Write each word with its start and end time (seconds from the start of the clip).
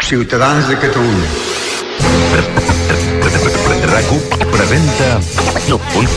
Ciutadans 0.00 0.68
de 0.68 0.78
Catalunya. 0.78 1.28
RAC1 3.86 4.50
presenta 4.50 5.20
un, 5.98 6.08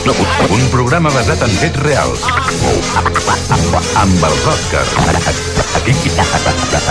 un 0.56 0.68
programa 0.70 1.10
basat 1.12 1.42
en 1.44 1.52
fets 1.60 1.78
reals 1.84 2.24
amb 4.00 4.24
els 4.30 4.42
Oscars 4.54 4.90
aquí, 5.76 5.92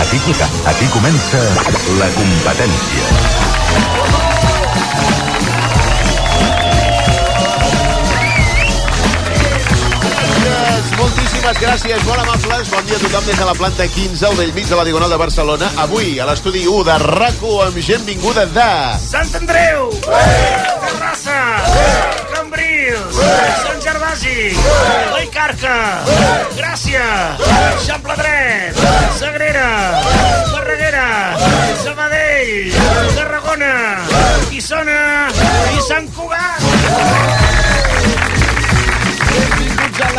aquí, 0.06 0.18
aquí 0.74 0.86
comença 0.94 1.42
la 1.98 2.08
competència 2.18 4.29
moltíssimes 11.40 11.60
gràcies, 11.60 12.02
molt 12.04 12.20
amables. 12.20 12.68
Bon 12.70 12.84
dia 12.84 12.96
a 12.96 13.00
tothom 13.00 13.24
des 13.24 13.38
de 13.38 13.44
la 13.46 13.54
planta 13.54 13.86
15 13.88 14.26
al 14.26 14.36
vell 14.36 14.52
mig 14.52 14.66
de 14.68 14.76
la 14.76 14.84
Diagonal 14.84 15.10
de 15.10 15.16
Barcelona. 15.16 15.70
Avui, 15.78 16.18
a 16.20 16.26
l'estudi 16.26 16.66
1 16.68 16.84
de 16.84 16.96
RACO, 16.98 17.62
amb 17.64 17.78
gent 17.80 18.04
vinguda 18.04 18.44
de... 18.46 18.68
Sant 19.00 19.30
Andreu! 19.38 19.90
Terrassa! 20.04 21.38
Cambrils! 22.34 23.20
Sant 23.62 23.80
Gervasi! 23.80 24.52
Vallcarca! 25.14 25.76
Gràcia! 26.58 27.06
Xample 27.86 28.16
Dret! 28.20 28.82
Sagrera! 29.18 29.70
Barreguera! 30.52 31.06
Sabadell! 31.84 32.74
Tarragona! 33.16 33.72
Guissona! 34.50 35.00
I 35.72 35.88
Sant 35.88 36.12
Cugat! 36.16 36.68
A 36.68 37.49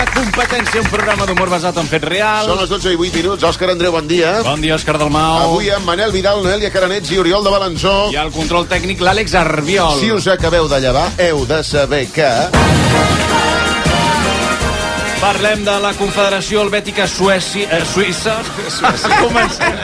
La 0.02 0.08
Competència, 0.10 0.82
un 0.82 0.88
programa 0.90 1.28
d'humor 1.30 1.52
basat 1.52 1.76
en 1.78 1.86
fets 1.86 2.08
reals. 2.10 2.48
Són 2.50 2.58
les 2.58 2.72
12 2.72 2.94
i 2.96 2.98
8 2.98 3.20
minuts. 3.20 3.46
Òscar 3.46 3.70
Andreu, 3.70 3.94
bon 3.94 4.10
dia. 4.10 4.32
Bon 4.48 4.64
dia, 4.64 4.74
Òscar 4.74 4.96
Dalmau. 4.98 5.44
Avui 5.44 5.70
amb 5.76 5.86
Manel 5.86 6.10
Vidal, 6.16 6.42
Noelia 6.42 6.74
Caranets 6.74 7.14
i 7.14 7.22
Oriol 7.22 7.46
de 7.46 7.54
Balanzó. 7.54 7.96
I 8.10 8.18
al 8.18 8.34
control 8.34 8.66
tècnic, 8.72 9.06
l'Àlex 9.06 9.38
Arbiol. 9.38 10.02
Si 10.02 10.10
us 10.10 10.26
acabeu 10.34 10.66
de 10.72 10.82
llevar, 10.82 11.06
heu 11.30 11.46
de 11.46 11.62
saber 11.62 12.08
que... 12.16 12.32
Parlem 15.22 15.62
de 15.64 15.74
la 15.84 15.92
Confederació 15.94 16.64
Helvètica 16.64 17.06
Suècia, 17.08 17.68
eh, 17.78 17.84
Suïssa. 17.86 18.40
Suïssa. 18.74 19.10
Comencem. 19.22 19.76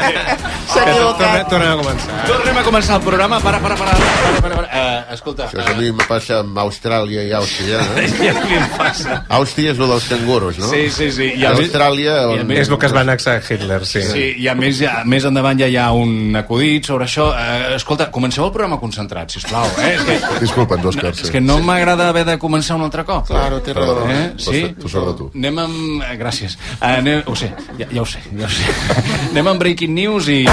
S'ha 0.67 0.81
equivocat. 0.81 1.43
Tornem 1.51 1.69
a 1.69 1.75
començar. 1.77 2.15
Tornem 2.27 2.57
a 2.57 2.63
començar 2.65 2.95
el 2.97 3.03
programa. 3.05 3.37
Para, 3.43 3.59
para, 3.61 3.75
para. 3.77 3.91
para, 3.93 4.39
para, 4.41 4.55
para. 4.55 4.67
Uh, 4.67 5.13
escolta. 5.13 5.45
Això 5.51 5.61
a 5.61 5.75
mi 5.77 5.91
me 5.93 6.07
passa 6.09 6.39
amb 6.41 6.57
Austràlia 6.63 7.21
i 7.29 7.35
Àustria. 7.37 7.83
Eh? 8.01 8.07
Ja 8.27 8.33
què 8.39 8.57
em 8.57 8.65
passa? 8.79 9.19
Àustria 9.37 9.75
és 9.75 9.79
el 9.79 9.91
dels 9.93 10.07
canguros, 10.09 10.57
no? 10.57 10.71
Sí, 10.71 10.87
sí, 10.95 11.11
sí. 11.13 11.29
I 11.37 11.43
I 11.43 11.45
a 11.45 11.53
Austràlia... 11.53 12.15
i 12.33 12.41
a 12.41 12.47
més- 12.49 12.63
És 12.65 12.73
el 12.73 12.79
que 12.81 12.89
es 12.89 12.95
va 12.97 13.03
annexar 13.05 13.37
Hitler, 13.45 13.79
sí. 13.85 14.01
Sí, 14.09 14.25
i 14.41 14.49
a 14.49 14.55
més, 14.57 14.81
ja, 14.81 15.03
més 15.05 15.23
endavant 15.29 15.61
ja 15.61 15.69
hi 15.69 15.77
ha 15.77 15.91
un 15.93 16.33
acudit 16.41 16.89
sobre 16.89 17.05
això. 17.05 17.29
Eh, 17.37 17.75
escolta, 17.77 18.09
comenceu 18.11 18.47
el 18.49 18.51
programa 18.57 18.81
concentrat, 18.81 19.37
sisplau. 19.37 19.69
Eh? 19.85 19.93
És 19.93 20.03
que, 20.09 20.17
Disculpa'ns, 20.47 20.89
Òscar. 20.95 21.13
és 21.13 21.29
que 21.31 21.41
no 21.45 21.59
m'agrada 21.61 22.09
haver 22.09 22.25
de 22.33 22.39
començar 22.41 22.75
un 22.81 22.87
altre 22.89 23.05
cop. 23.05 23.29
Claro, 23.29 23.61
té 23.61 23.77
raó. 23.77 24.01
Eh? 24.09 24.33
Sí? 24.41 24.65
Tu 24.81 24.89
sort 24.89 25.13
de 25.13 25.17
tu. 25.21 25.26
Anem 25.35 25.59
amb... 25.65 26.03
eh, 26.03 26.15
Gràcies. 26.19 26.57
Uh, 26.79 26.91
anem... 26.97 27.23
Ho 27.27 27.35
sé, 27.35 27.51
ja, 27.79 27.87
ja 27.91 28.01
ho 28.01 28.05
sé, 28.07 28.21
ja 28.37 28.47
ho 28.47 28.53
sé. 28.53 28.77
anem 29.31 29.53
amb 29.53 29.59
Breaking 29.63 29.93
News 29.97 30.29
i... 30.33 30.43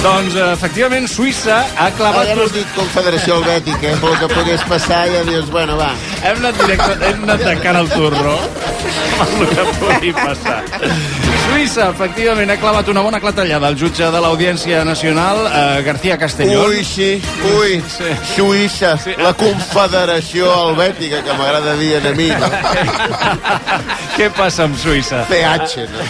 Doncs, 0.00 0.32
eh, 0.32 0.52
efectivament, 0.54 1.04
Suïssa 1.12 1.58
ha 1.76 1.90
clavat... 1.92 2.24
Ah, 2.24 2.28
ja 2.30 2.36
no 2.38 2.46
has 2.46 2.54
dit 2.54 2.70
Confederació 2.72 3.36
Helvètica, 3.36 3.90
eh? 3.90 3.98
pel 4.00 4.14
que 4.22 4.28
pogués 4.32 4.62
passar 4.70 5.02
ja 5.12 5.20
dius, 5.28 5.50
bueno, 5.52 5.76
va. 5.76 5.90
Hem 6.22 6.36
anat, 6.36 6.56
directe, 6.60 6.96
hem 7.08 7.22
anat 7.24 7.40
tancant 7.46 7.76
el 7.80 7.88
turro 7.94 8.34
amb 9.20 9.40
el 9.40 9.48
que 9.54 9.64
pugui 9.80 10.10
passar. 10.16 10.58
Suïssa, 11.50 11.86
efectivament, 11.90 12.50
ha 12.52 12.56
clavat 12.60 12.88
una 12.92 13.02
bona 13.04 13.18
clatellada 13.20 13.66
al 13.72 13.76
jutge 13.80 14.06
de 14.12 14.20
l'Audiència 14.22 14.82
Nacional, 14.86 15.40
eh, 15.48 15.82
García 15.86 16.16
Castellón. 16.20 16.68
Ui, 16.70 16.84
sí, 16.84 17.10
ui, 17.56 17.80
Sí. 17.90 18.10
Suïssa, 18.36 18.92
Sí. 19.02 19.14
la 19.18 19.32
Confederació 19.34 20.46
Helvètica, 20.68 21.22
que 21.24 21.32
m'agrada 21.38 21.74
dir 21.76 21.96
a 21.96 22.12
mi, 22.14 22.28
no? 22.28 22.48
Què 24.16 24.30
passa 24.36 24.64
amb 24.68 24.76
Suïssa? 24.78 25.24
PH, 25.28 25.86
no? 25.90 26.04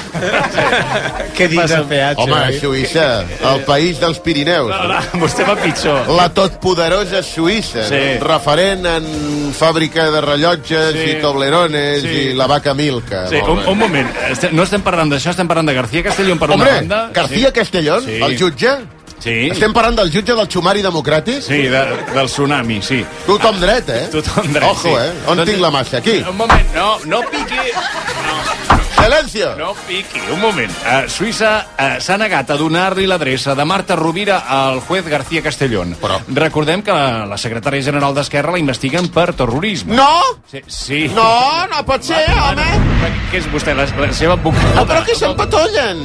Què 1.38 1.48
dius 1.48 1.70
de 1.70 1.80
peatge? 1.88 2.22
Home, 2.26 2.40
oi? 2.50 2.60
Suïssa, 2.60 3.08
el 3.54 3.64
país 3.64 3.98
dels 4.02 4.18
Pirineus. 4.18 4.68
No, 4.70 4.82
No? 4.90 5.00
no, 5.00 5.20
vostè 5.24 5.46
va 5.48 5.56
pitjor. 5.56 6.08
La 6.18 6.28
totpoderosa 6.34 7.22
Suïssa, 7.22 7.86
Sí. 7.88 8.02
no? 8.20 8.26
referent 8.26 8.84
en 8.86 9.54
fàbrica 9.58 9.99
de 10.10 10.20
rellotges 10.20 10.92
Sí. 10.94 11.10
i 11.10 11.14
toblerones 11.20 12.02
Sí. 12.02 12.08
i 12.08 12.32
la 12.34 12.46
vaca 12.46 12.74
Milka. 12.74 13.26
Sí, 13.28 13.36
un, 13.36 13.58
un 13.66 13.78
moment, 13.78 14.08
no 14.52 14.62
estem 14.62 14.80
parlant 14.82 15.10
d'això, 15.12 15.30
estem 15.30 15.48
parlant 15.48 15.68
de 15.68 15.74
García 15.74 16.02
Castellón 16.02 16.38
per 16.38 16.50
Hombre, 16.50 16.68
una 16.70 16.76
banda. 16.80 17.10
García 17.12 17.48
sí. 17.48 17.52
Castellón, 17.52 18.04
Sí. 18.04 18.18
el 18.22 18.38
jutge? 18.38 18.70
Sí. 19.20 19.50
Estem 19.52 19.74
parlant 19.74 19.98
del 19.98 20.08
jutge 20.10 20.32
del 20.32 20.48
Xumari 20.48 20.80
Democràtic? 20.80 21.42
Sí, 21.42 21.58
de, 21.68 21.82
del 22.14 22.26
tsunami, 22.26 22.80
sí. 22.80 23.04
Tothom 23.26 23.60
dret, 23.60 23.88
eh? 23.90 24.08
Tothom 24.10 24.50
dret, 24.50 24.64
Ojo, 24.64 24.88
sí. 24.88 24.94
eh? 24.94 25.12
On 25.26 25.36
Doncs- 25.36 25.50
tinc 25.50 25.60
la 25.60 25.70
massa? 25.70 25.98
Aquí. 25.98 26.24
Un 26.26 26.36
moment, 26.38 26.74
no, 26.74 26.98
no 27.04 27.20
piqui. 27.28 27.58
Silencio. 29.04 29.54
No 29.56 29.72
piqui, 29.88 30.20
un 30.32 30.40
moment. 30.40 30.70
Uh, 30.84 31.08
Suïssa 31.10 31.50
uh, 31.72 32.00
s'ha 32.02 32.16
negat 32.20 32.50
a 32.50 32.56
donar-li 32.60 33.06
l'adreça 33.08 33.54
de 33.58 33.64
Marta 33.64 33.96
Rovira 33.96 34.40
al 34.48 34.80
juez 34.86 35.06
García 35.08 35.42
Castellón. 35.42 35.96
Però- 36.00 36.20
Recordem 36.36 36.82
que 36.82 36.92
la, 36.92 37.24
la 37.26 37.38
secretària 37.40 37.82
general 37.82 38.14
d'Esquerra 38.16 38.52
la 38.54 38.60
investiguen 38.62 39.08
per 39.14 39.32
terrorisme. 39.34 39.96
No! 39.96 40.08
Sí, 40.50 40.62
sí. 40.66 41.00
No, 41.14 41.66
no 41.70 41.82
pot 41.86 42.04
ser, 42.06 42.22
home! 42.30 42.68
Què 43.30 43.40
és 43.40 43.48
vostè, 43.52 43.74
la, 43.76 43.86
la 43.86 44.12
seva 44.16 44.36
advocada? 44.38 44.80
Ah, 44.82 44.86
però 44.88 45.02
que 45.06 45.14
s'empatollen! 45.18 46.04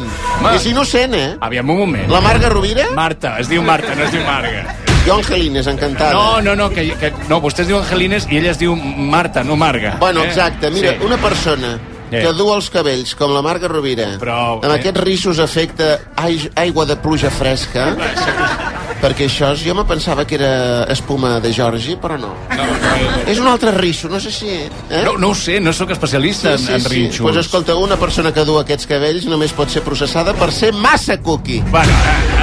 És 0.55 0.65
innocent, 0.71 1.13
eh? 1.17 1.29
Aviam, 1.45 1.69
un 1.69 1.79
moment. 1.85 2.09
La 2.11 2.21
Marga 2.23 2.49
Rovira? 2.53 2.89
Marta, 2.95 3.35
es 3.41 3.49
diu 3.51 3.63
Marta, 3.65 3.95
no 3.95 4.05
es 4.07 4.11
diu 4.15 4.23
Marga. 4.25 4.65
Jo, 5.05 5.19
Angelines, 5.19 5.67
encantada. 5.69 6.13
No, 6.13 6.41
no, 6.41 6.55
no, 6.57 6.69
que, 6.73 6.87
que, 6.97 7.11
no, 7.29 7.37
vostè 7.43 7.61
es 7.61 7.67
diu 7.69 7.77
Angelines 7.77 8.25
i 8.31 8.39
ella 8.39 8.55
es 8.55 8.57
diu 8.61 8.73
Marta, 8.75 9.43
no 9.45 9.55
Marga. 9.55 9.97
Bueno, 9.99 10.23
Eh? 10.23 10.27
exacte. 10.31 10.71
Mira, 10.71 10.93
Sí. 10.95 11.05
una 11.05 11.17
persona 11.17 11.75
Eh. 12.11 12.21
que 12.21 12.33
du 12.37 12.51
els 12.53 12.69
cabells 12.69 13.15
com 13.17 13.31
la 13.33 13.41
Marga 13.41 13.67
Rovira, 13.67 14.11
Però, 14.21 14.59
amb 14.61 14.69
eh. 14.69 14.75
aquests 14.79 15.01
rissos 15.01 15.39
afecta 15.39 15.99
ai- 16.15 16.51
aigua 16.55 16.85
de 16.85 16.95
pluja 17.01 17.31
fresca, 17.33 17.95
perquè 19.01 19.25
això 19.27 19.51
jo 19.57 19.73
me 19.75 19.83
pensava 19.85 20.25
que 20.25 20.35
era 20.37 20.85
espuma 20.93 21.39
de 21.39 21.51
Georgi, 21.53 21.97
però 22.01 22.17
no. 22.21 22.33
És 23.27 23.39
un 23.41 23.47
altre 23.49 23.71
risso, 23.75 24.07
no 24.09 24.19
sé 24.19 24.31
si... 24.31 24.47
Eh? 24.49 25.01
No, 25.03 25.17
no 25.17 25.29
ho 25.33 25.35
sé, 25.35 25.59
no 25.59 25.73
sóc 25.73 25.91
especialista 25.91 26.53
en, 26.55 26.67
en 26.77 26.85
rinxos. 26.85 27.21
Pues 27.25 27.37
escolta, 27.41 27.75
una 27.75 27.97
persona 27.97 28.31
que 28.33 28.45
du 28.45 28.57
aquests 28.61 28.87
cabells 28.89 29.25
només 29.29 29.53
pot 29.53 29.69
ser 29.73 29.83
processada 29.85 30.33
per 30.37 30.51
ser 30.53 30.71
massa 30.73 31.17
cookie. 31.21 31.61
Bueno, 31.73 31.91
eh, 31.91 32.34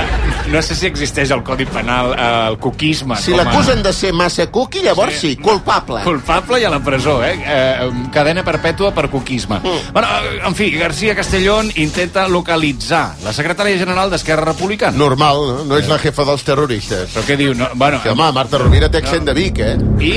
no 0.52 0.60
sé 0.62 0.74
si 0.76 0.86
existeix 0.86 1.30
el 1.34 1.42
Codi 1.42 1.64
Penal 1.66 2.12
eh, 2.14 2.48
el 2.50 2.58
coquisme. 2.62 3.16
Si 3.16 3.32
com 3.32 3.40
a- 3.40 3.44
l'acusen 3.44 3.82
de 3.82 3.92
ser 3.92 4.12
massa 4.12 4.46
cookie, 4.52 4.82
llavors 4.84 5.18
sí, 5.18 5.34
culpable. 5.36 6.02
Culpable 6.04 6.60
i 6.60 6.64
a 6.68 6.70
la 6.70 6.80
presó, 6.84 7.18
eh? 7.24 7.34
eh 7.42 7.90
cadena 8.12 8.44
perpètua 8.44 8.92
per 8.94 9.08
coquisme. 9.10 9.58
Mm. 9.62 9.92
Bueno, 9.92 10.08
eh, 10.08 10.41
en 10.46 10.54
fi, 10.54 10.70
García 10.76 11.14
Castellón 11.16 11.70
intenta 11.76 12.28
localitzar 12.28 13.16
la 13.24 13.32
secretària 13.32 13.78
general 13.78 14.10
d'Esquerra 14.12 14.44
Republicana. 14.52 14.96
Normal, 14.96 15.46
no? 15.48 15.64
No 15.72 15.78
és 15.80 15.88
la 15.88 15.98
jefa 15.98 16.24
dels 16.28 16.44
terroristes. 16.44 17.10
Però 17.14 17.24
què 17.26 17.36
diu? 17.41 17.54
No, 17.56 17.68
bueno, 17.74 18.02
Que, 18.02 18.10
home, 18.12 18.30
Marta 18.32 18.58
Rovira 18.58 18.91
té 18.91 18.98
accent 18.98 19.24
de 19.24 19.34
Vic, 19.34 19.58
eh? 19.58 19.76
I? 20.02 20.12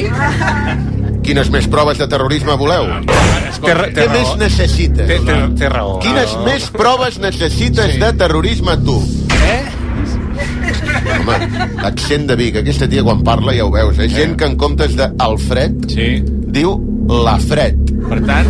Quines 1.26 1.50
més 1.50 1.66
proves 1.72 1.98
de 1.98 2.06
terrorisme 2.08 2.54
voleu? 2.54 2.86
Té, 3.64 3.74
ra- 3.74 3.88
té 3.90 4.04
Què 4.04 4.10
més 4.12 4.28
raó. 4.28 4.36
necessites? 4.38 5.08
Té, 5.10 5.18
té, 5.26 5.38
té 5.58 5.70
raó. 5.70 5.96
Quines 6.04 6.36
més 6.46 6.68
proves 6.70 7.18
necessites 7.18 7.96
de 8.00 8.12
terrorisme 8.14 8.76
tu? 8.86 9.00
Eh? 9.42 9.64
Home, 11.06 11.38
accent 11.86 12.28
de 12.30 12.36
Vic. 12.40 12.58
Aquesta 12.62 12.88
tia 12.90 13.04
quan 13.06 13.22
parla 13.26 13.54
ja 13.56 13.66
ho 13.68 13.72
veus, 13.74 14.00
eh? 14.00 14.10
Gent 14.10 14.36
que 14.40 14.46
en 14.50 14.56
comptes 14.58 14.96
de 14.98 15.10
Alfred 15.20 15.86
Sí. 15.92 16.10
diu 16.26 16.76
la 17.10 17.38
Fred. 17.40 17.78
Per 18.10 18.20
tant, 18.26 18.50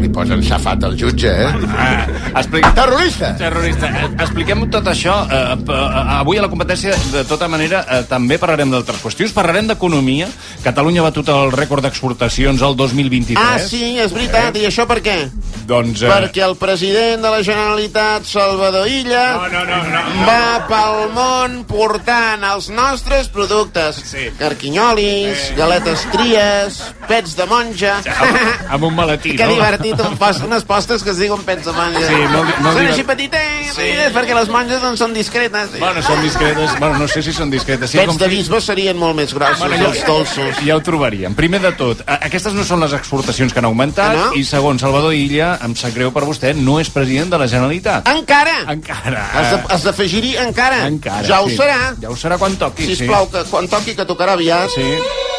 Li 0.00 0.08
posen 0.08 0.40
safat 0.42 0.84
al 0.88 0.94
jutge, 0.96 1.28
eh? 1.28 1.48
eh, 1.50 2.30
explica... 2.40 2.70
Terrorista! 2.76 3.34
Terrorista. 3.36 3.90
Eh, 3.92 4.06
Expliquem 4.24 4.62
tot 4.72 4.86
això. 4.88 5.18
Eh, 5.28 5.56
p- 5.66 5.76
eh, 5.76 6.04
avui 6.16 6.38
a 6.40 6.44
la 6.46 6.48
competència, 6.48 6.94
de 7.12 7.24
tota 7.28 7.48
manera, 7.52 7.82
eh, 7.84 7.98
també 8.08 8.38
parlarem 8.40 8.70
d'altres 8.72 9.02
qüestions. 9.04 9.34
Parlarem 9.36 9.68
d'economia. 9.68 10.28
Catalunya 10.64 11.02
ha 11.02 11.08
batut 11.10 11.28
el 11.28 11.52
rècord 11.52 11.84
d'exportacions 11.84 12.62
el 12.64 12.76
2023. 12.78 13.36
Ah, 13.44 13.58
sí, 13.60 13.98
és 14.00 14.12
veritat. 14.16 14.56
I 14.56 14.64
això 14.70 14.86
per 14.88 15.02
què? 15.04 15.18
Doncs... 15.68 16.00
Eh, 16.02 16.08
Perquè 16.10 16.42
el 16.48 16.56
president 16.58 17.20
de 17.22 17.30
la 17.36 17.42
Generalitat, 17.44 18.24
Salvador 18.26 18.88
Illa, 18.88 19.26
No, 19.36 19.48
no, 19.52 19.64
no, 19.68 19.82
no, 19.84 20.00
no. 20.16 20.24
va 20.26 20.64
pel 20.70 21.12
món 21.14 21.60
portant 21.68 22.42
els 22.48 22.70
nostres 22.72 23.28
productes. 23.28 24.00
Sí. 24.10 24.30
Carquinyolis, 24.40 25.50
galetes 25.60 26.06
tries, 26.12 26.80
pets 27.06 27.36
de 27.38 27.46
monja... 27.50 27.98
amb, 28.00 28.40
amb 28.76 28.88
un 28.88 28.94
maletí, 28.96 29.34
Que 29.38 29.44
no? 29.46 29.58
Divertit, 29.90 30.12
un 30.12 30.18
post, 30.18 30.44
unes 30.44 30.64
postres 30.64 31.02
que 31.02 31.10
es 31.10 31.18
diuen 31.18 31.42
pets 31.46 31.64
de 31.66 31.72
monja. 31.72 32.06
Sí, 32.06 32.14
molt 32.32 32.58
molt 32.60 32.76
són 32.78 32.86
així 32.86 33.04
petitets, 33.04 33.74
Sí. 33.74 33.82
sí. 33.82 34.12
perquè 34.14 34.34
les 34.34 34.48
monges 34.48 34.82
no 34.82 34.96
són 34.96 35.14
discretes. 35.14 35.78
Bueno, 35.78 36.02
són 36.02 36.22
discretes. 36.22 36.78
Bueno, 36.78 36.98
no 36.98 37.08
sé 37.08 37.22
si 37.22 37.32
són 37.32 37.50
discretes. 37.50 37.90
Sí, 37.90 37.98
pets 37.98 38.08
com 38.08 38.16
de 38.18 38.28
bisbe 38.28 38.60
serien 38.60 38.96
molt 38.98 39.16
més 39.16 39.34
grossos, 39.34 39.58
Bueno, 39.58 39.88
els 39.90 40.04
dolços. 40.06 40.56
Ja 40.66 40.76
ho 40.76 40.80
trobaríem. 40.82 41.34
Primer 41.34 41.60
de 41.60 41.72
tot, 41.72 42.02
aquestes 42.06 42.52
no 42.54 42.64
són 42.64 42.80
les 42.80 42.92
exportacions 42.92 43.52
que 43.52 43.58
han 43.58 43.64
augmentat 43.66 44.16
no? 44.16 44.32
i 44.34 44.44
segon, 44.44 44.78
Salvador 44.78 45.14
Illa 45.14 45.58
em 45.64 45.74
sap 45.76 45.94
greu 45.94 46.12
per 46.12 46.24
vostè, 46.24 46.54
no 46.54 46.78
és 46.80 46.90
president 46.90 47.30
de 47.30 47.38
la 47.38 47.46
Generalitat. 47.48 48.08
Encara! 48.08 48.64
Encara. 48.68 49.26
Has 49.70 49.82
d'afegir-hi 49.84 50.36
encara. 50.36 50.86
Encara, 50.86 51.26
Ja 51.26 51.40
ho 51.42 51.48
sí. 51.48 51.56
serà. 51.56 51.94
Ja 52.00 52.10
ho 52.10 52.16
serà 52.16 52.38
quan 52.38 52.56
toqui, 52.56 52.86
sí. 52.86 52.96
Sisplau, 52.96 53.28
que 53.30 53.44
quan 53.50 53.68
toqui 53.68 53.94
que 53.94 54.04
tocarà 54.06 54.32
aviat, 54.32 54.70
Sí. 54.74 54.82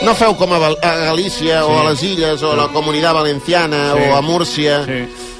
no 0.01 0.15
feu 0.15 0.35
com 0.35 0.51
a, 0.53 0.57
Val- 0.57 0.77
a 0.81 0.95
Galícia 1.11 1.65
o 1.65 1.79
a 1.79 1.89
les 1.91 2.01
Illes 2.03 2.41
o 2.43 2.51
a 2.51 2.55
la 2.55 2.67
Comunitat 2.69 3.13
Valenciana 3.13 3.93
Sí. 3.95 4.01
o 4.09 4.15
a 4.15 4.21
Múrcia. 4.41 4.85
Sí. 4.85 5.30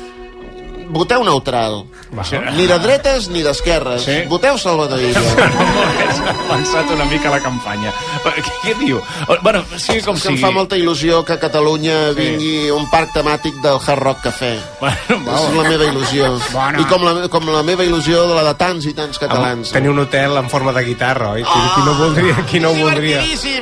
Voteu 0.92 1.24
neutral. 1.24 1.86
Sí. 2.28 2.36
Ni 2.58 2.66
de 2.68 2.78
dretes 2.84 3.30
ni 3.32 3.42
d'esquerres. 3.44 4.04
Sí. 4.04 4.18
Voteu 4.30 4.58
Salvador 4.60 5.00
Illa. 5.00 5.22
S'ha 6.18 6.34
avançat 6.34 6.90
una 6.92 7.06
mica 7.06 7.30
la 7.32 7.40
campanya. 7.40 7.92
Però 8.24 8.34
Què, 8.42 8.54
què 8.66 8.74
diu? 8.82 9.00
Bueno, 9.44 9.62
sigui 9.78 10.02
com 10.04 10.16
que 10.20 10.28
em 10.32 10.36
sigui. 10.36 10.42
fa 10.44 10.52
molta 10.52 10.76
il·lusió 10.80 11.22
que 11.26 11.34
a 11.38 11.40
Catalunya 11.40 12.12
vingui 12.18 12.70
un 12.76 12.88
parc 12.92 13.14
temàtic 13.16 13.62
del 13.64 13.80
Hard 13.80 14.02
Rock 14.04 14.22
Café. 14.28 14.52
Bueno, 14.82 15.20
És 15.32 15.56
la 15.56 15.64
meva 15.70 15.86
il·lusió. 15.88 16.30
Bueno. 16.52 16.82
I 16.82 16.86
com 16.92 17.06
la, 17.08 17.14
com 17.32 17.48
la 17.54 17.64
meva 17.64 17.86
il·lusió 17.88 18.26
de 18.28 18.36
la 18.36 18.44
de 18.50 18.54
tants 18.60 18.86
i 18.90 18.94
tants 18.98 19.20
catalans. 19.22 19.72
Tenir 19.72 19.90
un 19.94 20.00
hotel 20.04 20.36
en 20.42 20.50
forma 20.52 20.74
de 20.76 20.84
guitarra, 20.86 21.32
oi? 21.38 21.44
Qui, 21.48 21.62
qui 21.76 21.86
no 21.88 21.94
voldria? 22.00 22.36
Qui 22.52 22.60
no 22.64 22.74
voldria? 22.76 23.22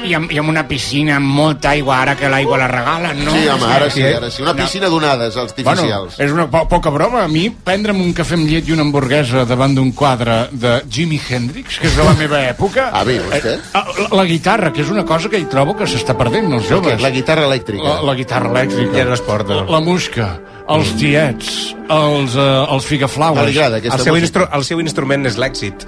I 0.10 0.14
amb, 0.18 0.32
I 0.32 0.40
amb 0.42 0.50
una 0.56 0.66
piscina 0.68 1.18
amb 1.20 1.30
molta 1.40 1.76
aigua, 1.76 2.00
ara 2.02 2.16
que 2.18 2.30
l'aigua 2.32 2.58
la 2.64 2.68
regalen, 2.72 3.24
no? 3.26 3.32
Sí, 3.36 3.46
home, 3.48 3.70
ara 3.70 3.90
sí, 3.90 4.00
Sí. 4.02 4.08
ara 4.16 4.30
sí. 4.32 4.42
Una 4.42 4.54
piscina 4.56 4.88
d'onades 4.90 5.36
Bueno, 5.36 5.50
artificials. 5.50 6.20
és 6.20 6.32
una 6.32 6.48
po 6.50 6.66
poca 6.72 6.90
broma. 6.90 7.19
A 7.20 7.28
mi, 7.28 7.50
prendre'm 7.52 8.00
un 8.00 8.14
cafè 8.16 8.38
amb 8.38 8.48
llet 8.48 8.70
i 8.70 8.74
una 8.76 8.86
hamburguesa 8.86 9.44
davant 9.48 9.74
d'un 9.76 9.92
quadre 9.92 10.38
de 10.52 10.78
Jimi 10.88 11.20
Hendrix, 11.20 11.80
que 11.82 11.90
és 11.90 11.98
de 11.98 12.06
la 12.06 12.14
meva 12.20 12.40
època... 12.48 12.90
Ah, 12.96 13.04
bé, 13.08 13.18
vostè? 13.26 13.58
Eh, 13.60 13.82
la, 14.06 14.10
la 14.22 14.26
guitarra, 14.30 14.72
que 14.76 14.86
és 14.86 14.94
una 14.94 15.04
cosa 15.08 15.32
que 15.32 15.42
hi 15.42 15.48
trobo 15.52 15.76
que 15.76 15.88
s'està 15.90 16.16
perdent 16.20 16.48
els 16.56 16.70
joves. 16.72 17.02
La 17.04 17.12
guitarra 17.12 17.48
elèctrica. 17.50 17.84
La, 17.84 17.98
la 18.12 18.16
guitarra 18.16 18.54
elèctrica. 18.54 18.96
Ja 18.96 19.08
no 19.10 19.18
es 19.18 19.26
porta. 19.26 19.60
La, 19.60 19.68
la 19.76 19.82
musca, 19.84 20.30
els 20.70 20.92
tiets, 21.00 21.54
els, 21.90 22.36
uh, 22.38 22.66
els 22.76 22.86
figaflaues. 22.86 23.42
Agrada 23.50 23.78
aquesta 23.82 23.98
El 23.98 24.04
seu, 24.06 24.16
música? 24.20 24.50
el 24.54 24.64
seu 24.68 24.82
instrument 24.84 25.26
és 25.26 25.38
l'èxit. 25.42 25.88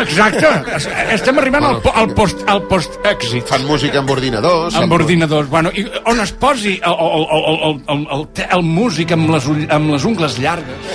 Exacte. 0.00 0.48
Es- 0.74 0.88
Estem 1.14 1.38
arribant 1.38 1.64
al, 1.64 1.76
po- 1.84 1.92
al 1.94 2.08
post 2.16 2.40
al 2.50 2.62
post-èxit. 2.66 3.44
Fan 3.46 3.64
música 3.68 4.00
amb 4.00 4.10
ordinadors. 4.10 4.74
amb 4.74 4.92
ordinadors. 4.92 5.48
Bueno, 5.52 5.70
i 5.74 5.84
on 6.10 6.20
es 6.20 6.32
posi 6.32 6.80
el, 6.82 6.96
el, 7.06 7.26
el, 7.36 7.44
el, 7.68 7.82
el, 7.94 8.06
el, 8.16 8.24
el 8.56 8.62
músic 8.66 9.12
amb 9.14 9.30
les, 9.30 9.46
ull, 9.46 9.66
amb 9.70 9.92
les 9.94 10.04
ungles 10.08 10.38
llargues. 10.42 10.88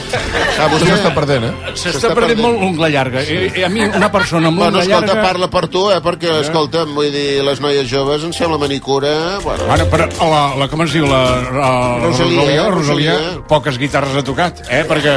Ah, 0.60 0.68
vostè 0.72 0.90
s'està 0.92 1.14
perdent, 1.16 1.46
eh? 1.50 1.74
S'està 1.76 2.12
perdent 2.16 2.42
molt 2.42 2.60
l'ungla 2.60 2.90
llarga. 2.92 3.22
I, 3.24 3.52
I 3.62 3.64
a 3.68 3.70
mi, 3.72 3.86
una 3.86 4.10
persona 4.12 4.50
amb 4.52 4.58
Bueno, 4.60 4.80
l'ungla 4.80 4.84
escolta, 4.98 5.14
llarga... 5.14 5.28
parla 5.30 5.50
per 5.56 5.68
tu, 5.72 5.86
eh? 5.92 6.02
Perquè, 6.04 6.36
escolta, 6.42 6.84
vull 6.90 7.12
dir, 7.14 7.44
les 7.48 7.62
noies 7.64 7.88
joves 7.92 8.24
em 8.28 8.34
sembla 8.36 8.58
manicura... 8.62 9.14
Bueno, 9.44 9.70
Bueno, 9.70 9.86
però 9.92 10.10
la, 10.32 10.44
la, 10.60 10.68
com 10.72 10.84
es 10.88 10.94
diu, 10.96 11.06
la, 11.08 11.24
la 11.52 11.72
Rosalia, 12.04 12.42
Rosalia, 12.42 12.70
Rosalia, 12.76 13.05
Rosalia. 13.14 13.42
poques 13.48 13.78
guitarres 13.78 14.16
ha 14.16 14.24
tocat, 14.24 14.62
eh? 14.70 14.84
Perquè 14.88 15.16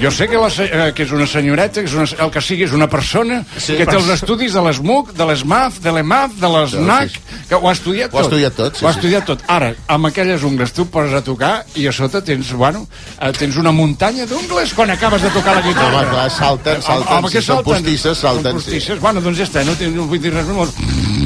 jo 0.00 0.10
sé 0.10 0.26
que, 0.28 0.36
la, 0.36 0.48
eh, 0.48 0.92
que 0.94 1.02
és 1.04 1.12
una 1.12 1.26
senyoreta, 1.26 1.80
que 1.82 1.86
és 1.88 1.94
una, 1.94 2.06
el 2.24 2.30
que 2.30 2.40
sigui 2.40 2.64
és 2.64 2.72
una 2.72 2.88
persona 2.88 3.44
Sí, 3.56 3.76
que 3.76 3.86
té 3.86 3.96
els 3.96 4.08
estudis 4.08 4.52
de 4.52 4.60
l'ESMUC, 4.62 5.12
de 5.14 5.24
l'ESMAF, 5.26 5.80
de 5.80 5.92
l'EMAF, 5.92 6.32
de 6.40 6.48
l'ESNAC, 6.48 7.10
que 7.48 7.54
ho 7.54 7.68
ha 7.68 7.72
estudiat 7.72 8.12
Ho 8.14 8.18
ha 8.18 8.22
tot. 8.22 8.28
estudiat 8.32 8.54
tot, 8.54 8.76
sí, 8.76 8.84
Ho 8.84 8.88
ha 8.88 8.92
estudiat 8.92 9.24
tot. 9.24 9.42
Ara, 9.48 9.72
amb 9.88 10.06
aquelles 10.06 10.42
ungles 10.42 10.72
tu 10.72 10.86
poses 10.90 11.14
a 11.14 11.22
tocar 11.22 11.64
i 11.76 11.86
a 11.86 11.92
sota 11.92 12.22
tens, 12.24 12.52
bueno, 12.52 12.86
eh, 13.20 13.32
tens 13.32 13.56
una 13.56 13.72
muntanya 13.72 14.26
d'ungles 14.26 14.74
quan 14.74 14.90
acabes 14.90 15.22
de 15.22 15.30
tocar 15.30 15.54
la 15.56 15.62
guitarra. 15.62 15.98
Home, 16.02 16.10
clar, 16.10 16.30
salten, 16.30 16.82
salten, 16.82 17.16
Home, 17.18 17.30
si 17.30 17.42
són 17.42 17.62
postisses, 17.64 18.18
salten, 18.18 18.52
Són 18.52 18.60
sí. 18.60 18.70
postisses. 18.70 19.00
Bueno, 19.00 19.20
doncs 19.20 19.38
ja 19.38 19.44
està, 19.44 19.64
no, 19.64 19.74
no 19.94 20.04
vull 20.06 20.20
dir 20.20 20.32
res 20.32 20.46
més. 20.46 20.74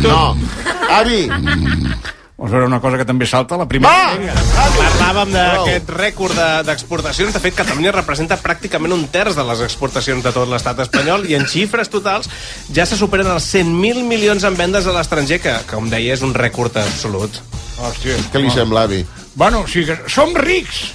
no. 0.03 0.37
Avi, 0.93 1.29
Us 2.43 2.51
veure 2.51 2.67
una 2.67 2.81
cosa 2.83 2.99
que 2.99 3.05
també 3.07 3.23
salta, 3.31 3.55
la 3.57 3.69
primera. 3.71 4.17
va! 4.19 4.65
Parlàvem 4.75 5.31
d'aquest 5.37 5.91
rècord 5.95 6.35
de- 6.35 6.65
d'exportacions. 6.67 7.31
De, 7.33 7.39
fet, 7.39 7.55
Catalunya 7.55 7.93
representa 7.95 8.35
pràcticament 8.43 8.93
un 8.97 9.05
terç 9.15 9.37
de 9.39 9.45
les 9.47 9.61
exportacions 9.63 10.25
de 10.27 10.33
tot 10.35 10.49
l'estat 10.51 10.81
espanyol 10.83 11.29
i 11.31 11.37
en 11.39 11.47
xifres 11.47 11.89
totals 11.93 12.27
ja 12.75 12.85
se 12.87 12.99
superen 12.99 13.31
els 13.31 13.47
100.000 13.55 14.03
milions 14.09 14.43
en 14.45 14.57
vendes 14.59 14.87
a 14.91 14.93
l'estranger, 14.97 15.39
que, 15.41 15.53
que, 15.55 15.71
com 15.71 15.87
deia, 15.93 16.15
és 16.19 16.23
un 16.27 16.35
rècord 16.35 16.77
absolut. 16.83 17.39
Hòstia. 17.79 18.19
Què 18.33 18.43
li 18.43 18.51
sembla, 18.51 18.83
avi? 18.91 19.05
Bueno, 19.35 19.61
o 19.61 19.67
sigui 19.67 19.87
que 19.87 20.11
som 20.13 20.35
rics. 20.37 20.93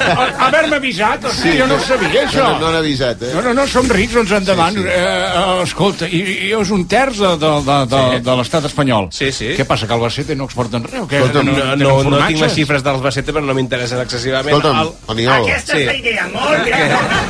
A- 0.00 0.46
Haver-me 0.46 0.76
avisat, 0.76 1.24
hosti, 1.28 1.50
sí, 1.50 1.58
jo 1.58 1.66
no 1.68 1.74
ho 1.76 1.80
sabia, 1.84 2.22
això. 2.24 2.44
No, 2.54 2.58
no 2.60 2.66
han 2.68 2.76
avisat, 2.80 3.20
eh? 3.22 3.32
No, 3.34 3.42
no, 3.44 3.52
no, 3.54 3.66
som 3.68 3.88
rics, 3.92 4.14
doncs 4.14 4.30
endavant. 4.38 4.74
Sí, 4.76 4.82
Sí. 4.84 4.88
Eh, 4.88 5.26
eh, 5.34 5.62
escolta, 5.64 6.08
i, 6.08 6.20
i 6.48 6.52
és 6.56 6.70
un 6.72 6.86
terç 6.88 7.18
de, 7.20 7.34
de, 7.40 7.50
de, 7.66 7.76
de, 7.92 8.00
Sí. 8.14 8.20
de 8.24 8.36
l'estat 8.40 8.64
espanyol. 8.70 9.08
Sí, 9.12 9.30
sí. 9.32 9.50
Què 9.58 9.66
passa, 9.68 9.86
que 9.86 9.92
al 9.92 10.00
Albacete 10.04 10.34
no 10.36 10.44
exporten 10.48 10.84
res 10.84 11.00
o 11.02 11.06
què? 11.08 11.20
Escolta'm, 11.20 11.46
No, 11.46 11.76
no, 11.76 12.02
no, 12.04 12.10
no 12.16 12.26
tinc 12.26 12.40
les 12.40 12.52
xifres 12.56 12.82
dels 12.82 12.96
Albacete, 12.96 13.32
però 13.32 13.44
no 13.44 13.54
m'interessen 13.56 14.00
excessivament. 14.00 14.56
Escolta'm, 14.56 14.80
El- 14.80 14.92
Aniol, 15.14 15.44
Aquesta 15.48 15.72
Sí. 15.76 15.80
és 15.82 15.86
la 15.86 15.94
idea, 15.96 16.28
molt 16.32 16.64
bé. 16.64 16.72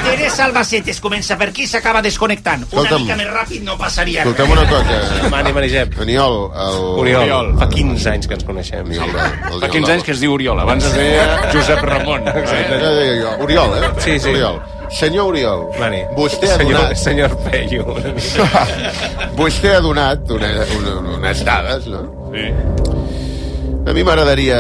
Teresa 0.05 0.45
Albacete 0.45 0.91
es 0.93 1.01
comença 1.01 1.37
per 1.39 1.49
aquí 1.51 1.63
i 1.65 1.67
s'acaba 1.67 2.01
desconnectant. 2.03 2.63
Una 2.71 2.83
Escolta'm. 2.83 3.03
mica 3.03 3.17
més 3.17 3.27
ràpid 3.29 3.63
no 3.63 3.77
passaria 3.79 4.23
escoltem 4.23 4.51
una 4.51 4.67
cosa. 4.69 5.29
Mani, 5.31 5.53
Mani, 5.53 5.69
Jep. 5.69 5.99
Aniol, 6.01 6.51
el... 6.55 6.79
Oriol, 7.05 7.23
Oriol. 7.23 7.53
fa 7.59 7.69
15 7.69 8.09
anys 8.11 8.27
que 8.29 8.35
ens 8.35 8.45
coneixem. 8.45 8.87
Aniol, 8.87 9.11
el, 9.55 9.61
Fa 9.61 9.69
15 9.69 9.93
anys 9.93 10.03
que 10.05 10.13
es 10.13 10.21
diu 10.21 10.33
Oriol, 10.35 10.44
abans 10.53 10.85
es 10.85 10.95
deia 10.99 11.51
Josep 11.53 11.83
Ramon. 11.83 12.25
Ja 12.29 12.93
deia 12.93 13.17
jo, 13.23 13.35
Oriol, 13.45 13.77
eh? 13.79 13.91
Sí, 13.99 14.19
sí. 14.19 14.31
Oriol. 14.31 14.61
Senyor 14.95 15.31
Oriol, 15.33 15.65
Mani. 15.81 16.03
vostè 16.15 16.51
ha 16.53 16.59
senyor, 16.61 16.79
donat... 16.79 16.99
Senyor 17.01 17.33
Peyu. 17.49 17.85
vostè 19.41 19.73
ha 19.75 19.81
donat 19.83 20.31
una, 20.31 20.51
una, 20.77 20.99
unes 21.17 21.41
dades, 21.47 21.89
no? 21.91 22.05
Sí. 22.35 22.45
A 23.85 23.93
mi 23.93 24.05
m'agradaria 24.05 24.59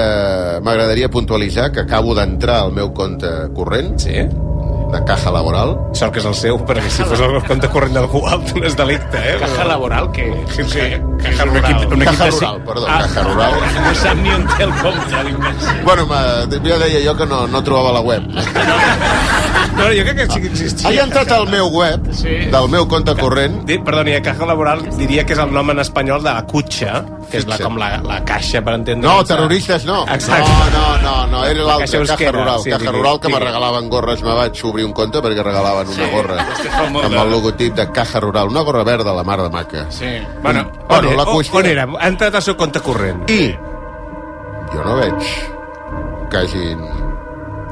m'agradaria 0.64 1.08
puntualitzar 1.08 1.70
que 1.72 1.84
acabo 1.84 2.16
d'entrar 2.16 2.62
al 2.64 2.72
meu 2.76 2.90
compte 2.92 3.30
corrent 3.56 3.94
Sí? 4.00 4.24
De 4.94 5.02
caja 5.04 5.30
laboral. 5.34 5.74
Sort 5.98 6.12
que 6.14 6.20
és 6.22 6.26
el 6.30 6.34
seu, 6.38 6.58
perquè 6.66 6.88
si 6.90 7.04
fos 7.06 7.20
el 7.26 7.36
compte 7.48 7.68
corrent 7.72 7.94
d'algú 7.98 8.22
altre 8.30 8.60
no 8.60 8.66
és 8.70 8.76
delicte, 8.78 9.18
eh? 9.18 9.36
Caja 9.42 9.64
laboral, 9.68 10.10
que... 10.14 10.28
Sí, 10.54 10.62
Caja 11.24 11.44
un 11.48 11.56
equip, 11.60 11.92
un 11.92 12.02
equip 12.02 12.18
Caja 12.18 12.30
rural, 12.30 12.62
perdó, 12.66 12.86
Ah. 12.88 12.98
caja 13.02 13.22
rural. 13.28 13.52
No 13.84 13.94
sap 13.94 14.16
ni 14.22 14.30
on 14.34 14.46
té 14.56 14.62
el 14.64 14.72
compte, 14.82 15.22
l'imbècil. 15.28 15.82
Bueno, 15.84 16.06
ma- 16.06 16.44
ja 16.68 16.78
deia 16.84 17.00
jo 17.06 17.16
que 17.16 17.26
no, 17.26 17.46
no 17.46 17.62
trobava 17.64 17.92
la 17.92 18.00
web. 18.00 18.26
No, 18.28 18.42
jo 19.76 20.04
crec 20.04 20.16
que 20.16 20.26
sí 20.32 20.40
que 20.40 20.46
existia. 20.48 20.90
He 20.90 21.00
entrat 21.02 21.30
al 21.32 21.48
meu 21.48 21.66
web, 21.68 22.00
Sí. 22.12 22.28
del 22.50 22.68
meu 22.68 22.86
compte 22.88 23.14
corrent, 23.16 23.64
Di- 23.66 23.78
Perdoni, 23.78 24.14
a 24.14 24.22
caja 24.22 24.46
laboral 24.46 24.82
diria 24.96 25.24
que 25.26 25.32
és 25.32 25.38
el 25.38 25.52
nom 25.52 25.70
en 25.70 25.78
espanyol 25.80 26.22
de 26.22 26.32
la 26.32 26.44
cutxa, 26.46 27.04
que 27.30 27.38
és 27.38 27.46
la, 27.46 27.58
com 27.58 27.76
la, 27.76 27.98
la 27.98 28.24
caixa, 28.24 28.62
per 28.62 28.74
entendre. 28.74 29.08
No, 29.08 29.24
terroristes 29.24 29.84
no. 29.84 30.04
Exacte. 30.06 30.48
No, 30.48 30.70
no, 30.70 31.02
no, 31.02 31.26
no 31.26 31.44
era 31.44 31.62
l'altre, 31.62 31.86
Caja 31.86 31.96
Euskera, 31.98 32.32
Rural. 32.32 32.60
sí, 32.62 32.70
Caja 32.70 32.82
digui, 32.84 32.92
Rural 32.96 33.20
que 33.20 33.28
me 33.28 33.34
digui. 33.34 33.44
regalaven 33.46 33.88
gorres. 33.90 34.22
Me 34.22 34.34
vaig 34.34 34.64
obrir 34.64 34.84
un 34.86 34.92
compte 34.92 35.18
perquè 35.20 35.42
regalaven 35.42 35.88
una 35.88 36.06
gorra 36.10 36.44
fa 36.44 36.90
molt 36.90 37.06
amb 37.06 37.14
el 37.24 37.30
logotip 37.30 37.74
de 37.74 37.90
Caja 37.90 38.20
Rural. 38.20 38.48
Una 38.48 38.60
gorra 38.60 38.84
verda, 38.84 39.12
la 39.12 39.24
mar 39.24 39.42
de 39.42 39.50
maca. 39.50 39.86
Sí. 39.90 40.06
Bueno, 40.42 40.70
Bueno, 40.88 41.08
on, 41.10 41.16
la 41.16 41.24
la 41.24 41.30
qüestió- 41.30 41.58
on 41.58 41.66
era? 41.66 41.88
Ha 42.00 42.08
entrat 42.08 42.34
al 42.34 42.42
seu 42.42 42.56
compte 42.56 42.80
corrent. 42.80 43.28
I 43.30 43.56
jo 44.72 44.84
no 44.84 44.96
veig 44.96 46.30
que 46.30 46.36
hagin 46.36 46.78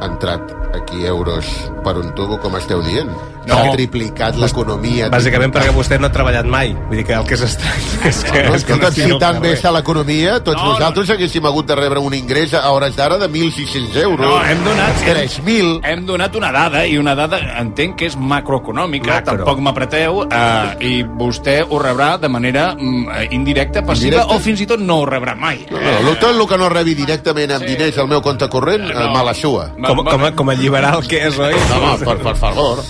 entrat 0.06 0.56
aquí 0.74 1.04
euros 1.06 1.46
per 1.84 1.96
un 2.00 2.14
tubo, 2.16 2.40
com 2.42 2.58
esteu 2.58 2.82
dient. 2.82 3.31
No. 3.46 3.56
S'ha 3.58 3.72
triplicat 3.74 4.36
l'economia. 4.38 5.08
Bàsicament 5.10 5.50
perquè 5.54 5.72
vostè 5.74 5.98
no 5.98 6.06
ha 6.06 6.12
treballat 6.14 6.46
mai. 6.46 6.70
Vull 6.88 7.00
dir 7.00 7.04
que 7.08 7.16
el 7.16 7.24
que 7.26 7.34
és 7.34 7.42
estrany 7.48 7.86
és 8.10 8.20
que... 8.24 8.42
No, 8.46 8.54
és 8.54 8.64
que 8.64 8.76
escolta, 8.76 8.92
si 8.94 9.18
tan 9.18 9.40
bé 9.42 9.54
està 9.56 9.72
l'economia, 9.74 10.36
tots 10.44 10.60
No, 10.62 10.72
nosaltres 10.74 11.10
haguéssim 11.10 11.44
hagut 11.48 11.66
de 11.66 11.74
rebre 11.78 11.98
un 11.98 12.14
ingrés 12.14 12.54
a 12.54 12.62
hores 12.70 12.94
d'ara 12.96 13.18
de 13.18 13.28
1.600 13.28 13.96
euros. 14.02 14.20
No, 14.26 14.36
hem 14.46 14.62
donat- 14.64 15.02
3.000. 15.02 15.80
hem 15.90 16.04
donat 16.06 16.36
una 16.38 16.52
dada, 16.54 16.84
i 16.86 16.96
una 16.98 17.14
dada 17.18 17.40
entenc 17.58 17.96
que 17.98 18.06
és 18.06 18.16
macroeconòmica, 18.16 19.18
Macro. 19.20 19.36
tampoc 19.38 19.58
m'apreteu, 19.64 20.22
eh, 20.30 20.76
i 20.86 20.92
vostè 21.02 21.62
ho 21.68 21.78
rebrà 21.82 22.16
de 22.20 22.28
manera 22.28 22.74
mm, 22.78 23.08
eh, 23.10 23.28
indirecta, 23.34 23.82
passiva, 23.82 24.16
Indirecta? 24.22 24.36
o 24.36 24.38
fins 24.38 24.60
i 24.62 24.66
tot 24.70 24.80
no 24.80 25.00
ho 25.02 25.06
rebrà 25.08 25.34
mai. 25.34 25.64
No, 25.70 25.80
no, 26.06 26.14
tot 26.20 26.30
el 26.36 26.46
que 26.46 26.58
no 26.58 26.68
rebi 26.68 26.94
directament 26.94 27.52
amb 27.58 27.66
diners 27.66 27.98
al 27.98 28.08
meu 28.08 28.22
compte 28.22 28.48
corrent, 28.48 28.86
no. 28.92 29.10
me 29.12 29.24
la 29.24 29.34
sua. 29.34 29.68
Com, 29.82 30.04
com, 30.06 30.28
com 30.36 30.50
a 30.50 30.54
liberal 30.54 31.02
que 31.08 31.26
és, 31.26 31.38
oi? 31.38 31.54
No, 31.70 31.80
home, 31.82 32.04
per, 32.04 32.18
per 32.22 32.36
favor. 32.36 32.82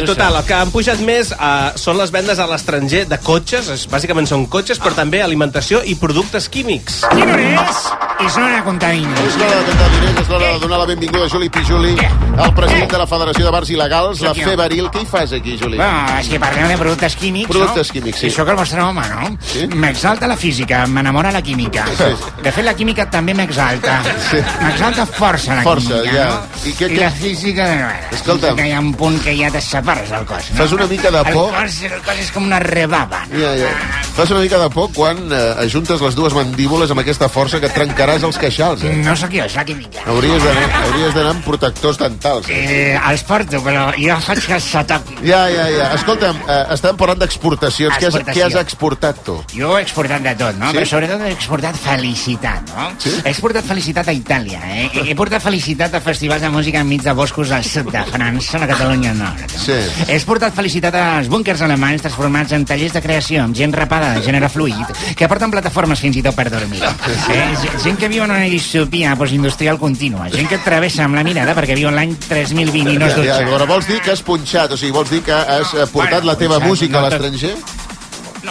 Bé, 0.00 0.06
total, 0.06 0.36
el 0.40 0.44
que 0.48 0.54
han 0.54 0.70
pujat 0.74 1.00
més 1.04 1.32
uh, 1.32 1.72
són 1.78 1.98
les 2.00 2.10
vendes 2.14 2.38
a 2.38 2.46
l'estranger 2.50 3.04
de 3.10 3.18
cotxes, 3.22 3.68
és, 3.74 3.86
bàsicament 3.92 4.26
són 4.30 4.46
cotxes, 4.52 4.80
però 4.82 4.94
també 4.96 5.20
alimentació 5.22 5.82
i 5.84 5.94
productes 6.00 6.48
químics. 6.48 7.02
Quin 7.12 7.28
hora 7.28 7.42
és? 7.66 7.82
És 8.22 8.36
hora 8.38 8.56
de 8.56 8.62
comptar 8.64 8.92
diners. 8.94 9.20
És 9.26 9.36
l'hora 9.40 9.56
de 9.58 9.64
comptar 9.70 9.88
diners, 9.96 10.20
és 10.22 10.28
l'hora 10.30 10.50
de 10.52 10.58
donar 10.62 10.78
la 10.82 10.86
benvinguda 10.86 11.24
a 11.26 11.28
Juli 11.32 11.48
Pijuli, 11.50 11.94
el 11.98 12.54
president 12.54 12.90
de 12.92 12.98
la 13.02 13.06
Federació 13.10 13.44
de 13.44 13.50
Bars 13.54 13.70
Il·legals, 13.74 14.20
la. 14.22 14.34
Feberil. 14.42 14.88
Què 14.92 15.02
hi 15.02 15.06
fas 15.06 15.32
aquí, 15.36 15.56
Juli? 15.60 15.76
Bueno, 15.76 16.18
és 16.20 16.28
que 16.30 16.38
parlem 16.42 16.68
de 16.72 16.76
productes 16.80 17.16
químics, 17.16 17.48
Productes 17.50 17.88
no? 17.90 17.92
químics, 17.98 18.18
sí. 18.22 18.26
I 18.28 18.34
sóc 18.34 18.48
el 18.52 18.56
vostre 18.58 18.80
home, 18.82 19.02
no? 19.10 19.30
Sí. 19.46 19.66
M'exalta 19.74 20.26
la 20.30 20.36
física, 20.36 20.84
m'enamora 20.86 21.30
la 21.34 21.42
química. 21.42 21.84
Sí. 21.98 22.10
De 22.42 22.52
fet, 22.52 22.64
la 22.64 22.74
química 22.78 23.08
també 23.10 23.34
m'exalta. 23.34 24.00
Sí. 24.30 24.38
M'exalta 24.62 25.06
força 25.06 25.56
la 25.58 25.62
Força, 25.66 25.98
química, 26.00 26.14
ja. 26.14 26.24
no? 26.30 26.68
I 26.68 26.72
què- 26.78 26.90
I 26.90 26.94
què- 26.96 27.00
la 27.00 27.10
física, 27.10 27.66
Escolta'm. 28.12 28.56
que 28.56 28.68
hi 28.68 28.72
ha 28.72 28.80
un 28.80 28.92
punt 28.94 29.20
que 29.22 29.34
ja 29.36 29.50
te 29.50 29.60
separes 29.82 30.10
del 30.10 30.24
cos, 30.24 30.50
no? 30.52 30.56
Fas 30.62 30.72
una 30.72 30.86
mica 30.86 31.10
de 31.10 31.22
por? 31.32 31.50
El 31.50 31.58
cos, 31.66 31.82
el 31.82 32.00
cos 32.06 32.18
és 32.22 32.30
com 32.32 32.46
una 32.46 32.58
rebava, 32.62 33.24
no? 33.26 33.38
Ja, 33.42 33.52
ja. 33.58 33.70
Fas 34.16 34.30
una 34.30 34.40
mica 34.44 34.58
de 34.60 34.68
por 34.70 34.90
quan 34.92 35.18
eh, 35.32 35.54
ajuntes 35.64 36.00
les 36.04 36.14
dues 36.14 36.34
mandíbules 36.36 36.90
amb 36.92 37.00
aquesta 37.00 37.28
força 37.32 37.58
que 37.60 37.66
et 37.70 37.74
trencaràs 37.74 38.22
els 38.28 38.38
queixals. 38.38 38.82
Eh? 38.84 38.92
No 39.02 39.14
sóc 39.16 39.32
jo, 39.34 39.44
és 39.48 39.54
la 39.56 39.64
química. 39.64 40.02
Hauries 40.06 41.14
d'anar 41.14 41.30
amb 41.32 41.44
protectors 41.44 41.98
dentals. 41.98 42.48
Eh? 42.52 42.60
Eh, 42.92 43.00
els 43.10 43.24
porto, 43.26 43.60
però 43.64 43.88
jo 43.96 44.18
faig 44.24 44.42
que 44.46 44.58
toqui. 44.92 45.16
Ja, 45.26 45.42
ja, 45.50 45.66
ja. 45.72 45.88
Escolta'm, 45.96 46.36
eh, 46.46 46.60
estàvem 46.76 46.96
parlant 47.00 47.18
d'exportacions. 47.24 47.96
Què 47.98 48.06
has, 48.10 48.18
què 48.30 48.44
has 48.46 48.56
exportat 48.60 49.22
tu? 49.24 49.38
Jo 49.56 49.78
he 49.78 49.82
exportat 49.82 50.22
de 50.22 50.34
tot, 50.38 50.56
no? 50.60 50.70
Sí? 50.70 50.76
Però 50.78 50.86
sobretot 50.92 51.24
he 51.26 51.32
exportat 51.32 51.76
felicitat, 51.76 52.68
no? 52.76 52.90
Sí? 53.02 53.14
He 53.24 53.30
exportat 53.32 53.64
felicitat 53.64 54.08
a 54.08 54.12
Itàlia, 54.16 54.60
eh? 54.68 54.90
He- 54.92 55.08
He 55.12 55.16
portat 55.18 55.42
felicitat 55.42 55.94
a 55.94 56.00
festivals 56.00 56.40
de 56.42 56.48
música 56.48 56.80
enmig 56.80 57.02
de 57.02 57.12
boscos 57.12 57.50
al 57.50 57.64
sud 57.64 57.90
de 57.92 58.04
França, 58.12 58.56
a 58.56 58.60
la 58.60 58.66
Catalunya 58.68 59.12
Nord. 59.14 59.40
no? 59.40 59.58
Sí. 59.58 59.71
He 60.06 60.14
exportat 60.16 60.54
felicitat 60.54 60.94
als 60.98 61.28
búnkers 61.32 61.62
alemanys 61.62 62.02
transformats 62.04 62.52
en 62.56 62.64
tallers 62.68 62.92
de 62.92 63.02
creació 63.04 63.42
amb 63.44 63.56
gent 63.56 63.72
rapada 63.74 64.12
de 64.16 64.22
gènere 64.26 64.48
fluid 64.52 64.92
que 65.16 65.28
porten 65.28 65.50
plataformes 65.50 66.00
fins 66.00 66.16
i 66.16 66.22
tot 66.22 66.34
per 66.36 66.48
dormir. 66.50 66.82
Eh? 66.82 67.44
Gent 67.84 67.98
que 68.00 68.08
viu 68.12 68.24
en 68.24 68.30
una 68.30 68.44
distopia 68.50 69.14
postindustrial 69.16 69.78
contínua. 69.78 70.28
Gent 70.32 70.48
que 70.50 70.58
travessa 70.64 71.04
amb 71.04 71.16
la 71.18 71.24
mirada 71.26 71.54
perquè 71.56 71.76
viu 71.78 71.88
en 71.88 71.96
l'any 71.98 72.16
3020 72.28 72.94
i 72.94 72.98
no 72.98 73.06
es 73.06 73.14
Ja, 73.16 73.22
ja, 73.24 73.38
dutxa. 73.40 73.50
però 73.56 73.66
vols 73.68 73.86
dir 73.88 74.00
que 74.00 74.10
has 74.12 74.22
punxat, 74.22 74.72
o 74.72 74.76
sigui, 74.76 74.92
vols 74.92 75.10
dir 75.10 75.22
que 75.22 75.32
has 75.32 75.74
eh, 75.74 75.86
portat 75.92 76.22
Bueno, 76.22 76.26
la 76.32 76.36
teva 76.38 76.58
punxat, 76.60 76.68
música 76.68 76.98
a 76.98 77.02
no 77.02 77.08
tot- 77.10 77.20
l'estranger? 77.20 77.56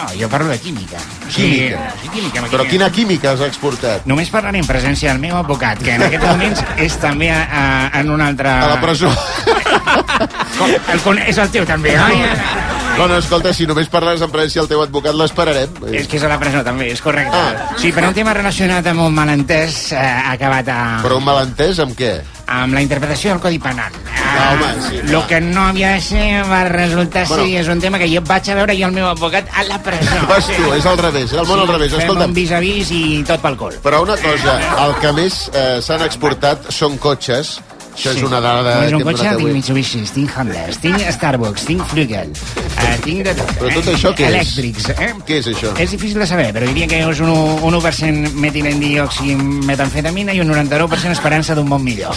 No, 0.02 0.08
jo 0.18 0.28
parlo 0.28 0.48
de 0.50 0.58
química. 0.58 0.98
Química. 1.32 1.92
Sí, 2.02 2.08
química. 2.10 2.42
Però 2.50 2.64
quina 2.66 2.88
química 2.90 3.32
has 3.36 3.40
exportat? 3.46 4.02
Només 4.10 4.30
parlaré 4.34 4.58
en 4.58 4.66
presència 4.66 5.12
del 5.12 5.20
meu 5.22 5.36
advocat, 5.38 5.78
que 5.78 5.94
en 5.94 6.02
aquests 6.08 6.26
moments 6.26 6.62
és 6.82 6.96
també 6.98 7.30
a, 7.30 7.42
a, 7.46 8.00
en 8.00 8.10
un 8.10 8.20
altre... 8.20 8.50
A 8.50 8.66
la 8.74 8.80
presó. 8.82 9.12
Com, 10.58 10.68
el, 10.74 11.00
con- 11.06 11.22
és 11.22 11.38
el 11.38 11.50
teu 11.54 11.64
també, 11.68 11.94
oi? 12.02 12.18
Bueno, 12.98 13.16
escolta, 13.16 13.54
si 13.56 13.64
només 13.66 13.88
parles 13.88 14.20
en 14.20 14.30
presència 14.34 14.60
del 14.60 14.68
teu 14.74 14.82
advocat, 14.84 15.14
l'esperarem. 15.16 15.78
És 15.94 16.10
que 16.10 16.18
és 16.18 16.26
a 16.26 16.28
la 16.34 16.36
presó 16.42 16.60
també, 16.66 16.90
és 16.92 17.00
correcte. 17.00 17.38
Ah. 17.38 17.70
Sí, 17.80 17.92
però 17.94 18.10
un 18.10 18.18
tema 18.18 18.34
relacionat 18.36 18.86
amb 18.90 19.06
un 19.06 19.14
malentès 19.16 19.92
eh, 19.94 20.02
ha 20.02 20.34
acabat 20.34 20.68
a, 20.68 20.80
Però 21.06 21.16
un 21.22 21.24
malentès 21.30 21.78
amb 21.86 21.94
què? 21.96 22.16
Amb 22.46 22.74
la 22.74 22.82
interpretació 22.82 23.30
del 23.32 23.40
Codi 23.40 23.58
Penal. 23.58 23.92
Ah, 24.32 24.52
home, 24.54 24.68
sí, 24.88 25.00
Lo 25.12 25.26
que 25.26 25.40
no 25.40 25.66
havia 25.68 25.90
de 25.92 26.00
ser 26.00 26.42
va 26.50 26.64
resultar 26.64 27.26
Bueno. 27.28 27.44
ser, 27.44 27.60
és 27.60 27.68
un 27.68 27.80
tema 27.80 27.98
que 27.98 28.08
jo 28.08 28.22
vaig 28.26 28.48
a 28.50 28.54
veure 28.54 28.74
i 28.74 28.82
el 28.82 28.92
meu 28.92 29.08
advocat 29.08 29.48
a 29.54 29.64
la 29.64 29.80
presó. 29.82 30.20
Vas 30.28 30.46
tu, 30.46 30.72
és 30.74 30.86
al 30.86 30.98
revés, 30.98 31.32
és 31.32 31.38
el 31.38 31.46
món 31.46 31.60
al 31.60 31.68
revés. 31.68 31.92
Fem 31.92 32.00
Escolta'm, 32.06 32.30
un 32.30 32.34
vis-a-vis 32.34 32.90
i 32.96 33.02
tot 33.28 33.40
pel 33.42 33.56
col. 33.56 33.76
però 33.84 34.02
una 34.02 34.16
cosa, 34.16 34.56
el 34.86 34.94
que 35.00 35.12
més 35.12 35.50
eh, 35.52 35.80
s'han 35.82 36.02
exportat 36.02 36.70
són 36.72 36.96
cotxes. 36.98 37.60
Això 37.92 38.12
és 38.14 38.22
una 38.24 38.40
dada 38.40 38.74
Doncs 38.80 38.90
que 38.90 38.96
un 38.96 39.02
cotxe 39.04 39.32
tinc. 39.36 39.52
Mitsubishi, 39.52 40.00
tinc 40.14 40.36
Honda, 40.38 40.62
tinc 40.80 41.02
Starbucks, 41.16 41.66
tinc 41.68 41.84
Flügel, 41.90 42.32
eh, 42.32 42.96
tinc 43.04 43.20
de 43.26 43.34
tot. 43.36 43.52
Però 43.60 43.72
tot 43.76 43.90
eh? 43.90 43.96
això 43.96 44.12
què 44.16 44.28
és? 44.28 44.32
Elèctrics, 44.32 44.88
eh? 44.96 45.10
Què 45.28 45.40
és 45.42 45.50
això? 45.52 45.72
És 45.84 45.92
difícil 45.92 46.18
de 46.22 46.28
saber, 46.30 46.48
però 46.56 46.68
diria 46.70 46.88
que 46.88 47.02
és 47.04 47.20
un, 47.20 47.32
un 47.68 47.78
1% 47.78 48.32
metilendioximetamfetamina 48.46 50.32
i 50.32 50.40
un 50.40 50.52
99% 50.54 51.12
esperança 51.12 51.54
d'un 51.58 51.68
món 51.68 51.84
millor. 51.84 52.16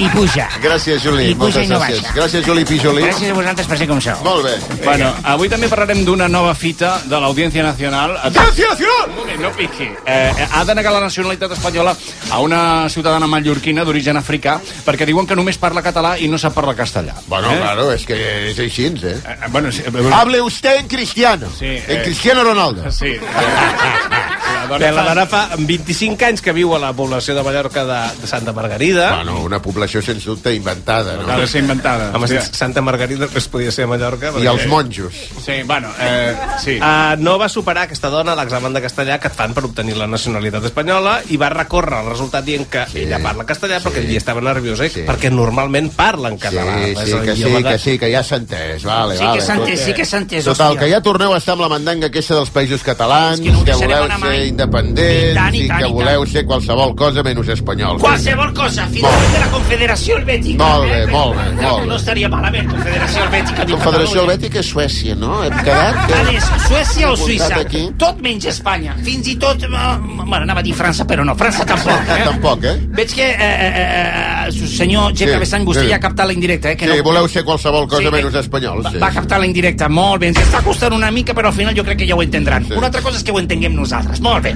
I 0.00 0.08
puja. 0.14 0.46
Gràcies, 0.64 1.02
Juli. 1.04 1.26
I 1.28 1.34
puja 1.34 1.60
Moltes 1.60 1.66
i 1.66 1.68
no 1.68 1.80
gràcies. 1.80 2.00
baixa. 2.00 2.14
Gràcies, 2.16 2.44
Juli 2.46 2.64
Pijoli. 2.64 3.02
Gràcies 3.04 3.32
a 3.32 3.34
vosaltres 3.36 3.66
per 3.68 3.76
ser 3.80 3.88
com 3.90 4.00
sou. 4.00 4.22
Molt 4.24 4.46
bé. 4.46 4.54
Bueno, 4.84 5.10
avui 5.28 5.50
també 5.52 5.68
parlarem 5.68 6.04
d'una 6.06 6.28
nova 6.28 6.54
fita 6.56 6.94
de 7.04 7.20
l'Audiència 7.20 7.64
Nacional. 7.66 8.16
Audiència 8.30 8.70
Nacional! 8.72 9.12
Un 9.20 9.42
no 9.44 9.50
piqui. 9.56 9.90
Eh, 10.08 10.46
ha 10.52 10.64
de 10.64 10.74
negar 10.78 10.94
la 10.94 11.02
nacionalitat 11.04 11.52
espanyola 11.58 11.92
a 12.30 12.40
una 12.40 12.88
ciutadana 12.88 13.28
mallorquina 13.28 13.84
d'origen 13.84 14.16
africà 14.16 14.49
perquè 14.86 15.06
diuen 15.08 15.28
que 15.28 15.38
només 15.38 15.58
parla 15.60 15.84
català 15.84 16.16
i 16.18 16.28
no 16.30 16.38
sap 16.40 16.56
parlar 16.56 16.76
castellà. 16.78 17.14
Bueno, 17.28 17.52
eh? 17.52 17.60
claro, 17.60 17.90
és 17.94 18.06
que 18.08 18.18
és 18.50 18.58
així, 18.58 18.90
eh? 18.90 19.16
Eh, 19.16 19.38
bueno, 19.50 19.72
sí, 19.72 19.84
eh, 19.86 20.10
Hable 20.12 20.40
usted 20.42 20.80
en 20.80 20.88
cristiano. 20.88 21.48
Sí, 21.56 21.76
en 21.76 21.98
eh. 22.00 22.02
Cristiano 22.04 22.44
Ronaldo. 22.44 22.90
sí. 22.90 23.16
La 24.70 24.78
Bé, 24.78 24.90
la 24.92 25.02
dona 25.02 25.08
dona 25.14 25.26
fa 25.26 25.56
25 25.58 26.24
anys 26.28 26.40
que 26.44 26.52
viu 26.54 26.72
a 26.76 26.78
la 26.78 26.92
població 26.94 27.34
de 27.34 27.42
Mallorca 27.42 27.84
de, 27.84 28.00
de 28.22 28.26
Santa 28.30 28.52
Margarida. 28.52 29.16
Bueno, 29.16 29.40
una 29.42 29.60
població 29.60 30.00
sens 30.02 30.24
dubte 30.24 30.54
inventada, 30.54 31.16
no? 31.16 31.28
ha 31.32 31.38
de 31.40 31.46
ser 31.46 31.62
inventada. 31.62 32.12
Home, 32.14 32.28
Sí. 32.30 32.38
Santa 32.52 32.80
Margarida 32.80 33.26
pues, 33.26 33.48
podia 33.48 33.72
ser 33.72 33.84
a 33.84 33.88
Mallorca. 33.88 34.30
I 34.38 34.46
els 34.46 34.66
monjos. 34.70 35.12
Sí, 35.44 35.62
bueno, 35.66 35.88
eh, 36.00 36.36
sí. 36.62 36.76
Uh, 36.78 37.16
no 37.18 37.38
va 37.38 37.48
superar 37.48 37.84
aquesta 37.88 38.08
dona 38.08 38.36
l'examen 38.38 38.72
de 38.72 38.82
castellà 38.84 39.18
que 39.18 39.26
et 39.28 39.34
fan 39.34 39.52
per 39.56 39.64
obtenir 39.66 39.96
la 39.98 40.06
nacionalitat 40.06 40.64
espanyola 40.70 41.16
i 41.30 41.36
va 41.40 41.48
recórrer 41.50 42.00
el 42.04 42.10
resultat 42.12 42.44
dient 42.46 42.68
que 42.70 42.84
sí. 42.92 43.00
ella 43.06 43.18
parla 43.18 43.44
castellà 43.48 43.80
però 43.82 43.92
que 43.92 44.00
ell 44.04 44.14
estava 44.16 44.40
nerviosa 44.40 44.84
Sí. 44.86 45.00
sí. 45.00 45.06
perquè 45.08 45.30
normalment 45.34 45.90
parla 45.96 46.28
en 46.30 46.38
català. 46.38 46.76
Sí, 46.84 46.94
sí, 46.94 47.18
que 47.24 47.34
sí, 47.36 47.42
de- 47.50 47.62
que 47.64 47.78
sí, 47.78 47.98
que 47.98 48.12
ja 48.12 48.22
s'ha 48.22 48.36
entès. 48.36 48.84
Vale, 48.84 49.16
Sí 49.18 49.24
vale. 49.24 49.38
que 49.38 49.44
s'ha 49.44 49.54
entès, 49.58 49.80
sí 49.84 49.92
que 49.94 50.04
s'ha 50.04 50.18
entès. 50.18 50.44
Total, 50.44 50.72
hòstia. 50.72 50.80
que 50.86 50.90
ja 50.94 51.00
torneu 51.02 51.34
a 51.34 51.38
estar 51.38 51.52
amb 51.58 51.62
la 51.66 51.68
mandanga 51.68 52.06
aquesta 52.06 52.34
dels 52.38 52.50
països 52.50 52.82
catalans, 52.86 53.40
no 53.40 53.58
ho 53.60 53.64
que 53.64 53.72
deixarem 53.72 53.98
voleu 53.98 54.20
ser 54.30 54.46
mai. 54.66 54.84
I 54.84 54.90
independents 54.90 55.34
tant, 55.34 55.54
i 55.54 55.64
i 55.64 55.68
tant, 55.68 55.80
que 55.82 55.88
i 55.88 55.92
voleu 55.92 56.26
ser 56.26 56.44
qualsevol 56.46 56.94
cosa 56.96 57.22
menys 57.26 57.48
espanyols. 57.56 58.00
Qualsevol 58.02 58.52
cosa, 58.54 58.86
fins 58.90 59.00
i 59.00 59.06
tot 59.06 59.32
de 59.34 59.40
la 59.40 59.48
Confederació 59.54 60.16
Helvètica. 60.18 60.64
Molt 60.64 60.84
bé, 60.90 61.00
eh? 61.02 61.06
molt 61.10 61.36
bé, 61.36 61.46
molt 61.60 61.80
bé. 61.80 61.86
No 61.90 61.96
estaria 61.96 62.28
malament, 62.28 62.70
Confederació 62.70 63.22
Helvètica. 63.24 63.64
diu 63.64 63.76
Confederació. 63.76 64.20
Helvètica 64.24 64.58
és 64.60 64.66
Suècia, 64.70 65.14
no? 65.16 65.42
Hem 65.44 65.56
quedat? 65.64 66.00
Que... 66.10 66.36
És 66.36 66.50
Suècia 66.66 67.10
o 67.10 67.16
Suïssa. 67.16 67.60
aquí. 67.60 67.84
Tot 67.98 68.20
menys 68.20 68.44
Espanya. 68.50 68.96
Fins 69.04 69.26
i 69.28 69.36
tot... 69.40 69.62
Uh, 69.64 70.24
bueno, 70.26 70.42
anava 70.44 70.60
a 70.60 70.62
dir 70.66 70.74
França, 70.74 71.04
però 71.06 71.24
no. 71.24 71.34
França 71.36 71.64
tampoc. 71.66 72.08
Eh? 72.10 72.22
Tampoc, 72.30 72.64
eh? 72.64 72.76
Veig 72.96 73.14
que 73.14 73.26
eh, 73.30 73.36
eh, 73.40 74.46
eh, 74.48 74.52
senyor 74.52 75.12
G. 75.14 75.24
Sí, 75.24 75.30
Cabestany, 75.30 75.64
vostè 75.66 75.84
sí. 75.86 75.90
ja 75.90 75.96
ha 75.96 76.02
captat 76.02 76.26
la 76.30 76.32
indirecta, 76.36 76.70
eh? 76.72 76.76
Que 76.76 76.86
Sí, 76.90 76.96
no... 76.98 77.04
voleu 77.04 77.28
ser 77.28 77.44
qualsevol 77.44 77.88
cosa 77.88 78.02
Sí, 78.02 78.10
menys 78.14 78.34
eh, 78.34 78.40
espanyols. 78.44 78.84
Va, 78.86 78.90
Sí. 78.94 78.98
va 79.02 79.10
captar 79.14 79.38
la 79.40 79.46
indirecta, 79.46 79.88
molt 79.88 80.20
bé. 80.20 80.28
Ens 80.32 80.38
està 80.42 80.62
costant 80.64 80.92
una 80.96 81.10
mica, 81.10 81.34
però 81.34 81.48
al 81.50 81.56
final 81.56 81.74
jo 81.76 81.84
crec 81.84 81.98
que 82.02 82.06
ja 82.08 82.14
ho 82.16 82.22
entendran. 82.22 82.64
Sí. 82.66 82.74
Una 82.78 82.86
altra 82.90 83.02
cosa 83.02 83.16
és 83.18 83.24
que 83.24 83.32
ho 83.32 83.38
entenguem 83.40 83.74
nosaltres. 83.74 84.20
Molt 84.20 84.42
bé. 84.44 84.49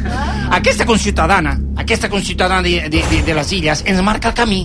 Aquesta 0.54 0.86
conciutadana, 0.86 1.58
aquesta 1.76 2.10
conciutadana 2.10 2.62
de, 2.62 2.88
de, 2.88 3.02
de, 3.10 3.22
de 3.26 3.34
les 3.34 3.52
illes, 3.52 3.84
ens 3.86 4.02
marca 4.02 4.32
el 4.32 4.34
camí. 4.34 4.62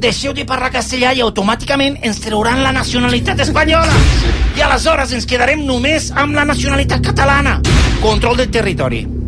Deixeu 0.00 0.32
de 0.32 0.44
parlar 0.46 0.70
castellà 0.72 1.12
i 1.16 1.22
automàticament 1.24 1.98
ens 2.06 2.20
trauran 2.22 2.62
la 2.62 2.72
nacionalitat 2.72 3.40
espanyola. 3.46 4.02
I 4.56 4.66
aleshores 4.66 5.14
ens 5.16 5.26
quedarem 5.26 5.64
només 5.66 6.10
amb 6.14 6.36
la 6.38 6.44
nacionalitat 6.48 7.02
catalana. 7.12 7.58
Control 8.00 8.38
del 8.42 8.50
territori. 8.54 9.19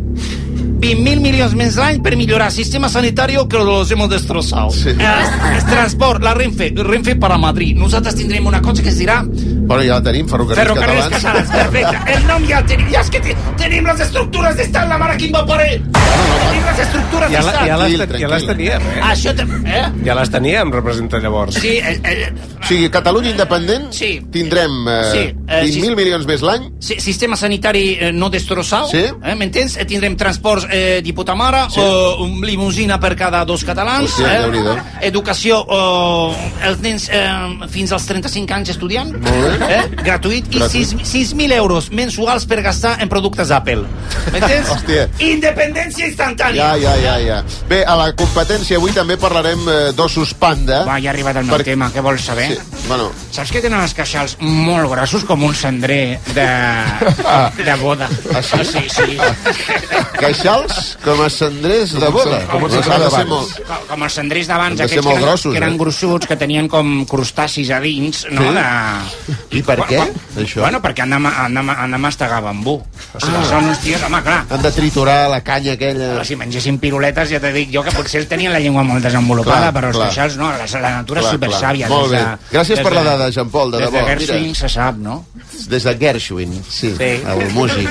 20.000 0.83 1.21
milions 1.23 1.53
més 1.55 1.77
l'any 1.79 2.01
per 2.03 2.15
millorar 2.19 2.49
el 2.51 2.55
sistema 2.57 2.89
sanitari 2.91 3.37
que 3.49 3.57
los 3.57 3.89
hemos 3.91 4.09
destrozado. 4.09 4.69
Sí. 4.71 4.89
Eh, 4.89 5.61
transport, 5.69 6.21
la 6.23 6.33
Renfe, 6.33 6.71
Renfe 6.75 7.15
para 7.15 7.37
Madrid. 7.37 7.75
Nosaltres 7.77 8.15
tindrem 8.15 8.45
una 8.47 8.61
cosa 8.61 8.83
que 8.83 8.89
es 8.89 8.97
dirà 8.99 9.23
Bueno, 9.25 9.81
ja 9.83 9.93
la 9.99 10.03
tenim, 10.03 10.27
ferrocarrils, 10.27 10.59
Ferrocarrils 10.67 11.07
catalans. 11.09 11.49
catalans, 11.49 11.71
perfecte. 11.71 12.13
El 12.13 12.27
nom 12.27 12.43
ja 12.49 12.59
el 12.59 12.65
tenim. 12.65 12.89
Ja 12.91 12.99
és 13.01 13.09
que 13.09 13.19
te, 13.23 13.35
tenim 13.57 13.85
les 13.87 14.01
estructures 14.03 14.57
d'estat, 14.59 14.89
la 14.89 14.97
mare 14.99 15.15
que 15.17 15.29
em 15.29 15.33
va 15.37 15.45
parir. 15.47 15.77
Tenim 15.93 16.65
les 16.67 16.79
estructures 16.83 17.31
Ja, 17.31 17.39
la, 17.39 17.51
d'estat. 17.51 17.67
ja, 17.67 17.77
les, 17.77 17.97
Tranquil, 18.03 18.19
ja 18.19 18.27
les 18.33 18.45
teníem, 18.49 18.81
eh? 18.81 19.01
Això... 19.13 19.33
te- 19.35 19.47
Eh? 19.63 19.85
Ja 20.05 20.15
les 20.15 20.29
teníem, 20.29 20.71
representa 20.71 21.17
llavors. 21.19 21.55
Sí, 21.55 21.77
eh, 21.77 21.99
eh, 22.03 22.33
O 22.59 22.65
sigui, 22.67 22.89
Catalunya 22.89 23.29
independent, 23.31 23.91
Sí. 23.93 24.21
tindrem 24.31 24.71
eh, 24.87 25.03
Sí, 25.11 25.17
eh, 25.47 25.63
20.000 25.63 25.89
sí. 25.89 25.95
milions 25.95 26.25
més 26.27 26.41
l'any. 26.41 26.69
si- 26.79 26.99
sistema 26.99 27.35
sanitari 27.37 27.97
eh, 27.99 28.11
no 28.11 28.29
destrossat, 28.29 28.87
Sí. 28.91 28.97
eh, 29.23 29.35
m'entens? 29.35 29.77
Eh, 29.77 29.85
tindrem 29.85 30.15
transports 30.17 30.67
eh, 30.73 31.01
de 31.05 31.13
puta 31.13 31.35
mare, 31.37 31.67
Sí. 31.69 31.79
eh, 31.79 32.15
un 32.19 32.41
limusina 32.41 32.99
per 32.99 33.15
cada 33.15 33.45
dos 33.45 33.63
catalans, 33.63 34.09
Hòstia, 34.09 34.41
Déu-n'hi-do. 34.41 34.75
educació, 35.01 35.61
eh, 35.69 36.67
els 36.67 36.79
nens 36.81 37.07
eh, 37.11 37.29
fins 37.69 37.91
als 37.93 38.05
35 38.09 38.53
anys 38.57 38.69
estudiant, 38.73 39.13
eh, 39.13 39.83
gratuït, 40.03 40.47
i 40.49 40.57
Gratuït. 40.57 40.71
6 40.71 40.95
6.000 41.33 41.51
euros 41.53 41.91
mensuals 41.91 42.45
per 42.49 42.61
gastar 42.65 42.97
en 43.01 43.09
productes 43.09 43.51
Apple. 43.51 43.83
M'entens? 44.31 44.69
Independència 45.19 46.07
instantània. 46.07 46.73
Ja, 46.73 46.77
ja, 46.77 46.95
ja, 46.97 47.17
ja. 47.19 47.43
Bé, 47.69 47.83
a 47.85 47.95
la 47.99 48.09
competència 48.17 48.77
avui 48.79 48.91
també 48.95 49.17
parlarem 49.21 49.59
eh, 49.69 49.91
d'ossos 49.95 50.33
panda. 50.33 50.83
Va, 50.87 50.97
ja 50.99 51.11
ha 51.11 51.13
arribat 51.13 51.37
el 51.37 51.45
meu 51.45 51.55
Per- 51.57 51.65
tema, 51.67 51.91
què 51.93 52.01
vols 52.01 52.21
saber? 52.25 52.47
Sí, 52.53 52.59
bueno, 52.87 53.11
Saps 53.33 53.51
que 53.51 53.61
tenen 53.61 53.81
els 53.81 53.93
queixals 53.97 54.37
molt 54.39 54.89
grossos 54.91 55.23
com 55.25 55.43
un 55.43 55.55
cendrer 55.55 56.19
de, 56.33 56.47
de 57.63 57.75
boda? 57.81 58.09
Ah, 58.33 58.41
sí? 58.41 58.63
sí, 58.63 58.83
sí. 58.89 59.17
Queixals 60.63 60.97
com 61.03 61.21
a 61.23 61.29
cendrers 61.29 61.93
de 61.99 62.09
boda. 62.09 62.39
Com 62.49 62.63
de 62.69 63.23
molt... 63.29 63.53
Com, 63.67 63.83
com 63.89 64.03
els 64.07 64.13
cendrers 64.13 64.47
d'abans, 64.47 64.77
de 64.77 64.83
aquells 64.85 65.05
molt 65.05 65.17
que, 65.17 65.19
eren, 65.21 65.27
grossos, 65.29 65.51
que 65.53 65.57
eren 65.61 65.73
eh? 65.73 65.77
grossuts, 65.77 66.27
que 66.27 66.37
tenien 66.39 66.67
com 66.71 66.91
crustacis 67.09 67.69
a 67.75 67.79
dins, 67.83 68.25
no? 68.31 68.41
Sí? 68.41 68.53
De... 68.57 69.57
I 69.59 69.63
per 69.63 69.77
què, 69.87 69.97
Bueno, 69.99 70.21
això? 70.43 70.61
Bueno, 70.63 70.81
perquè 70.83 71.03
han 71.05 71.13
de, 71.15 71.19
han 71.29 71.53
de, 71.59 71.63
han 71.77 71.91
de 71.91 71.97
mastegar 72.01 72.41
bambú. 72.43 72.79
O 73.13 73.19
sigui, 73.19 73.33
Ah. 73.33 73.45
són 73.49 73.65
uns 73.69 73.79
tios, 73.83 74.01
home, 74.03 74.21
clar, 74.23 74.45
Han 74.49 74.61
de 74.61 74.71
triturar 74.71 75.29
la 75.29 75.41
canya 75.43 75.73
aquella... 75.73 76.23
si 76.25 76.35
mengessin 76.39 76.77
piruletes 76.79 77.29
ja 77.29 77.39
te 77.43 77.51
dic 77.53 77.69
jo 77.73 77.83
que 77.83 77.91
potser 77.91 78.21
ells 78.21 78.29
tenien 78.29 78.53
la 78.53 78.59
llengua 78.63 78.83
molt 78.87 79.03
desenvolupada, 79.03 79.71
Clar, 79.71 79.73
però 79.75 79.89
els 79.91 79.97
queixals 79.99 80.37
no, 80.39 80.49
la, 80.51 80.65
la 80.81 80.91
natura 81.01 81.21
Clar, 81.21 81.33
és 81.33 81.37
supersàvia. 81.37 81.87
clar. 81.87 81.99
Molt 81.99 82.11
des 82.11 82.19
bé. 82.19 82.23
de- 82.25 82.57
Gràcies 82.57 82.77
des 82.77 82.83
per 82.85 82.93
la 82.93 83.03
de- 83.03 83.09
dada, 83.09 83.29
Jean 83.31 83.49
Paul, 83.49 83.71
de 83.71 83.77
des 83.77 83.87
debò. 83.87 83.97
de 83.97 84.03
Mira. 84.03 84.19
Gershwin 84.19 84.55
se 84.55 84.69
sap, 84.69 84.95
no? 84.97 85.25
Des 85.69 85.83
de 85.83 85.97
Gershwin, 85.97 86.53
sí, 86.69 86.93
Sí. 86.97 87.11
el 87.25 87.49
músic. 87.53 87.89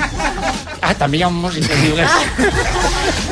Ah, 0.83 0.95
també 0.99 1.19
hi 1.19 1.23
ha 1.23 1.29
un 1.29 1.37
músic 1.41 1.67
que 1.69 1.77
diu 1.77 1.95
Gershwin. 1.97 2.51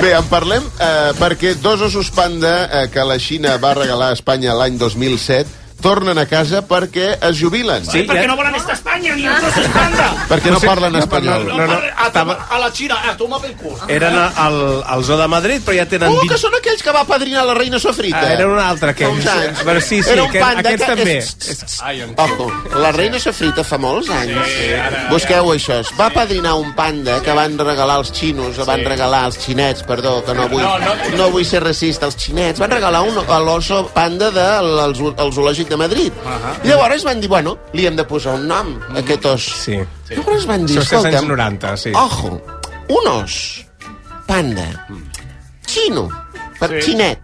Bé, 0.00 0.14
en 0.16 0.26
parlem 0.30 0.64
eh, 0.80 1.10
perquè 1.20 1.54
dos 1.60 1.82
ossos 1.84 2.08
panda 2.14 2.54
eh, 2.64 2.86
que 2.92 3.04
la 3.04 3.18
Xina 3.20 3.56
va 3.60 3.74
regalar 3.76 4.10
a 4.10 4.16
Espanya 4.16 4.56
l'any 4.56 4.78
2007 4.80 5.59
tornen 5.80 6.18
a 6.18 6.26
casa 6.26 6.62
perquè 6.66 7.18
es 7.28 7.40
jubilen. 7.40 7.84
Sí, 7.86 8.02
¿Por 8.02 8.14
ja- 8.16 8.22
qué 8.22 8.26
no 8.28 8.36
volan 8.36 8.54
esta 8.54 8.72
España 8.72 9.14
ni 9.16 9.26
otros 9.28 9.56
España? 9.56 10.26
Perquè 10.28 10.50
no 10.50 10.60
parlen 10.60 10.96
espanyol. 10.96 11.46
no, 11.46 11.66
no, 11.66 11.72
a, 11.96 12.06
estava- 12.06 12.46
a 12.50 12.58
la 12.58 12.72
China, 12.72 12.96
a 13.10 13.16
tomar 13.16 13.40
pel 13.40 13.54
cul. 13.56 13.76
Eren 13.88 14.14
al, 14.16 14.82
al 14.86 15.04
Zoo 15.04 15.16
de 15.18 15.26
Madrid, 15.28 15.62
però 15.64 15.76
ja 15.76 15.86
tenen... 15.88 16.08
Oh, 16.10 16.20
20 16.20 16.28
que 16.34 16.38
són 16.38 16.54
aquells 16.58 16.82
que 16.82 16.92
va 16.92 17.04
padrinar 17.08 17.44
la 17.46 17.54
reina 17.54 17.78
Sofrita. 17.80 18.20
Ah, 18.20 18.32
era 18.34 18.46
un 18.48 18.58
altre, 18.58 18.90
aquells. 18.94 19.26
anys. 19.26 19.60
A 19.60 19.64
veure, 19.64 19.80
sí, 19.80 20.02
sí, 20.02 20.10
Era 20.10 20.22
un 20.24 20.30
aquest- 20.30 20.44
panda 20.44 20.68
aquests 20.68 20.86
que 20.86 20.96
també. 20.96 21.16
És... 21.18 21.80
Ai. 21.82 22.02
Ojo, 22.16 22.50
la 22.80 22.92
reina 22.92 23.18
Sofrita 23.20 23.64
fa 23.64 23.78
molts 23.78 24.10
anys. 24.10 24.36
Sí, 24.50 24.72
ara, 24.74 25.06
Busqueu 25.10 25.52
això. 25.54 25.80
Es 25.80 25.90
va 25.98 26.10
padrinar 26.14 26.54
un 26.60 26.74
panda 26.74 27.20
que 27.24 27.32
van 27.36 27.56
regalar 27.58 27.96
als 28.00 28.12
xinos, 28.12 28.58
o 28.58 28.64
van 28.68 28.84
regalar 28.84 29.24
als 29.30 29.38
xinets, 29.40 29.82
perdó, 29.88 30.20
que 30.24 30.34
no 30.34 30.48
vull, 30.48 30.62
no, 30.62 30.78
no, 30.78 30.94
no 31.16 31.30
vull 31.30 31.44
ser 31.44 31.62
racista, 31.64 32.06
als 32.06 32.16
xinets. 32.20 32.60
Van 32.60 32.70
regalar 32.70 33.02
un, 33.02 33.16
a 33.26 33.38
l'oso 33.40 33.86
panda 33.94 34.30
del 34.30 34.94
zoo- 34.94 35.14
el 35.18 35.32
de 35.70 35.78
Madrid. 35.78 36.12
Uh 36.24 36.30
-huh. 36.30 36.64
I 36.64 36.68
llavors 36.68 37.04
van 37.06 37.20
dir, 37.20 37.28
bueno, 37.28 37.56
li 37.72 37.86
hem 37.86 37.96
de 37.96 38.04
posar 38.04 38.34
un 38.34 38.46
nom, 38.48 38.78
a 38.94 38.98
aquest 38.98 39.24
os. 39.24 39.44
Sí. 39.64 39.78
sí. 40.08 40.14
Llavors 40.14 40.46
van 40.46 40.66
dir, 40.66 40.78
Això 40.78 40.98
escolta'm, 40.98 41.28
90, 41.28 41.76
sí. 41.76 41.92
ojo, 41.94 42.40
un 42.88 43.08
os, 43.08 43.64
panda, 44.26 44.86
xino, 45.66 46.08
per 46.58 46.70
sí. 46.70 46.90
xinet, 46.90 47.18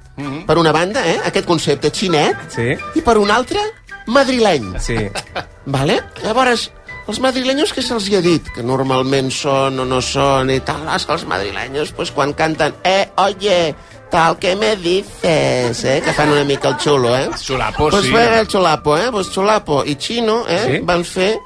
per 0.46 0.56
una 0.58 0.72
banda, 0.72 1.04
eh, 1.06 1.20
aquest 1.24 1.46
concepte, 1.46 1.90
xinet, 1.90 2.36
Sí. 2.48 2.76
i 2.94 3.02
per 3.02 3.18
una 3.18 3.34
altra, 3.36 3.60
madrileny. 4.06 4.78
Sí. 4.80 4.96
Vale? 5.66 6.00
Llavors, 6.22 6.70
els 7.06 7.20
madrilenyos 7.22 7.72
que 7.72 7.82
se'ls 7.82 8.08
ha 8.18 8.20
dit? 8.20 8.48
Que 8.54 8.64
normalment 8.66 9.30
són 9.30 9.78
o 9.78 9.84
no 9.86 10.00
són 10.02 10.50
i 10.50 10.58
tal. 10.66 10.86
Que 11.06 11.12
els 11.12 11.26
madrilenyos, 11.30 11.92
pues, 11.92 12.10
quan 12.10 12.32
canten 12.34 12.74
eh, 12.82 13.06
oye, 13.16 13.74
tal 14.10 14.38
que 14.38 14.56
me 14.56 14.76
dices, 14.76 15.84
eh? 15.84 16.02
Que 16.04 16.12
fan 16.12 16.30
una 16.30 16.44
mica 16.44 16.68
el 16.68 16.76
xulo, 16.78 17.16
eh? 17.16 17.30
Chulapo, 17.40 17.88
pues 17.90 18.04
sí. 18.04 18.10
fue 18.10 18.40
el 18.40 18.46
chulapo, 18.46 18.96
eh? 18.96 19.10
Pues 19.10 19.30
chulapo 19.30 19.84
i 19.84 19.96
chino, 19.96 20.44
eh? 20.48 20.78
Sí. 20.78 20.80
Van 20.84 21.04
fer 21.04 21.38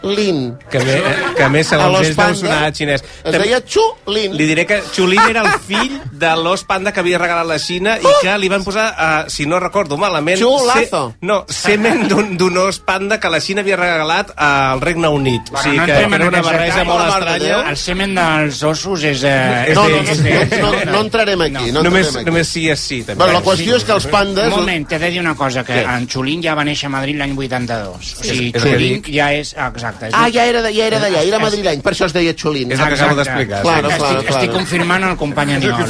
xulin. 0.00 0.56
Que, 0.70 0.78
me, 0.80 0.96
que 1.36 1.42
a 1.44 1.48
més, 1.48 1.66
A 1.66 1.76
segons 1.76 1.92
l'os 1.98 2.06
ells, 2.08 2.16
deu 2.16 2.34
sonar 2.42 2.72
xinès. 2.74 3.04
Es 3.24 3.32
deia 3.38 3.60
xulin. 3.66 4.34
Li 4.38 4.46
diré 4.48 4.64
que 4.66 4.80
Xulín 4.94 5.20
era 5.28 5.42
el 5.42 5.50
fill 5.66 5.98
de 6.18 6.30
l'os 6.36 6.64
panda 6.64 6.92
que 6.92 7.00
havia 7.00 7.18
regalat 7.20 7.46
la 7.46 7.58
Xina 7.62 7.96
i 7.98 8.12
que 8.22 8.34
li 8.38 8.48
van 8.50 8.64
posar, 8.64 8.86
uh, 8.92 9.30
si 9.30 9.46
no 9.46 9.58
recordo 9.60 9.96
malament... 10.00 10.38
Xulazo. 10.40 11.14
no, 11.20 11.44
semen 11.48 12.06
d'un 12.08 12.56
os 12.58 12.78
panda 12.80 13.18
que 13.20 13.28
la 13.30 13.40
Xina 13.40 13.60
havia 13.62 13.76
regalat 13.76 14.32
al 14.36 14.80
Regne 14.80 15.08
Unit. 15.08 15.50
o 15.52 15.62
sigui 15.62 15.76
no 15.78 15.86
que, 15.86 15.92
que 15.92 16.14
era 16.18 16.28
una 16.28 16.42
barreja 16.42 16.84
molt 16.84 17.04
estranya. 17.08 17.60
El 17.70 17.76
semen 17.76 18.14
dels 18.18 18.62
ossos 18.62 19.04
és... 19.04 19.22
Eh, 19.24 19.74
No, 19.74 19.84
no, 19.88 20.00
no, 20.02 20.14
no, 20.14 20.72
no, 20.72 20.92
no 20.92 21.00
entrarem 21.00 21.40
aquí. 21.42 21.70
No 21.72 21.82
Només, 21.82 22.08
entrarem 22.08 22.22
aquí. 22.22 22.30
només 22.30 22.48
sí 22.48 22.64
és 22.70 22.80
sí, 22.80 23.00
també. 23.04 23.18
Bueno, 23.22 23.38
la 23.38 23.42
qüestió 23.44 23.76
és 23.76 23.84
que 23.84 23.92
els 23.94 24.06
pandes... 24.10 24.48
Un 24.52 24.60
moment, 24.62 24.86
t'he 24.88 24.98
de 24.98 25.10
dir 25.12 25.20
una 25.20 25.34
cosa, 25.38 25.62
que 25.64 25.80
en 25.82 26.08
Xulín 26.10 26.42
ja 26.42 26.54
va 26.58 26.64
néixer 26.66 26.88
a 26.88 26.92
Madrid 26.94 27.18
l'any 27.20 27.34
82. 27.36 28.12
O 28.20 28.24
sigui, 28.24 28.50
Xulín 28.56 28.98
dic. 29.02 29.10
ja 29.14 29.30
és... 29.36 29.54
ah, 29.58 29.70
Exacte. 29.88 30.06
És 30.08 30.14
Ah, 30.14 30.28
ja 30.30 30.44
era 30.46 30.62
de- 30.62 30.72
ja 30.74 30.86
era 30.86 30.98
d'allà, 31.00 31.22
era 31.26 31.38
madrileny, 31.38 31.82
per 31.82 31.92
això 31.92 32.06
es 32.06 32.12
deia 32.12 32.34
xulin. 32.34 32.72
És 32.72 32.80
el 32.80 32.88
que 32.88 32.94
acabo 32.94 33.16
d'explicar. 33.16 33.62
Claro, 33.62 33.90
sí. 33.90 33.96
claro, 33.96 34.18
estic, 34.20 34.28
claro. 34.28 34.42
estic 34.44 34.52
confirmant 34.52 35.04
el 35.04 35.16
company 35.16 35.52
Aniol. 35.54 35.88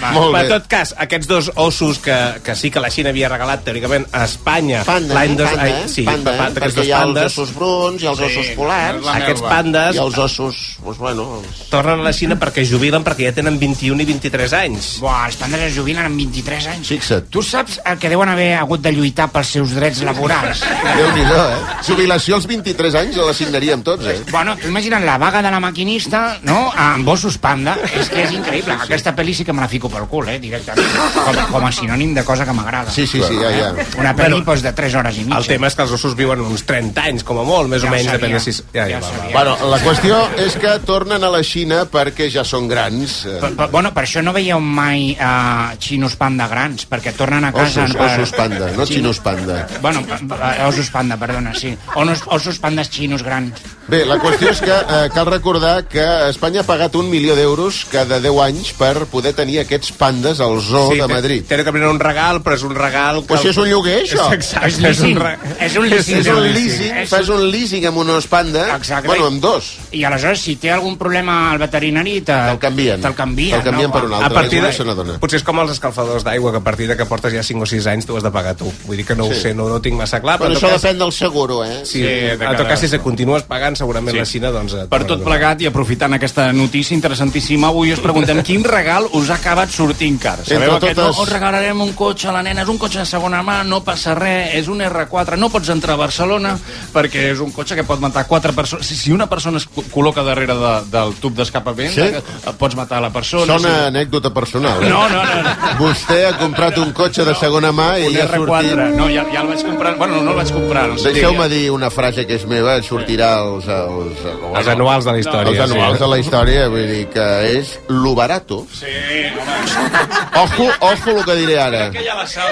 Va. 0.00 0.10
Molt 0.12 0.34
bé. 0.34 0.48
tot 0.48 0.66
cas, 0.68 0.94
aquests 0.98 1.26
dos 1.28 1.50
ossos 1.54 1.98
que, 1.98 2.16
que 2.44 2.54
sí 2.54 2.70
que 2.70 2.80
la 2.80 2.90
Xina 2.90 3.10
havia 3.10 3.28
regalat 3.28 3.64
teòricament 3.64 4.06
a 4.12 4.24
Espanya 4.24 4.82
Panda, 4.84 5.14
l'any 5.14 5.32
eh? 5.32 5.36
dos... 5.36 5.48
panda, 5.50 5.62
ai, 5.62 5.70
eh? 5.72 5.88
sí, 5.88 6.02
panda, 6.06 6.34
aquests 6.34 6.60
perquè 6.60 6.84
hi 6.84 6.92
ha 6.92 7.02
els 7.04 7.20
ossos 7.24 7.54
bruns, 7.54 8.04
ha 8.04 8.10
els 8.10 8.20
ossos 8.20 8.50
polars, 8.58 9.00
la 9.04 9.14
aquests 9.22 9.42
pandes 9.42 9.94
i 9.96 9.98
els 10.02 10.18
ossos, 10.18 10.60
doncs, 10.84 10.98
bueno, 10.98 11.40
els... 11.40 11.64
tornen 11.70 12.00
a 12.00 12.04
la 12.04 12.12
Xina 12.12 12.36
perquè 12.40 12.64
jubilen 12.68 13.04
perquè 13.06 13.30
ja 13.30 13.34
tenen 13.36 13.58
21 13.58 14.02
i 14.04 14.08
23 14.12 14.52
anys. 14.60 14.90
Buah, 15.00 15.26
els 15.30 15.36
pandes 15.40 15.60
es 15.68 15.74
jubilen 15.76 16.04
amb 16.04 16.16
23 16.20 16.66
anys. 16.74 16.88
Fixa't. 16.92 17.30
Tu 17.32 17.42
saps 17.42 17.80
eh, 17.84 17.96
que 18.00 18.08
deuen 18.12 18.28
haver 18.28 18.54
hagut 18.58 18.80
de 18.84 18.92
lluitar 18.92 19.30
pels 19.32 19.48
seus 19.56 19.74
drets 19.74 20.02
laborals? 20.06 20.60
Déu-n'hi-do, 20.84 21.40
eh? 21.40 21.80
Jubilació 21.86 22.36
als 22.36 22.46
23 22.46 22.83
anys 22.92 23.16
la 23.16 23.32
signaríem 23.32 23.80
tots, 23.82 24.04
eh? 24.04 24.18
Bueno, 24.30 24.52
tu 24.60 24.68
imagina't 24.68 25.04
la 25.06 25.16
vaga 25.16 25.40
de 25.40 25.50
la 25.50 25.60
maquinista, 25.60 26.38
no?, 26.44 26.70
amb 26.76 27.08
ossos 27.08 27.38
panda. 27.40 27.78
És 27.96 28.10
que 28.12 28.20
és 28.26 28.32
increïble. 28.36 28.76
Aquesta 28.84 29.14
pel·li 29.16 29.32
sí 29.34 29.44
que 29.48 29.52
me 29.56 29.62
la 29.64 29.68
fico 29.72 29.88
pel 29.88 30.04
cul, 30.10 30.28
eh, 30.28 30.36
directament. 30.42 30.90
Com, 31.24 31.38
com 31.54 31.64
a 31.64 31.72
sinònim 31.72 32.12
de 32.14 32.24
cosa 32.28 32.44
que 32.44 32.52
m'agrada. 32.52 32.90
Sí, 32.92 33.06
sí, 33.06 33.22
sí, 33.24 33.38
ja, 33.40 33.50
ja. 33.54 33.70
Una 33.96 34.12
pel·li 34.18 34.42
doncs, 34.44 34.60
de 34.66 34.72
3 34.76 34.94
hores 35.00 35.16
i 35.16 35.24
mitja. 35.24 35.38
El 35.38 35.46
tema 35.48 35.66
és 35.72 35.74
que 35.78 35.82
els 35.86 35.96
ossos 35.96 36.14
viuen 36.18 36.40
uns 36.44 36.66
30 36.68 37.00
anys, 37.08 37.24
com 37.24 37.38
a 37.40 37.44
molt, 37.48 37.70
més 37.72 37.82
Ja 37.82 37.88
o 37.88 37.94
menys, 37.94 38.10
depèn 38.12 38.36
de 38.36 38.40
si... 38.44 38.52
Ja, 38.74 38.84
ja, 38.90 38.98
Ja 38.98 39.00
va, 39.00 39.12
va. 39.22 39.30
Bueno, 39.32 39.56
la 39.72 39.78
qüestió 39.80 40.18
és 40.44 40.58
que 40.60 40.74
tornen 40.84 41.24
a 41.24 41.30
la 41.32 41.40
Xina 41.46 41.84
perquè 41.90 42.28
ja 42.30 42.44
són 42.44 42.68
grans. 42.68 43.24
eh, 43.26 43.38
Per, 43.40 43.52
per, 43.56 43.68
bueno, 43.70 43.92
per 43.94 44.04
això 44.04 44.22
no 44.22 44.32
veieu 44.34 44.60
mai 44.60 45.12
uh, 45.14 45.74
xinos 45.78 46.16
panda 46.20 46.48
grans, 46.50 46.86
perquè 46.90 47.12
tornen 47.16 47.44
a 47.44 47.52
casa... 47.52 47.84
Ossos, 47.84 47.96
per- 47.96 48.10
ossos 48.10 48.32
panda, 48.36 48.70
no 48.76 48.86
xinos 48.86 49.20
panda. 49.20 49.66
Bueno, 49.82 50.02
pa- 50.28 50.54
ossos 50.68 50.90
panda, 50.90 51.16
perdona, 51.16 51.54
sí. 51.54 51.76
Onos, 51.94 52.22
ossos 52.26 52.58
pandas 52.74 52.90
xinos 52.90 53.22
grans. 53.22 53.54
Bé, 53.86 54.00
la 54.08 54.16
qüestió 54.16 54.48
és 54.48 54.60
que 54.64 54.72
eh, 54.72 55.10
cal 55.12 55.26
recordar 55.28 55.84
que 55.92 56.02
Espanya 56.30 56.62
ha 56.62 56.64
pagat 56.66 56.94
un 56.96 57.10
milió 57.12 57.34
d'euros 57.36 57.82
cada 57.92 58.16
10 58.18 58.38
anys 58.46 58.70
per 58.78 59.04
poder 59.12 59.34
tenir 59.36 59.58
aquests 59.60 59.92
pandes 59.92 60.40
al 60.40 60.56
zoo 60.64 60.94
Sí, 60.94 60.98
de 61.02 61.06
Madrid. 61.06 61.44
Té 61.46 61.58
que 61.62 61.70
venir 61.74 61.86
un 61.90 62.00
regal, 62.00 62.40
però 62.42 62.56
és 62.56 62.64
un 62.64 62.72
regal... 62.74 63.20
Que... 63.22 63.34
Però 63.34 63.42
si 63.42 63.50
és 63.52 63.58
un 63.60 63.68
lloguer, 63.68 63.98
això. 64.06 64.30
Exacte, 64.32 64.70
És 64.70 64.78
leasing. 64.80 65.18
re- 65.20 65.36
És 65.66 65.76
un 65.76 65.84
leasing. 65.90 66.16
És 66.22 66.30
un 66.32 66.40
leasing, 66.48 66.96
és- 67.02 67.12
fas 67.12 67.28
un 67.28 67.44
leasing 67.52 67.84
amb 67.90 68.00
un 68.00 68.10
os 68.16 68.26
panda, 68.26 68.64
Exacte. 68.74 69.06
bueno, 69.12 69.26
amb 69.28 69.42
dos. 69.44 69.68
I 69.92 70.02
aleshores, 70.08 70.40
si 70.40 70.56
té 70.56 70.72
algun 70.72 70.96
problema 70.96 71.50
al 71.52 71.60
veterinari, 71.60 72.16
te- 72.22 72.32
Te'l 72.32 72.58
canvien. 72.58 73.04
Te'l 73.04 73.14
canvien, 73.14 73.58
Te'l 73.60 73.68
canvien 73.68 73.90
no? 73.92 73.98
per 73.98 74.04
un 74.08 74.14
A 74.16 74.22
altre. 74.24 74.34
partir 74.40 74.62
de, 74.64 74.72
se 74.72 74.88
potser 75.20 75.42
és 75.42 75.44
com 75.44 75.60
els 75.60 75.76
escalfadors 75.76 76.24
d'aigua, 76.24 76.50
que 76.56 76.62
a 76.64 76.64
partir 76.64 76.88
de 76.88 76.96
que 76.96 77.04
portes 77.04 77.36
ja 77.36 77.42
5 77.44 77.62
o 77.62 77.66
6 77.68 77.86
anys 77.92 78.06
tu 78.08 78.16
has 78.16 78.24
de 78.24 78.32
pagar 78.32 78.56
tu. 78.56 78.72
Vull 78.88 78.96
dir 78.96 79.04
que 79.04 79.14
no 79.14 79.26
ho 79.28 79.34
Sí. 79.34 79.40
sé, 79.42 79.52
no, 79.54 79.68
no 79.68 79.76
ho 79.76 79.80
tinc 79.84 79.96
massa 80.00 80.22
clar. 80.24 80.38
Però 80.40 80.48
en 80.50 80.56
això 80.56 80.70
cas, 80.72 80.82
depèn 80.82 80.98
del 81.04 81.12
seguro, 81.12 81.62
eh? 81.64 81.82
Sí, 81.84 81.98
Sí, 82.00 82.02
de 82.02 82.38
cada- 82.38 82.56
tot 82.64 82.72
cas, 82.72 82.80
si 82.80 82.88
se 82.88 82.98
continues 83.04 83.44
pagant, 83.44 83.76
segurament 83.76 84.14
Sí. 84.14 84.18
la 84.18 84.26
Xina, 84.26 84.50
doncs... 84.50 84.74
Per 84.90 85.02
tot 85.06 85.22
plegat 85.24 85.60
i 85.62 85.66
aprofitant 85.70 86.12
aquesta 86.16 86.50
notícia 86.52 86.94
interessantíssima, 86.94 87.68
avui 87.68 87.92
us 87.92 88.00
preguntem 88.00 88.42
quin 88.42 88.64
regal 88.64 89.06
us 89.12 89.30
ha 89.30 89.36
acabat 89.38 89.70
sortint 89.70 90.18
car. 90.20 90.38
Sabeu 90.44 90.74
Entre 90.74 90.90
aquest, 90.90 90.98
no, 90.98 91.08
totes- 91.12 91.22
us 91.22 91.32
regalarem 91.32 91.80
un 91.80 91.92
cotxe 91.94 92.28
a 92.28 92.32
la 92.32 92.42
nena, 92.42 92.62
és 92.62 92.68
un 92.68 92.78
cotxe 92.78 92.98
de 93.04 93.06
segona 93.06 93.42
mà, 93.42 93.62
no 93.64 93.82
passa 93.84 94.14
res, 94.18 94.54
és 94.54 94.68
un 94.68 94.80
R4, 94.80 95.36
no 95.38 95.48
pots 95.50 95.68
entrar 95.68 95.94
a 95.94 96.02
Barcelona 96.04 96.56
perquè 96.92 97.30
és 97.32 97.40
un 97.40 97.50
cotxe 97.52 97.74
que 97.76 97.84
pot 97.84 98.00
matar 98.00 98.26
quatre 98.26 98.52
persones. 98.52 98.86
Si, 98.86 98.96
si 98.96 99.12
una 99.12 99.28
persona 99.28 99.58
es 99.58 99.66
co- 99.66 99.84
col·loca 99.92 100.24
darrere 100.24 100.54
de, 100.54 100.74
del 100.90 101.14
tub 101.20 101.34
d'escapament, 101.36 101.92
Sí? 101.94 102.00
eh, 102.00 102.22
pots 102.58 102.74
matar 102.76 103.00
la 103.02 103.10
persona. 103.12 103.46
Sona 103.58 103.86
anècdota 103.88 104.30
personal. 104.32 104.82
Eh? 104.82 104.88
No, 104.88 105.08
no, 105.08 105.22
no. 105.24 105.42
no. 105.42 105.54
Vostè 105.78 106.24
ha 106.28 106.36
comprat 106.38 106.78
un 106.78 106.92
cotxe 106.92 107.24
de 107.24 107.34
segona 107.34 107.72
mà 107.72 107.98
i 107.98 108.06
Un 108.08 108.16
ha 108.16 108.26
R4, 108.28 108.46
sortit... 108.46 108.96
no, 108.96 109.08
ja, 109.10 109.24
ja 109.32 109.40
el 109.42 109.48
vaig 109.48 109.62
comprar, 109.66 109.96
bueno, 109.98 110.22
no 110.22 110.30
el 110.32 110.36
vaig 110.36 110.52
comprar. 110.52 110.88
No 110.88 110.98
sé 110.98 111.12
Deixeu-me 111.12 111.48
dir 111.48 111.70
una 111.70 111.90
frase 111.90 112.26
que 112.26 112.34
és 112.38 112.46
meva, 112.54 112.76
sortirà 112.86 113.30
els, 113.42 113.66
els, 113.68 114.20
els, 114.24 114.44
Els 114.60 114.68
anuals 114.72 115.04
de 115.04 115.12
la 115.16 115.20
història. 115.22 115.50
els 115.52 115.60
anuals 115.72 115.98
de 116.00 116.08
la 116.12 116.18
història, 116.22 116.68
vull 116.72 116.86
dir 116.88 117.04
que 117.12 117.26
és 117.58 117.74
lo 117.88 118.14
barato. 118.14 118.62
Sí, 118.72 118.94
home, 119.40 120.44
Ojo, 120.44 120.66
ojo 120.80 121.10
el 121.18 121.24
que 121.24 121.34
diré 121.36 121.58
ara. 121.60 121.90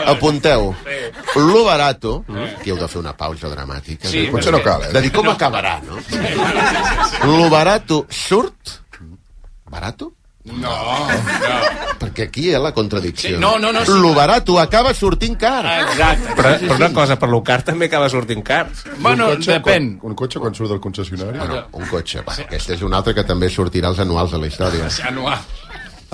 Apunteu. 0.07 0.75
Lo 1.37 1.65
barato, 1.65 2.25
que 2.63 2.71
heu 2.71 2.77
de 2.79 2.89
fer 2.89 3.01
una 3.01 3.15
pausa 3.17 3.49
dramàtica. 3.51 4.09
Sí, 4.09 4.27
Potser 4.31 4.53
perquè- 4.53 4.59
no 4.59 4.63
cal, 4.67 4.85
eh? 4.89 4.93
De 4.93 5.03
dir 5.07 5.13
com 5.13 5.29
acabarà, 5.33 5.79
no? 5.87 5.99
Lo 7.27 7.49
barato 7.51 8.07
surt... 8.11 8.79
Barato? 9.73 10.13
No, 10.45 10.55
no. 10.59 11.59
Perquè 12.01 12.25
aquí 12.27 12.49
hi 12.49 12.55
ha 12.57 12.59
la 12.59 12.73
contradicció. 12.75 13.37
Sí, 13.37 13.41
no, 13.41 13.53
no, 13.63 13.71
no, 13.73 13.85
sí. 13.87 13.95
Lo 14.03 14.11
barato 14.15 14.59
acaba 14.59 14.91
sortint 14.95 15.37
car. 15.39 15.63
Exacte. 15.85 16.35
Però, 16.35 16.55
però 16.65 16.79
una 16.81 16.91
cosa, 16.97 17.17
per 17.17 17.29
lo 17.31 17.43
car 17.47 17.61
també 17.63 17.87
acaba 17.87 18.09
sortint 18.11 18.43
car. 18.43 18.65
Bueno, 18.99 19.29
un 19.31 19.37
cotxe, 19.39 19.53
depèn. 19.61 19.87
Quan, 20.01 20.11
un 20.11 20.19
cotxe 20.19 20.43
quan 20.43 20.57
surt 20.59 20.75
del 20.75 20.81
concessionari? 20.83 21.39
Ah, 21.39 21.47
no, 21.47 21.61
un 21.79 21.87
cotxe. 21.87 22.25
Va, 22.27 22.35
aquest 22.43 22.75
és 22.75 22.83
un 22.83 22.99
altre 22.99 23.15
que 23.15 23.23
també 23.29 23.51
sortirà 23.55 23.93
als 23.93 24.03
anuals 24.03 24.35
de 24.35 24.43
la 24.43 24.51
història. 24.51 24.91
Anual. 25.13 25.47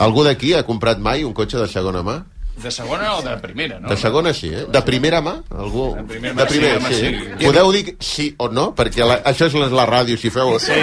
Algú 0.04 0.26
d'aquí 0.28 0.52
ha 0.54 0.62
comprat 0.66 1.00
mai 1.00 1.24
un 1.24 1.32
cotxe 1.34 1.56
de 1.58 1.70
segona 1.72 2.04
mà? 2.04 2.20
De 2.62 2.70
segona 2.74 3.12
o 3.16 3.22
de 3.22 3.36
primera, 3.38 3.78
no? 3.78 3.88
De 3.88 3.96
segona 3.96 4.32
sí, 4.34 4.48
eh? 4.52 4.64
De 4.68 4.80
primera 4.82 5.20
mà? 5.22 5.36
Algú? 5.54 5.94
De 5.94 6.02
primera 6.08 6.34
mà, 6.34 6.40
de 6.42 6.46
primera, 6.46 6.80
sí, 6.88 6.94
sí. 6.94 7.12
sí. 7.38 7.44
Podeu 7.46 7.70
dir 7.72 7.96
sí 8.02 8.26
o 8.38 8.48
no? 8.50 8.72
Perquè 8.74 9.06
la, 9.06 9.20
això 9.30 9.46
és 9.46 9.54
la, 9.54 9.68
la 9.70 9.86
ràdio, 9.86 10.18
si 10.18 10.30
feu 10.34 10.56
sí. 10.62 10.74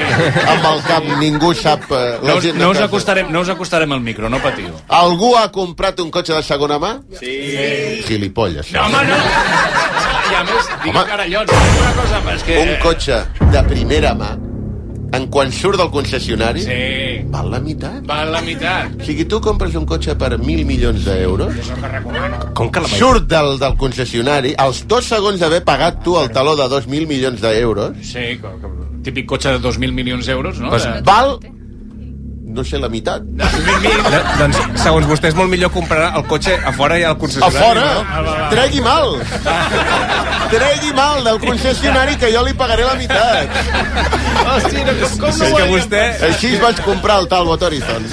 amb 0.47 0.65
el 0.71 0.81
cap 0.87 1.03
ningú 1.19 1.51
sap... 1.53 1.83
Eh, 1.91 2.17
la 2.23 2.31
No, 2.31 2.37
us- 2.39 2.53
no, 2.55 2.69
us 2.71 2.79
acostarem, 2.85 3.27
no 3.31 3.41
us 3.43 3.49
acostarem 3.51 3.91
al 3.91 3.99
micro, 4.01 4.29
no 4.31 4.39
patiu. 4.43 4.71
Algú 4.87 5.33
ha 5.35 5.49
comprat 5.51 5.99
un 5.99 6.09
cotxe 6.15 6.33
de 6.37 6.43
segona 6.47 6.79
mà? 6.79 6.95
Sí. 7.19 7.35
Gilipolles. 8.07 8.71
No, 8.71 8.87
home, 8.87 9.03
no. 9.11 9.19
I 10.25 10.35
a 10.39 10.43
més, 10.47 10.69
dic 10.83 10.95
Home. 10.95 11.05
carallots. 11.11 11.53
Una 11.81 11.93
cosa, 11.99 12.21
és 12.33 12.43
que... 12.47 12.57
Un 12.63 12.75
cotxe 12.81 13.19
de 13.53 13.63
primera 13.69 14.15
mà, 14.17 14.31
en 15.13 15.27
quan 15.27 15.51
surt 15.51 15.77
del 15.79 15.89
concessionari, 15.91 16.61
Sí, 16.61 17.25
val 17.31 17.49
la 17.51 17.59
meitat. 17.59 18.05
val 18.05 18.31
la 18.31 18.41
meitat. 18.41 19.01
O 19.01 19.05
sigui, 19.05 19.25
tu 19.25 19.39
compres 19.41 19.75
un 19.75 19.85
cotxe 19.85 20.15
per 20.15 20.37
mil 20.39 20.65
milions 20.65 21.05
d'euros, 21.05 21.53
Com 22.53 22.69
que 22.71 22.79
la 22.79 22.87
meitat? 22.87 22.99
surt 22.99 23.27
del, 23.29 23.59
del 23.59 23.77
concessionari, 23.77 24.53
als 24.57 24.85
dos 24.87 25.05
segons 25.05 25.39
d'haver 25.39 25.63
pagat 25.63 26.03
tu 26.03 26.17
el 26.19 26.29
taló 26.31 26.55
de 26.55 26.67
dos 26.67 26.87
mil 26.87 27.07
milions 27.07 27.39
d'euros, 27.41 27.95
Sí, 28.01 28.37
co- 28.41 28.57
co- 28.61 28.73
típic 29.03 29.25
cotxe 29.27 29.49
de 29.49 29.59
2.000 29.61 29.91
milions 29.93 30.25
d'euros, 30.25 30.57
no? 30.59 30.69
Pues 30.69 30.83
De- 30.83 31.01
val 31.01 31.39
no 32.55 32.63
sé, 32.63 32.79
la 32.81 32.89
meitat. 32.89 33.21
Eh, 33.85 34.19
doncs, 34.39 34.57
segons 34.81 35.05
vostè, 35.09 35.29
és 35.31 35.35
molt 35.37 35.49
millor 35.51 35.71
comprar 35.73 36.11
el 36.17 36.23
cotxe 36.29 36.55
a 36.55 36.71
fora 36.75 36.97
i 36.99 37.03
al 37.03 37.15
A 37.15 37.19
concessionari. 37.19 37.57
fora, 37.59 37.85
no? 38.23 38.49
tregui 38.51 38.81
mal. 38.81 39.15
Tregui 40.51 40.91
mal 40.95 41.23
del 41.25 41.39
concessionari 41.41 42.15
que 42.21 42.29
jo 42.33 42.43
li 42.45 42.53
pagaré 42.57 42.85
la 42.85 42.93
meitat. 42.99 43.49
Hosti, 44.45 44.83
no, 44.85 44.93
com, 45.01 45.15
com 45.23 45.33
Sí, 45.35 45.49
que 45.55 45.65
vostè... 45.71 46.03
Així 46.29 46.51
es 46.55 46.61
vaig 46.61 46.79
comprar 46.85 47.17
el 47.23 47.27
Talbot 47.31 47.63
Horizon. 47.65 48.05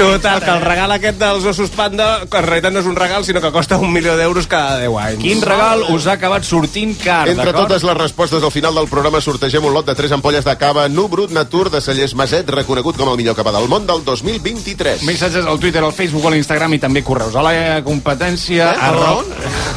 Total, 0.00 0.42
que 0.42 0.50
el 0.56 0.64
regal 0.66 0.94
aquest 0.96 1.20
dels 1.22 1.46
ossos 1.52 1.70
panda, 1.76 2.08
que 2.30 2.40
en 2.42 2.48
realitat 2.48 2.74
no 2.74 2.82
és 2.82 2.88
un 2.90 2.98
regal, 2.98 3.24
sinó 3.24 3.40
que 3.44 3.52
costa 3.54 3.78
un 3.78 3.92
milió 3.94 4.16
d'euros 4.18 4.48
cada 4.50 4.78
10 4.82 4.98
anys. 5.04 5.22
Quin 5.22 5.42
regal 5.46 5.84
us 5.94 6.08
ha 6.08 6.16
acabat 6.18 6.44
sortint 6.48 6.96
car, 7.02 7.28
Entre 7.30 7.54
totes 7.54 7.86
les 7.86 7.96
respostes 7.98 8.42
al 8.42 8.52
final 8.54 8.74
del 8.74 8.90
programa 8.90 9.22
sortegem 9.24 9.64
un 9.64 9.74
lot 9.76 9.86
de 9.86 9.94
3 9.98 10.18
ampolles 10.18 10.44
de 10.44 10.56
cava 10.60 10.88
Nu 10.90 11.06
Brut 11.08 11.30
Natur 11.34 11.68
de 11.70 11.80
Cellers 11.84 12.14
Maset, 12.18 12.50
reconegut 12.50 12.98
com 12.98 13.08
el 13.12 13.16
millor 13.20 13.38
cava 13.38 13.54
del 13.54 13.68
món 13.70 13.77
del 13.86 14.02
2023. 14.04 15.02
Missatges 15.04 15.44
al 15.46 15.58
Twitter, 15.60 15.82
al 15.84 15.92
Facebook, 15.92 16.24
a 16.26 16.30
l'Instagram 16.34 16.74
i 16.74 16.78
també 16.82 17.02
correus. 17.04 17.34
A 17.36 17.42
la 17.42 17.82
competència... 17.84 18.72
Eh? 18.72 18.78
arro- 18.88 19.18
On? 19.18 19.26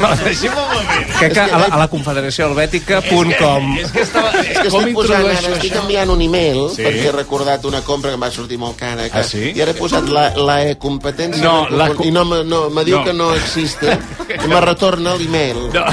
No, 0.02 0.08
deixi'm 0.24 0.52
un 0.56 0.68
moment. 0.72 1.12
Crec 1.18 1.32
que 1.34 1.40
a 1.40 1.58
la, 1.58 1.66
a 1.66 1.78
la 1.78 1.86
confederació 1.88 2.48
helvètica.com 2.50 3.76
És 3.78 3.90
que 3.94 4.02
estava... 4.02 4.32
És 4.40 4.58
que 4.58 4.68
com 4.72 4.80
estic 4.82 4.94
posant, 4.96 5.26
ara 5.28 5.52
estic 5.56 5.76
enviant 5.78 6.10
un 6.14 6.22
email 6.24 6.62
Sí. 6.72 6.82
perquè 6.84 7.08
he 7.10 7.12
recordat 7.14 7.64
una 7.68 7.82
compra 7.86 8.10
que 8.10 8.18
em 8.18 8.22
va 8.24 8.30
sortir 8.34 8.58
molt 8.58 8.76
cara. 8.80 9.08
Que, 9.10 9.18
Ah, 9.22 9.24
sí? 9.26 9.52
I 9.54 9.60
ara 9.62 9.70
he 9.74 9.78
posat 9.78 10.08
la, 10.10 10.30
la 10.36 10.56
e-competència 10.72 11.42
No, 11.44 11.66
de- 11.70 11.76
la 11.78 11.90
i 12.04 12.10
no, 12.14 12.24
me- 12.24 12.42
no, 12.44 12.64
me 12.70 12.84
diu 12.84 12.98
No. 12.98 13.04
que 13.04 13.12
no 13.12 13.32
existe 13.34 13.92
i 14.44 14.48
me 14.48 14.60
retorna 14.64 15.14
l'email. 15.16 15.68
No. 15.74 15.84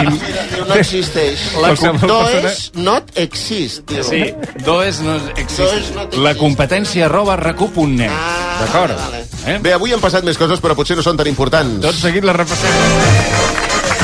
Diu, 0.00 0.59
no 0.70 0.78
existeix. 0.80 1.42
La 1.60 1.72
és 1.74 2.60
not 2.78 3.10
exist. 3.20 3.90
Sí, 4.06 4.22
does 4.64 5.00
no 5.04 5.16
existe. 5.34 5.66
Does 5.66 5.90
not 5.96 6.14
La 6.16 6.30
exist. 6.32 6.40
competència 6.44 7.06
arroba 7.10 7.36
recu.net. 7.40 8.10
Ah, 8.10 8.58
D'acord? 8.62 8.96
vale. 8.96 9.24
Eh? 9.46 9.58
Bé, 9.62 9.72
avui 9.74 9.92
han 9.92 10.00
passat 10.00 10.24
més 10.24 10.38
coses, 10.38 10.60
però 10.62 10.76
potser 10.78 10.96
no 10.98 11.02
són 11.06 11.16
tan 11.20 11.28
importants. 11.30 11.80
Tot 11.84 11.96
seguit 11.98 12.24
la 12.24 12.34
repassem. 12.36 12.70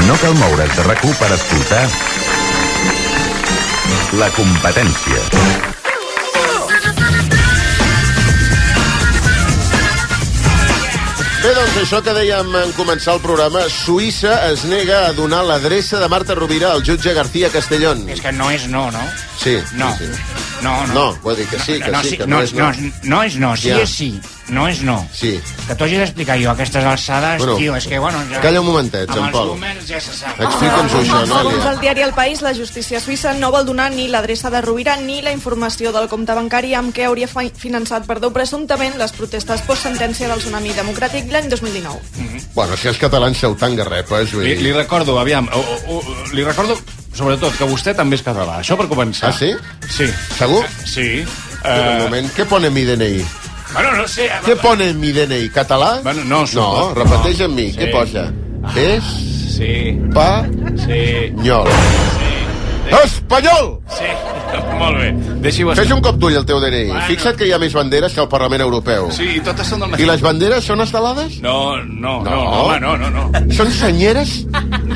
No 0.07 0.17
cal 0.21 0.35
moure's 0.37 0.77
de 0.77 0.83
rac 0.85 1.01
per 1.19 1.33
escoltar 1.33 1.85
la 4.21 4.29
competència. 4.37 5.23
Bé, 11.43 11.53
doncs 11.67 11.79
això 11.83 11.99
que 12.05 12.13
dèiem 12.15 12.53
en 12.63 12.73
començar 12.77 13.17
el 13.17 13.21
programa, 13.25 13.65
Suïssa 13.73 14.37
es 14.53 14.63
nega 14.71 15.03
a 15.09 15.13
donar 15.17 15.43
l'adreça 15.45 15.99
de 16.01 16.09
Marta 16.09 16.35
Rovira 16.39 16.71
al 16.73 16.85
jutge 16.87 17.13
García 17.15 17.51
Castellón. 17.51 18.09
Es 18.09 18.21
que 18.21 18.33
no 18.33 18.51
es 18.51 18.69
no, 18.69 18.91
¿no? 18.91 19.03
Sí, 19.43 19.59
No. 19.75 19.91
sí, 19.99 20.05
sí. 20.07 20.21
No, 20.63 20.87
no. 20.87 20.95
No, 20.95 21.19
vull 21.23 21.37
dir 21.37 21.47
que 21.47 21.59
sí, 21.61 21.79
que 21.81 21.91
no, 21.93 22.03
sí, 22.03 22.17
que 22.17 22.27
no, 22.27 22.37
no 22.39 22.43
és 22.43 22.53
no. 22.55 22.71
no, 22.73 22.93
no 23.03 23.23
és 23.23 23.37
no, 23.37 23.57
sí 23.57 23.69
Ja. 23.69 23.83
és 23.83 23.91
sí, 23.91 24.21
no 24.49 24.67
és 24.67 24.81
no. 24.83 24.97
Sí. 25.13 25.35
Que 25.69 25.75
t'ho 25.77 25.85
hagi 25.85 25.99
d'explicar 26.01 26.39
jo 26.41 26.49
a 26.49 26.55
aquestes 26.55 26.83
alçades, 26.83 27.39
Bueno, 27.43 27.57
tio, 27.59 27.77
és 27.77 27.87
que, 27.87 27.99
bueno... 27.99 28.19
Ja, 28.31 28.41
calla 28.41 28.61
un 28.63 28.67
momentet, 28.67 29.05
amb 29.11 29.19
Jean 29.19 29.27
els 29.29 29.33
Paul. 29.37 29.49
números 29.53 29.85
ja 29.87 30.01
se 30.01 30.15
sap. 30.17 30.41
Explica'ns-ho 30.41 30.99
això, 31.03 31.21
Segons 31.27 31.29
Nòlia. 31.29 31.71
el 31.73 31.81
diari 31.81 32.03
El 32.07 32.15
País, 32.15 32.41
la 32.43 32.55
justícia 32.55 33.01
suïssa 33.05 33.35
no 33.37 33.51
vol 33.53 33.67
donar 33.67 33.91
ni 33.93 34.09
l'adreça 34.09 34.49
de 34.51 34.63
Rovira 34.65 34.97
ni 34.97 35.21
la 35.21 35.33
informació 35.33 35.93
del 35.93 36.09
compte 36.09 36.33
bancari 36.35 36.73
amb 36.75 36.95
què 36.97 37.05
hauria 37.05 37.29
fi- 37.29 37.53
finançat, 37.55 38.07
perdó, 38.07 38.33
presumptament 38.33 38.97
les 38.97 39.13
protestes 39.13 39.61
post-sentència 39.69 40.27
del 40.33 40.41
tsunami 40.41 40.73
democràtic 40.73 41.31
l'any 41.31 41.51
2019. 41.61 42.45
Bueno, 42.55 42.77
si 42.77 42.89
els 42.89 42.99
catalans 42.99 43.39
sou 43.39 43.55
tan 43.57 43.77
garrepes, 43.77 44.33
vull 44.35 44.45
Li, 44.47 44.55
li 44.63 44.73
recordo, 44.73 45.19
aviam, 45.21 45.49
o, 45.53 45.61
o, 45.61 45.99
o, 45.99 46.15
li 46.33 46.45
recordo 46.45 46.77
sobretot 47.17 47.55
que 47.57 47.65
vostè 47.69 47.95
també 47.97 48.17
és 48.19 48.23
català. 48.27 48.59
Això 48.61 48.77
per 48.77 48.87
començar. 48.91 49.31
Ah, 49.31 49.37
sí? 49.37 49.53
Sí. 49.89 50.07
Segur? 50.39 50.65
Sí. 50.85 51.09
Espera 51.23 51.91
un 51.91 51.97
Eh, 51.97 52.03
moment, 52.05 52.29
què 52.37 52.45
pone 52.47 52.71
mi 52.71 52.85
DNI? 52.85 53.25
bueno, 53.73 53.93
no 53.97 54.07
sé. 54.09 54.29
Què 54.45 54.55
pone 54.61 54.91
en 54.93 55.01
mi 55.01 55.11
DNI? 55.13 55.49
Català? 55.51 56.01
Bueno, 56.05 56.25
no, 56.25 56.45
no, 56.55 56.69
repeteix 56.95 57.41
amb 57.49 57.55
mi. 57.57 57.71
Sí. 57.73 57.79
Què 57.81 57.91
posa? 57.93 58.29
És 58.77 59.03
Sí, 59.57 59.97
pa 60.13 60.45
sí, 60.85 61.33
nyol. 61.41 61.69
Espanyol! 63.05 63.79
sí. 63.91 64.11
Molt 64.79 64.99
bé. 64.99 65.09
Deixi-ho 65.43 65.71
Fes 65.75 65.85
estar. 65.87 65.97
un 65.97 66.03
cop 66.05 66.17
d'ull 66.21 66.37
al 66.37 66.45
teu 66.47 66.59
DNI. 66.61 66.87
Bueno. 66.89 67.01
Fixa't 67.09 67.37
que 67.37 67.47
hi 67.49 67.53
ha 67.53 67.59
més 67.59 67.73
banderes 67.75 68.13
que 68.15 68.21
al 68.21 68.29
Parlament 68.29 68.61
Europeu. 68.63 69.09
Sí, 69.11 69.25
i 69.37 69.41
totes 69.41 69.67
són 69.67 69.81
del 69.81 69.89
I 69.89 69.93
mateix. 69.93 70.09
les 70.09 70.21
banderes 70.23 70.65
són 70.65 70.81
estelades? 70.85 71.41
No, 71.43 71.77
no, 71.83 72.23
no, 72.23 72.25
No. 72.25 72.31
no, 72.31 72.41
home, 72.63 72.81
no, 72.81 72.97
no, 72.97 73.11
no. 73.11 73.53
Són 73.57 73.71
senyeres? 73.73 74.47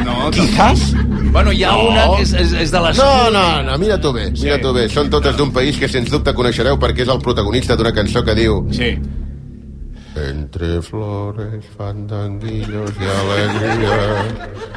No, 0.05 0.31
Quizás? 0.31 0.92
Bueno, 1.33 1.53
hi 1.53 1.64
ha 1.64 1.72
No. 1.72 1.88
una 1.88 2.07
que 2.16 2.22
és, 2.22 2.33
és, 2.35 2.53
és 2.53 2.70
de 2.70 2.81
les... 2.81 2.96
No, 2.98 3.31
no, 3.31 3.62
no, 3.62 3.79
mira 3.79 4.00
tu 4.00 4.12
bé, 4.12 4.31
mira 4.33 4.61
tu 4.61 4.72
bé. 4.72 4.88
Són 4.88 5.11
totes 5.11 5.37
d'un 5.37 5.53
país 5.53 5.79
que 5.79 5.88
sens 5.88 6.11
dubte 6.11 6.35
coneixereu 6.35 6.79
perquè 6.79 7.03
és 7.03 7.09
el 7.09 7.18
protagonista 7.20 7.76
d'una 7.76 7.92
cançó 7.92 8.22
que 8.24 8.35
diu 8.35 8.66
Sí. 8.70 8.98
Entre 10.29 10.83
flores, 10.83 11.65
fandanguillos 11.77 12.91
y 13.01 13.05
alegría 13.05 14.29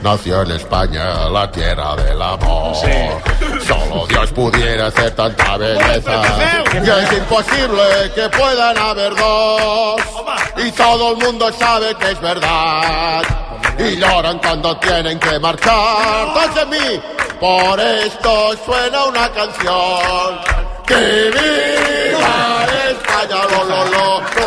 Nació 0.01 0.41
en 0.43 0.51
España 0.51 1.29
la 1.29 1.51
tierra 1.51 1.95
del 1.95 2.21
amor. 2.21 2.75
Solo 3.65 4.07
Dios 4.07 4.31
pudiera 4.31 4.87
hacer 4.87 5.11
tanta 5.11 5.57
belleza 5.57 6.21
Y 6.73 6.89
es 6.89 7.13
imposible 7.13 8.11
que 8.15 8.29
puedan 8.29 8.77
haber 8.77 9.15
dos. 9.15 10.01
Y 10.57 10.71
todo 10.71 11.13
el 11.13 11.17
mundo 11.17 11.51
sabe 11.53 11.95
que 11.95 12.11
es 12.11 12.21
verdad. 12.21 13.23
Y 13.79 13.95
lloran 13.97 14.39
cuando 14.39 14.77
tienen 14.77 15.19
que 15.19 15.39
marchar. 15.39 16.27
Entonces 16.27 16.67
mí, 16.67 17.01
por 17.39 17.79
esto 17.79 18.51
suena 18.65 19.05
una 19.05 19.29
canción. 19.29 20.63
Que 20.85 21.31
viva 21.31 22.65
España, 22.89 23.41
lo, 23.49 23.85
lo, 23.85 24.42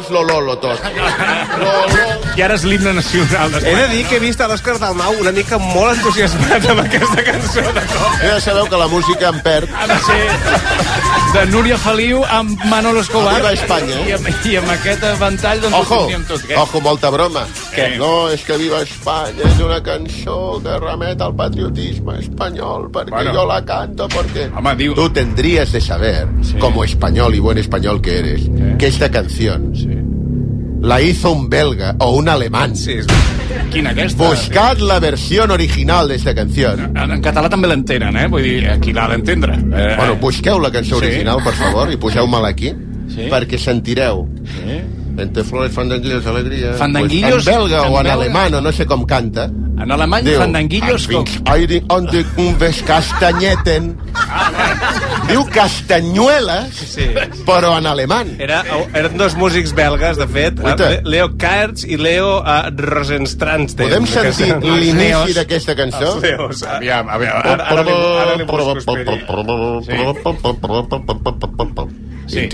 lo. 0.00 0.06
I 0.08 0.12
lo, 0.12 0.22
lo, 0.24 0.40
lo, 0.40 0.56
tot. 0.58 0.78
Lo, 1.58 1.72
lo. 1.86 2.36
I 2.38 2.42
ara 2.42 2.54
és 2.54 2.62
l'himne 2.64 2.92
nacional 2.94 3.50
He 3.58 3.74
de 3.74 3.86
dir 3.90 4.04
que 4.06 4.16
he 4.16 4.20
vist 4.22 4.40
a 4.40 4.46
l'Òscar 4.48 4.76
Dalmau 4.78 5.16
una 5.20 5.32
mica 5.34 5.58
molt 5.58 5.96
entusiasmat 5.96 6.68
amb 6.70 6.84
aquesta 6.84 7.24
cançó 7.26 7.64
de 7.74 7.82
cop. 7.90 8.18
Ja 8.22 8.36
sabeu 8.40 8.68
que 8.70 8.76
la 8.78 8.86
música 8.88 9.28
em 9.32 9.40
perd. 9.42 9.68
Ha 9.74 9.86
de 9.90 9.98
ser 10.06 10.22
de 11.34 11.42
Núria 11.52 11.76
Feliu 11.78 12.22
amb 12.30 12.62
Manolo 12.70 13.00
Escobar. 13.00 13.34
Viva 13.40 13.52
Espanya, 13.52 13.96
eh? 13.98 14.08
I 14.08 14.12
amb, 14.16 14.28
i 14.46 14.56
amb 14.60 14.70
aquest 14.76 15.04
ventall 15.20 15.60
doncs 15.64 15.76
Ojo, 15.80 15.98
ho 16.06 16.20
tot. 16.28 16.44
Què? 16.48 16.56
ojo, 16.62 16.80
molta 16.84 17.10
broma. 17.10 17.42
Què? 17.74 17.88
No, 17.98 18.12
és 18.32 18.44
que 18.46 18.56
Viva 18.60 18.80
Espanya 18.86 19.44
és 19.50 19.60
una 19.64 19.80
cançó 19.84 20.38
que 20.62 20.78
remet 20.80 21.20
al 21.24 21.34
patriotisme 21.36 22.18
espanyol, 22.22 22.88
perquè 22.94 23.10
Bueno. 23.18 23.34
yo 23.34 23.44
la 23.46 23.64
canto 23.64 24.08
porque... 24.08 24.48
Home, 24.56 24.76
diu- 24.76 24.94
Tú 24.94 25.10
tendrías 25.10 25.72
de 25.72 25.80
saber, 25.80 26.26
Sí. 26.42 26.54
como 26.58 26.84
español 26.84 27.34
y 27.34 27.40
buen 27.40 27.58
español 27.58 28.00
que 28.00 28.18
eres, 28.18 28.42
que 28.78 28.86
esta 28.86 29.10
canción 29.10 29.72
Sí. 29.74 29.87
La 30.80 31.00
hizo 31.00 31.32
un 31.32 31.48
belga 31.48 31.94
o 31.98 32.12
un 32.16 32.28
alemán. 32.28 32.76
Sí, 32.76 32.92
és... 33.00 33.06
Quina 33.72 33.90
aquesta? 33.90 34.28
Buscad 34.28 34.78
la 34.78 34.98
versión 35.00 35.50
original 35.50 36.08
de 36.08 36.14
esta 36.16 36.34
canción. 36.34 36.96
En, 36.96 37.10
en 37.10 37.22
català 37.22 37.48
també 37.50 37.68
l'entenen, 37.68 38.16
eh? 38.16 38.26
Vull 38.28 38.42
dir, 38.44 38.68
aquí 38.70 38.92
l'ha 38.92 39.08
d'entendre. 39.08 39.54
Eh, 39.58 39.94
Bueno, 39.96 40.16
busqueu 40.20 40.60
la 40.60 40.70
cançó 40.70 40.98
Sí. 41.00 41.06
original, 41.06 41.42
per 41.44 41.54
favor, 41.54 41.90
i 41.92 41.96
poseu-me-la 41.96 42.48
aquí, 42.48 42.72
Sí. 43.08 43.28
perquè 43.30 43.58
sentireu. 43.58 44.26
Sí. 44.44 44.78
Entre 45.18 45.42
flores, 45.42 45.72
fandanguillos, 45.74 46.24
alegria... 46.26 46.74
Fandanguillos, 46.74 47.42
Pues 47.44 47.48
en 47.48 47.54
belga 47.58 47.78
en 47.78 47.92
o 47.92 47.96
en 47.96 48.04
belga. 48.04 48.12
alemany, 48.12 48.54
o 48.54 48.60
no 48.60 48.70
sé 48.72 48.86
com 48.86 49.04
canta. 49.04 49.46
En 49.46 49.90
alemany, 49.90 50.24
Diu, 50.24 50.38
fandanguillos 50.38 51.08
com... 51.08 51.24
Eiring 51.54 51.84
on 51.88 52.06
de 52.06 52.24
Kumbes 52.36 52.82
Castanyeten. 52.82 53.96
Diu 55.28 55.44
castanyueles, 55.52 56.74
Sí. 56.88 57.06
però 57.46 57.74
en 57.78 57.86
alemany. 57.86 58.34
Era, 58.40 58.62
eren 58.96 59.16
dos 59.20 59.34
músics 59.36 59.74
belgues, 59.76 60.16
de 60.16 60.26
fet, 60.26 60.58
eh, 60.58 61.00
Leo 61.04 61.36
Kaerts 61.36 61.84
i 61.84 61.96
Leo 62.00 62.38
uh, 62.40 62.70
Rosenstransten. 62.74 63.86
Podem 63.88 64.06
sentir 64.06 64.52
l'inici 64.64 65.34
d'aquesta 65.36 65.76
cançó? 65.76 66.14
Els 66.16 66.22
Leos. 66.22 66.62
eh? 66.62 66.70
Aviam, 66.78 67.08
aviam. 67.08 67.36
Ara, 67.44 67.64
ara, 67.64 67.82
li, 67.82 67.92
ara 68.24 68.36
li 68.40 68.44
busco, 68.48 68.78
esperi. 68.78 69.20
Sí. 72.28 72.48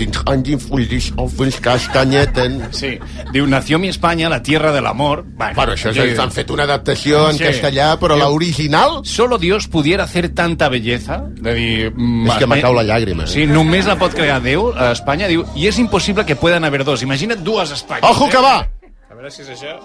auf 1.17 1.39
uns 1.39 1.59
Castanyeten. 1.59 2.67
Sí. 2.71 2.97
Diu, 3.31 3.45
nació 3.47 3.77
mi 3.79 3.87
España, 3.89 4.29
la 4.29 4.41
tierra 4.41 4.71
del 4.71 4.85
amor. 4.87 5.23
Bueno, 5.35 5.53
Bueno, 5.55 5.73
això 5.73 5.91
jo- 5.93 6.21
han 6.21 6.31
fet 6.31 6.49
una 6.51 6.63
adaptació 6.63 7.29
en 7.29 7.37
Sí. 7.37 7.43
castellà, 7.43 7.97
però 7.99 8.15
l'original... 8.17 9.01
Solo 9.03 9.37
Dios 9.37 9.67
pudiera 9.67 10.03
hacer 10.05 10.29
tanta 10.29 10.69
belleza. 10.69 11.23
De 11.29 11.53
dir, 11.53 11.93
És 12.27 12.33
que 12.37 12.47
me 12.47 12.59
eh, 12.59 12.61
cau 12.61 12.73
la 12.73 12.83
llàgrima. 12.83 13.23
eh? 13.23 13.27
Sí, 13.27 13.45
només 13.45 13.85
la 13.85 13.97
pot 13.97 14.13
crear 14.13 14.41
Déu 14.41 14.73
a 14.75 14.91
Espanya. 14.91 15.27
Diu, 15.27 15.45
i 15.55 15.67
és 15.67 15.77
impossible 15.79 16.25
que 16.25 16.35
puedan 16.35 16.63
haver 16.63 16.83
dos. 16.83 17.01
Imagina't 17.03 17.43
dues 17.43 17.71
Espanyes. 17.71 18.03
Ojo 18.09 18.29
que 18.29 18.37
va! 18.37 18.67
A 19.09 19.13
veure 19.13 19.31
si 19.31 19.41
és 19.43 19.49
això. 19.49 19.77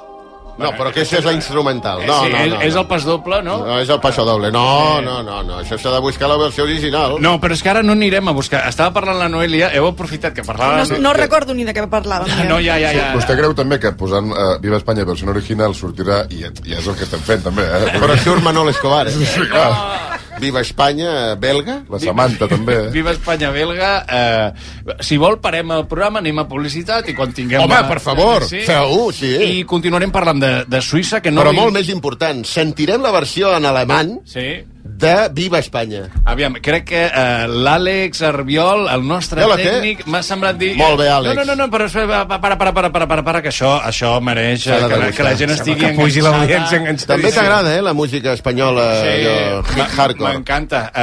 No, 0.60 0.70
però 0.76 0.90
aquesta 0.92 1.18
és 1.18 1.26
la 1.26 1.32
instrumental. 1.36 2.02
No, 2.06 2.18
sí, 2.24 2.32
no, 2.32 2.42
és, 2.44 2.52
no. 2.52 2.60
és 2.68 2.78
el 2.80 2.86
pas 2.90 3.06
doble, 3.08 3.40
no? 3.46 3.56
No, 3.66 3.78
és 3.82 3.90
el 3.90 4.00
passo 4.02 4.24
doble. 4.28 4.50
No, 4.54 5.00
no, 5.04 5.20
no, 5.26 5.40
no. 5.46 5.58
Això 5.64 5.78
s'ha 5.80 5.94
de 5.94 6.00
buscar 6.04 6.28
la 6.30 6.36
versió 6.40 6.64
original. 6.68 7.16
No, 7.22 7.36
però 7.42 7.56
és 7.56 7.62
que 7.64 7.72
ara 7.72 7.82
no 7.86 7.96
anirem 7.96 8.28
a 8.28 8.36
buscar. 8.36 8.62
Estava 8.68 8.92
parlant 8.96 9.18
la 9.22 9.28
Noelia, 9.32 9.72
heu 9.76 9.88
aprofitat 9.90 10.36
que 10.36 10.44
parlava... 10.46 10.84
No, 10.84 11.00
no 11.08 11.14
recordo 11.16 11.56
ni 11.56 11.64
de 11.68 11.74
què 11.76 11.86
parlàvem. 11.90 12.30
Ah, 12.30 12.48
No, 12.50 12.60
ja, 12.62 12.76
ja, 12.82 12.92
ja. 12.96 13.10
Vostè 13.16 13.36
creu 13.38 13.54
també 13.56 13.78
que 13.82 13.92
posant 13.96 14.32
uh, 14.32 14.56
Viva 14.62 14.78
Espanya 14.80 15.04
versió 15.08 15.28
original 15.30 15.74
sortirà 15.78 16.24
i, 16.30 16.44
i 16.66 16.76
és 16.76 16.86
el 16.86 16.96
que 16.98 17.06
estem 17.06 17.22
fent 17.26 17.44
també, 17.46 17.64
eh? 17.64 17.96
Però 18.00 18.16
surt 18.20 18.44
Manol 18.44 18.72
Escobar, 18.72 19.06
eh? 19.08 19.14
Sí, 19.14 19.46
clar. 19.50 19.70
Viva 20.40 20.62
Espanya, 20.64 21.34
belga. 21.40 21.82
La 21.90 22.00
Samantha, 22.02 22.48
també. 22.50 22.76
eh? 22.86 22.90
Viva 22.96 23.12
Espanya 23.14 23.50
belga. 23.54 23.90
Eh, 24.08 24.96
si 25.06 25.18
vol, 25.20 25.38
parem 25.44 25.70
el 25.76 25.86
programa, 25.90 26.18
anem 26.24 26.40
a 26.42 26.46
publicitat 26.50 27.08
i 27.12 27.14
quan 27.14 27.32
tinguem... 27.36 27.60
Home, 27.62 27.74
la- 27.76 27.88
per 27.88 28.00
favor, 28.00 28.46
feu-ho, 28.48 29.10
sí. 29.12 29.30
I 29.60 29.64
continuarem 29.68 30.10
parlant 30.14 30.40
de, 30.42 30.52
de 30.70 30.80
Suïssa, 30.84 31.20
que 31.22 31.30
no... 31.30 31.44
Però 31.44 31.52
molt 31.56 31.76
més 31.76 31.88
important, 31.92 32.42
sentirem 32.48 33.02
la 33.04 33.12
versió 33.14 33.52
en 33.56 33.68
alemany 33.70 34.16
Sí. 34.28 34.48
De 34.98 35.28
Viva 35.32 35.58
Espanya. 35.60 36.08
Aviam, 36.24 36.54
crec 36.62 36.84
que 36.90 37.02
uh, 37.06 37.46
l'Àlex 37.46 38.22
Arbiol, 38.26 38.86
el 38.90 39.04
nostre 39.06 39.44
Ja 39.46 39.56
tècnic, 39.56 40.02
m'ha 40.10 40.22
semblat 40.26 40.58
dir... 40.58 40.72
Molt 40.78 40.98
bé, 41.00 41.08
Àlex. 41.12 41.34
No, 41.36 41.44
no, 41.44 41.54
no, 41.54 41.56
no 41.64 41.68
però 41.72 41.86
espera, 41.86 42.24
para, 42.26 42.40
para, 42.40 42.56
para, 42.58 42.72
para, 42.74 42.90
para, 42.92 43.06
para, 43.08 43.24
para, 43.28 43.42
que 43.44 43.52
això, 43.52 43.76
això 43.86 44.14
mereix 44.24 44.66
eh, 44.66 44.72
que, 44.74 44.80
la- 44.80 44.88
degustar. 44.88 45.12
que 45.16 45.28
la 45.28 45.34
gent 45.38 45.54
estigui 45.56 45.80
que 45.84 45.92
pugi 45.98 46.18
enganxada. 46.20 46.36
l'audiència 46.38 46.80
enganxada. 46.82 47.12
També 47.14 47.32
t'agrada, 47.36 47.76
eh, 47.76 47.82
la 47.86 47.94
música 47.94 48.32
espanyola, 48.36 48.88
Sí, 49.00 49.14
allò, 49.14 49.62
hit 49.76 49.98
hardcore. 49.98 50.34
M'encanta. 50.34 50.82
Uh, 50.90 50.98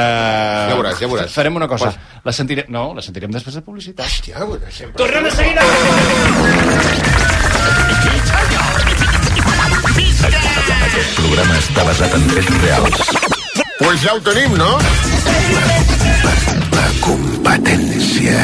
Ja 0.67 0.75
veuràs, 0.75 0.99
ja 1.01 1.07
veuràs. 1.13 1.31
Farem 1.39 1.55
una 1.61 1.67
cosa. 1.67 1.91
Pues- 1.93 2.15
La 2.27 2.33
sentirem... 2.35 2.65
No, 2.73 2.89
la 2.93 3.01
sentirem 3.05 3.31
després 3.31 3.55
de 3.55 3.61
publicitat. 3.63 4.05
Hòstia, 4.05 4.43
bueno, 4.43 4.67
sempre... 4.69 4.97
Tornem 4.99 5.23
de 5.23 5.31
seguida! 5.31 5.63
Aquest 9.87 11.15
programa 11.19 11.57
està 11.61 11.85
basat 11.87 12.15
en 12.17 12.29
fets 12.33 12.61
reals. 12.65 13.36
Pues 13.79 14.01
ja 14.01 14.13
ho 14.15 14.21
tenim, 14.21 14.53
no? 14.57 14.77
La 16.73 16.87
competència. 17.03 18.37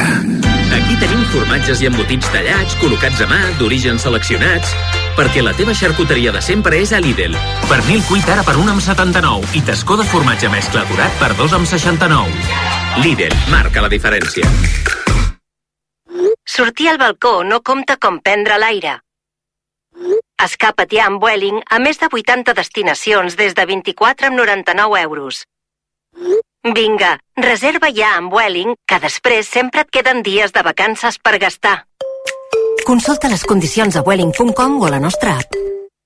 Aquí 0.74 0.96
tenim 1.02 1.24
formatges 1.34 1.82
i 1.82 1.90
embotits 1.90 2.30
tallats, 2.34 2.76
col·locats 2.82 3.22
a 3.26 3.28
mà, 3.30 3.40
d'origen 3.60 3.98
seleccionats. 4.02 4.74
Perquè 5.18 5.44
la 5.46 5.54
teva 5.58 5.74
xarcuteria 5.78 6.34
de 6.34 6.42
sempre 6.42 6.80
és 6.82 6.94
a 6.94 7.02
Lidl. 7.02 7.38
Pernil 7.70 8.02
cuit 8.10 8.30
ara 8.30 8.46
per 8.46 8.56
1 8.62 8.74
amb 8.74 8.82
79 8.82 9.58
i 9.58 9.62
tascó 9.66 9.98
de 9.98 10.06
formatge 10.10 10.50
mescla 10.54 10.86
durat 10.90 11.18
per 11.22 11.34
2 11.38 11.58
amb 11.60 11.70
69. 11.70 12.30
Lidl, 13.02 13.34
marca 13.54 13.82
la 13.82 13.90
diferència. 13.90 14.50
Sortir 16.46 16.90
al 16.92 17.02
balcó 17.02 17.42
no 17.44 17.62
compta 17.66 17.98
com 17.98 18.22
prendre 18.22 18.60
l'aire. 18.62 19.00
Escapa't 20.42 20.92
ja 20.92 21.06
amb 21.08 21.22
Vueling 21.22 21.62
a 21.70 21.80
més 21.80 22.00
de 22.02 22.10
80 22.12 22.54
destinacions 22.58 23.38
des 23.38 23.54
de 23.54 23.66
24 23.66 24.28
amb 24.28 24.38
99 24.38 25.02
euros. 25.02 25.44
Vinga, 26.64 27.18
reserva 27.36 27.92
ja 27.92 28.16
amb 28.18 28.32
Vueling, 28.32 28.76
que 28.88 29.00
després 29.04 29.48
sempre 29.48 29.84
et 29.84 29.92
queden 29.92 30.24
dies 30.24 30.54
de 30.56 30.64
vacances 30.64 31.20
per 31.20 31.38
gastar. 31.38 31.84
Consulta 32.88 33.30
les 33.32 33.44
condicions 33.44 33.96
a 33.96 34.04
welling.com 34.04 34.80
o 34.82 34.86
a 34.86 34.92
la 34.92 35.00
nostra 35.00 35.38
app. 35.40 35.56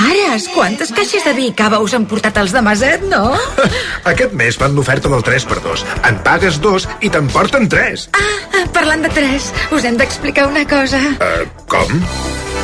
Pares, 0.00 0.46
quantes 0.54 0.88
caixes 0.96 1.26
de 1.26 1.32
vi 1.36 1.50
i 1.50 1.52
cava 1.56 1.78
us 1.84 1.92
han 1.96 2.06
portat 2.08 2.38
els 2.40 2.54
de 2.56 2.62
Maset, 2.64 3.02
no? 3.10 3.34
Aquest 4.12 4.32
mes 4.38 4.56
fan 4.56 4.72
l'oferta 4.76 5.12
del 5.12 5.24
3x2. 5.26 5.84
En 6.08 6.22
pagues 6.24 6.56
dos 6.64 6.88
i 7.04 7.12
te'n 7.12 7.28
porten 7.34 7.68
3. 7.68 8.06
Ah, 8.16 8.64
parlant 8.72 9.04
de 9.04 9.12
tres, 9.12 9.50
us 9.76 9.84
hem 9.84 10.00
d'explicar 10.00 10.48
una 10.48 10.64
cosa. 10.70 11.02
Uh, 11.20 11.44
com? 11.68 12.00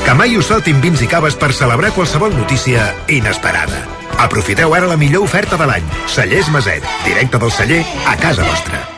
Que 0.06 0.16
mai 0.16 0.36
us 0.40 0.48
saltin 0.48 0.80
vins 0.80 1.04
i 1.04 1.10
caves 1.10 1.36
per 1.36 1.52
celebrar 1.52 1.92
qualsevol 1.92 2.32
notícia 2.32 2.88
inesperada. 3.12 3.84
Aprofiteu 4.16 4.72
ara 4.72 4.88
la 4.88 4.96
millor 4.96 5.28
oferta 5.28 5.60
de 5.60 5.68
l'any. 5.68 5.94
Cellers 6.08 6.48
Maset, 6.54 6.92
directe 7.04 7.42
del 7.42 7.52
celler 7.52 7.82
a 8.08 8.16
casa 8.16 8.46
vostra. 8.48 8.95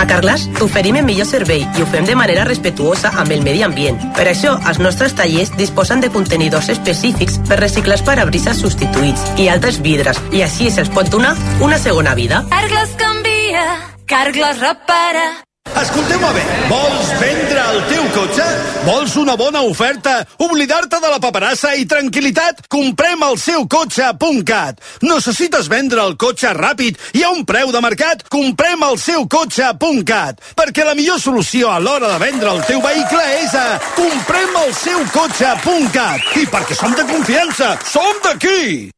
A 0.00 0.06
Carglass 0.08 0.46
t'oferim 0.56 0.96
el 0.96 1.04
millor 1.04 1.26
servei 1.28 1.60
i 1.60 1.82
ho 1.84 1.88
fem 1.92 2.06
de 2.08 2.14
manera 2.16 2.46
respetuosa 2.48 3.10
amb 3.20 3.34
el 3.36 3.44
medi 3.44 3.60
ambient. 3.66 3.98
Per 4.16 4.24
això, 4.30 4.54
els 4.70 4.80
nostres 4.80 5.12
tallers 5.18 5.52
disposen 5.60 6.00
de 6.00 6.08
contenidors 6.14 6.70
específics 6.72 7.36
per 7.50 7.60
reciclar 7.60 7.98
els 7.98 8.06
parabrises 8.06 8.64
substituïts 8.64 9.36
i 9.44 9.50
altres 9.52 9.82
vidres, 9.84 10.22
i 10.32 10.40
així 10.46 10.72
se'ls 10.72 10.88
pot 10.96 11.12
donar 11.12 11.36
una 11.60 11.76
segona 11.78 12.16
vida. 12.16 12.40
Carglass 12.48 12.96
canvia, 13.04 13.68
Carglass 14.08 14.64
repara. 14.64 15.28
Escolteu-me 15.78 16.30
bé, 16.34 16.42
vols 16.68 17.10
vendre 17.20 17.62
el 17.72 17.78
teu 17.88 18.06
cotxe? 18.14 18.46
Vols 18.84 19.14
una 19.20 19.36
bona 19.38 19.62
oferta? 19.62 20.16
Oblidar-te 20.42 20.98
de 21.00 21.10
la 21.12 21.20
paperassa 21.22 21.72
i 21.78 21.86
tranquil·litat? 21.88 22.64
Comprem 22.72 23.22
el 23.28 23.38
seu 23.40 23.66
cotxe.cat. 23.70 24.82
Necessites 25.06 25.70
vendre 25.70 26.02
el 26.02 26.16
cotxe 26.20 26.52
ràpid 26.56 26.98
i 27.16 27.24
a 27.24 27.30
un 27.30 27.46
preu 27.48 27.70
de 27.72 27.82
mercat? 27.84 28.26
Comprem 28.32 28.82
el 28.88 28.98
seu 29.00 29.28
cotxe.cat. 29.30 30.42
Perquè 30.58 30.86
la 30.86 30.96
millor 30.98 31.22
solució 31.22 31.70
a 31.70 31.78
l'hora 31.78 32.10
de 32.12 32.20
vendre 32.24 32.50
el 32.56 32.62
teu 32.66 32.82
vehicle 32.84 33.24
és 33.38 33.54
a 33.54 33.66
comprem 33.94 34.60
el 34.66 34.74
seu 34.74 35.06
cotxe.cat. 35.14 36.36
I 36.42 36.46
perquè 36.50 36.76
som 36.76 36.98
de 36.98 37.06
confiança, 37.14 37.76
som 37.86 38.24
d'aquí! 38.26 38.90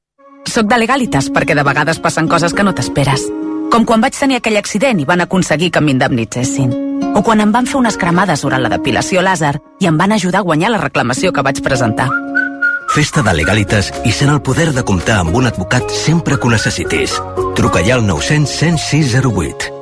Soc 0.48 0.66
de 0.66 0.80
Legalitas 0.80 1.30
perquè 1.32 1.54
de 1.54 1.64
vegades 1.66 2.00
passen 2.02 2.28
coses 2.28 2.56
que 2.56 2.64
no 2.66 2.74
t'esperes. 2.74 3.28
Com 3.72 3.87
quan 3.88 4.02
vaig 4.04 4.12
tenir 4.12 4.37
aquell 4.37 4.58
accident 4.61 4.98
i 5.00 5.06
van 5.08 5.24
aconseguir 5.24 5.70
que 5.72 5.80
m'indemnitzessin. 5.80 6.74
O 7.16 7.22
quan 7.24 7.40
em 7.40 7.54
van 7.54 7.64
fer 7.70 7.78
unes 7.80 7.96
cremades 7.96 8.44
durant 8.44 8.61
la 8.61 8.70
depilació 8.74 9.24
làser 9.24 9.54
i 9.80 9.88
em 9.88 9.96
van 9.96 10.12
ajudar 10.12 10.42
a 10.42 10.48
guanyar 10.48 10.74
la 10.74 10.82
reclamació 10.85 11.32
que 11.32 11.44
vaig 11.48 11.64
presentar. 11.64 12.11
Festa 12.92 13.24
de 13.24 13.32
Legalitas 13.32 13.88
i 14.04 14.12
sent 14.12 14.28
el 14.28 14.42
poder 14.44 14.74
de 14.76 14.85
comptar 14.85 15.22
amb 15.22 15.37
un 15.40 15.48
advocat 15.48 15.88
sempre 16.04 16.37
que 16.37 16.48
ho 16.48 16.52
necessitis. 16.52 17.16
Truca 17.56 17.80
ja 17.87 17.96
al 17.96 18.04
900 18.06 18.58
106 18.61 19.16
08. 19.24 19.81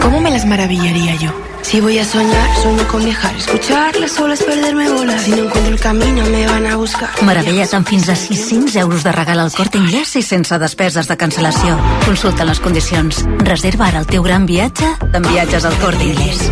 ¿Cómo 0.00 0.20
me 0.20 0.30
las 0.30 0.46
maravillaría 0.46 1.14
yo? 1.16 1.30
Si 1.62 1.80
voy 1.80 1.98
a 1.98 2.04
soñar, 2.04 2.56
sueño 2.62 2.88
con 2.88 3.04
viajar. 3.04 3.34
Escuchar 3.36 3.96
las 3.96 4.18
olas, 4.18 4.42
perderme 4.42 4.90
volar. 4.90 5.20
Si 5.20 5.30
no 5.30 5.44
encuentro 5.44 5.72
el 5.72 5.80
camino, 5.80 6.24
me 6.26 6.46
van 6.46 6.66
a 6.66 6.76
buscar. 6.76 7.10
Meravella't 7.22 7.74
amb 7.76 7.86
fins 7.86 8.08
a 8.08 8.16
600 8.16 8.74
euros 8.76 9.04
de 9.04 9.12
regal 9.12 9.38
al 9.38 9.52
Corte 9.52 9.78
Inglés 9.78 10.16
i 10.16 10.22
sense 10.26 10.58
despeses 10.58 11.06
de 11.06 11.18
cancel·lació. 11.20 11.78
Consulta 12.06 12.48
les 12.48 12.60
condicions. 12.60 13.24
Reserva 13.44 13.90
ara 13.92 14.02
el 14.02 14.10
teu 14.10 14.24
gran 14.26 14.46
viatge 14.50 14.96
en 15.12 15.22
viatges 15.22 15.64
al 15.64 15.76
Corte 15.78 16.04
Inglés. 16.04 16.50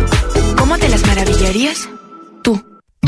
¿Cómo 0.55 0.77
te 0.77 0.87
las 0.87 1.05
maravillarías? 1.05 1.89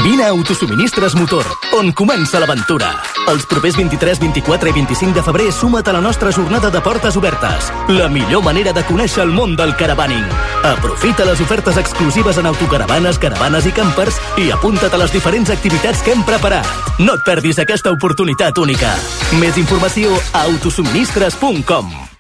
Vine 0.04 0.24
a 0.24 0.30
Autosuministres 0.30 1.14
Motor, 1.14 1.46
on 1.78 1.92
comença 1.92 2.40
l'aventura. 2.40 2.90
Els 3.30 3.46
propers 3.46 3.76
23, 3.78 4.20
24 4.20 4.70
i 4.70 4.74
25 4.74 5.14
de 5.14 5.24
febrer 5.24 5.52
suma't 5.54 5.88
a 5.88 5.94
la 5.94 6.02
nostra 6.02 6.32
jornada 6.32 6.72
de 6.72 6.82
portes 6.82 7.16
obertes. 7.18 7.70
La 7.88 8.10
millor 8.10 8.42
manera 8.44 8.74
de 8.74 8.84
conèixer 8.88 9.22
el 9.28 9.34
món 9.36 9.56
del 9.56 9.76
caravaning. 9.78 10.26
Aprofita 10.66 11.26
les 11.28 11.42
ofertes 11.46 11.78
exclusives 11.78 12.40
en 12.42 12.50
autocaravanes, 12.50 13.20
caravanes 13.20 13.68
i 13.70 13.76
campers 13.78 14.18
i 14.42 14.50
apunta't 14.50 14.96
a 14.96 15.02
les 15.04 15.14
diferents 15.14 15.54
activitats 15.54 16.02
que 16.02 16.16
hem 16.16 16.24
preparat. 16.26 16.66
No 17.00 17.20
et 17.20 17.28
perdis 17.28 17.62
aquesta 17.62 17.94
oportunitat 17.94 18.58
única. 18.58 18.96
Més 19.38 19.62
informació 19.62 20.16
a 20.34 20.48
autosuministres.com. 20.48 22.11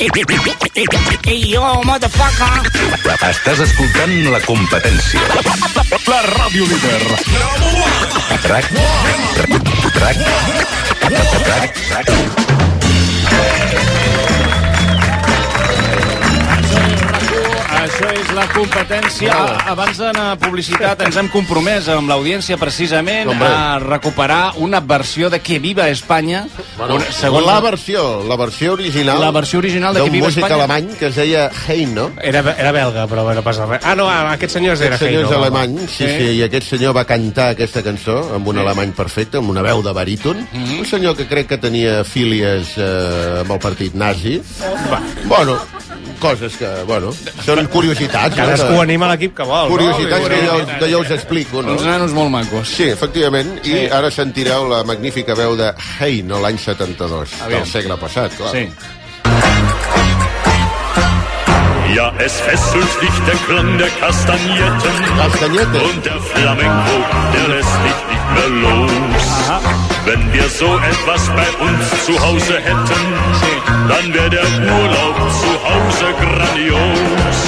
Yo, 0.00 1.82
motherfucker. 1.84 2.62
Estàs 3.28 3.60
escoltant 3.66 4.14
la 4.32 4.40
competència. 4.46 5.20
La 6.08 6.20
ràdio 6.24 6.64
líder. 6.70 7.02
Trac, 8.46 8.70
trac, 10.00 10.24
trac, 11.04 11.82
trac, 11.90 12.10
Això 13.20 14.09
Això 17.90 18.06
és 18.14 18.28
la 18.36 18.44
competència. 18.54 19.32
A- 19.34 19.72
Abans 19.72 19.98
d'anar 19.98 20.26
a 20.32 20.36
publicitat 20.38 21.00
ens 21.02 21.16
hem 21.18 21.26
compromès 21.32 21.88
amb 21.90 22.08
l'audiència 22.08 22.56
precisament 22.60 23.28
Hombre. 23.32 23.48
a 23.48 23.78
recuperar 23.82 24.52
una 24.62 24.78
versió 24.80 25.28
de 25.30 25.40
Que 25.40 25.58
viva 25.58 25.88
Espanya. 25.88 26.44
Bueno, 26.78 27.00
segons 27.10 27.44
la 27.46 27.58
versió, 27.60 28.22
la 28.26 28.36
versió 28.36 28.72
original... 28.74 29.20
La 29.20 29.30
versió 29.32 29.58
original 29.58 29.92
de 29.94 30.00
Que 30.00 30.04
d'un 30.06 30.12
viva 30.12 30.26
músic 30.28 30.44
Espanya. 30.44 30.64
alemany 30.64 30.96
que 30.98 31.06
es 31.06 31.16
deia 31.16 31.50
Hein, 31.66 31.94
no? 31.94 32.10
Era, 32.22 32.40
era 32.56 32.72
belga, 32.72 33.06
però 33.10 33.26
no 33.34 33.42
passa 33.42 33.66
res. 33.66 33.82
Ah, 33.84 33.94
no, 33.96 34.08
ah, 34.08 34.32
aquest 34.32 34.54
senyor 34.54 34.76
era 34.80 34.94
Aquest 34.94 35.08
senyor 35.10 35.24
és 35.26 35.36
alemany, 35.36 35.76
home. 35.78 35.88
sí, 35.88 36.06
sí, 36.06 36.30
i 36.38 36.42
aquest 36.46 36.70
senyor 36.70 36.94
va 36.96 37.04
cantar 37.04 37.50
aquesta 37.56 37.82
cançó 37.82 38.20
amb 38.36 38.46
un 38.48 38.58
alemany 38.62 38.92
perfecte, 38.92 39.38
amb 39.38 39.50
una 39.50 39.62
veu 39.66 39.82
de 39.82 39.92
baríton. 39.92 40.46
Mhm. 40.52 40.78
Un 40.80 40.86
senyor 40.86 41.16
que 41.16 41.26
crec 41.26 41.48
que 41.48 41.58
tenia 41.58 42.04
fílies 42.04 42.76
eh, 42.78 43.40
amb 43.42 43.50
el 43.50 43.58
partit 43.58 43.94
nazi. 43.94 44.40
Bueno, 45.26 45.58
coses 46.20 46.56
que, 46.56 46.68
bueno, 46.86 47.10
són 47.44 47.66
curiositats. 47.72 48.36
no? 48.36 48.44
Cadascú 48.44 48.74
Que- 48.76 48.82
anima 48.84 49.08
l'equip 49.10 49.34
que 49.36 49.42
vol. 49.42 49.68
Curiositats 49.72 50.22
no? 50.22 50.28
que 50.28 50.40
jo, 50.46 50.78
que 50.78 50.92
jo 50.92 51.00
us 51.00 51.10
explico, 51.10 51.62
no? 51.62 51.72
Uns 51.72 51.82
nanos 51.82 52.12
molt 52.12 52.30
macos. 52.30 52.68
Sí, 52.68 52.84
efectivament, 52.84 53.58
Sí. 53.64 53.72
i 53.72 53.86
ara 53.90 54.10
sentireu 54.10 54.68
la 54.68 54.84
magnífica 54.84 55.34
veu 55.34 55.56
de 55.56 55.72
Heino 55.98 56.38
l'any 56.38 56.58
72, 56.58 57.30
Aviam. 57.42 57.60
del 57.60 57.68
segle 57.68 57.96
passat, 57.96 58.36
clar. 58.36 58.52
Sí. 58.52 58.68
Ja, 61.94 62.12
es 62.24 62.32
fesselt 62.46 63.00
dich 63.00 63.16
der 63.26 63.36
Klang 63.48 63.76
der 63.78 63.90
Kastagnetten. 63.98 65.16
Kastagnetten. 65.18 65.80
Und 65.80 66.04
der 66.04 66.20
Flamenco, 66.20 66.96
der 67.32 67.48
lässt 67.48 67.76
dich 67.84 68.00
nicht 68.10 68.26
mehr 68.34 68.48
los. 68.62 69.79
Wenn 70.04 70.32
wir 70.32 70.48
so 70.48 70.78
etwas 70.78 71.28
bei 71.28 71.48
uns 71.64 72.04
zu 72.06 72.18
Hause 72.20 72.54
hätten, 72.58 73.04
dann 73.88 74.14
wäre 74.14 74.30
der 74.30 74.44
Urlaub 74.44 75.16
zu 75.42 75.52
Hause 75.68 76.06
grandios. 76.20 77.38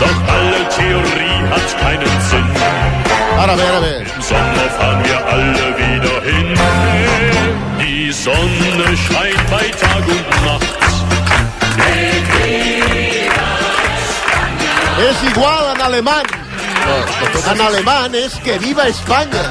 Doch 0.00 0.34
alle 0.34 0.68
Theorie 0.76 1.38
hat 1.50 1.68
keinen 1.80 2.20
Sinn. 2.30 2.48
Ara 3.38 3.54
bé, 3.54 3.62
ara 3.62 3.80
bé. 3.80 3.94
Im 4.14 4.22
Sommer 4.22 4.68
fahren 4.78 5.04
wir 5.04 5.26
alle 5.26 5.66
wieder 5.78 6.16
hin. 6.30 6.58
Die 7.80 8.12
Sonne 8.12 8.96
scheint 8.96 9.50
bei 9.50 9.68
Tag 9.80 10.04
und 10.06 10.44
Nacht. 10.44 10.82
És 14.98 15.28
igual 15.30 15.74
en 15.74 15.80
alemany. 15.80 16.51
En 17.52 17.60
alemany 17.60 18.14
és 18.24 18.34
que 18.44 18.56
viva 18.62 18.86
Espanya. 18.90 19.42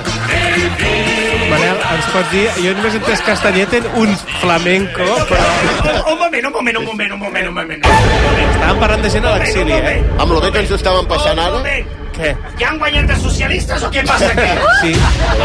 Manel, 1.51 1.77
ens 1.95 2.09
pots 2.13 2.29
dir... 2.31 2.43
Jo 2.63 2.73
només 2.77 2.95
he 2.95 2.99
entès 3.01 3.21
castanyeten 3.27 3.87
un 3.99 4.11
flamenco, 4.41 5.07
però... 5.29 5.95
Un 6.13 6.19
moment, 6.19 6.45
un 6.47 6.53
moment, 6.57 6.77
un 6.81 6.85
moment, 6.87 7.15
un 7.17 7.19
moment, 7.23 7.47
un 7.51 7.55
moment. 7.55 7.87
Estàvem 7.87 8.79
parlant 8.83 9.03
de 9.05 9.11
gent 9.15 9.27
a 9.27 9.33
l'exili, 9.37 9.73
eh? 9.79 9.97
Amb 10.19 10.31
lo 10.35 10.39
bé 10.43 10.51
que 10.55 10.63
ens 10.63 10.71
ho 10.71 10.79
estaven 10.79 11.07
passant 11.11 11.39
ara. 11.43 11.59
Què? 12.11 12.31
Ja 12.59 12.69
han 12.73 12.79
guanyat 12.81 13.11
els 13.15 13.21
socialistes 13.23 13.83
o 13.87 13.91
què 13.93 14.03
passa 14.07 14.31
aquí? 14.33 14.47
Sí. 14.81 14.91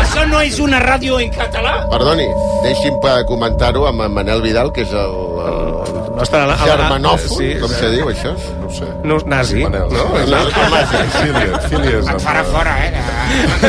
Això 0.01 0.25
no 0.31 0.40
és 0.42 0.59
una 0.62 0.81
ràdio 0.83 1.18
en 1.22 1.31
català? 1.35 1.75
Perdoni, 1.92 2.27
deixi'm 2.64 2.96
pa- 3.03 3.20
comentar-ho 3.29 3.85
amb 3.90 4.03
en 4.07 4.14
Manel 4.16 4.42
Vidal, 4.42 4.72
que 4.75 4.83
és 4.87 4.92
el, 4.96 5.14
el 5.42 6.16
nostre 6.16 6.40
ala- 6.40 6.57
germanòfon, 6.62 7.38
sí, 7.38 7.49
com 7.61 7.70
se 7.70 7.90
diu 7.92 8.09
això? 8.12 8.33
No 8.62 8.70
sé. 8.72 8.88
No, 9.05 9.18
nazi. 9.27 9.62
Manel, 9.62 9.88
no? 9.92 10.07
El 10.18 10.31
nazi. 10.31 11.03
Fílies, 11.16 11.66
fílies. 11.70 12.09
Et 12.14 12.22
farà 12.25 12.42
fora, 12.44 12.75
eh? 12.87 12.92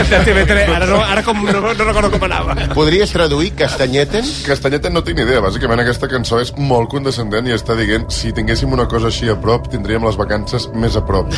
De 0.09 0.19
TV3, 0.25 0.69
ara, 0.75 0.85
no, 0.85 1.01
ara 1.03 1.23
com, 1.23 1.43
no, 1.45 1.61
no 1.61 1.87
recordo 1.89 2.11
com 2.13 2.23
anava. 2.29 2.55
Podries 2.73 3.11
traduir 3.11 3.51
castanyeten? 3.57 4.25
Castanyeten 4.47 4.93
no 4.93 5.03
tinc 5.03 5.17
ni 5.19 5.25
idea. 5.27 5.41
Bàsicament 5.43 5.81
aquesta 5.83 6.07
cançó 6.11 6.39
és 6.43 6.53
molt 6.57 6.89
condescendent 6.93 7.47
i 7.49 7.55
està 7.57 7.75
dient 7.79 8.07
si 8.13 8.31
tinguéssim 8.35 8.71
una 8.73 8.87
cosa 8.87 9.07
així 9.11 9.29
a 9.29 9.35
prop, 9.39 9.67
tindríem 9.71 10.05
les 10.07 10.17
vacances 10.19 10.69
més 10.73 10.95
a 10.95 11.03
prop. 11.05 11.31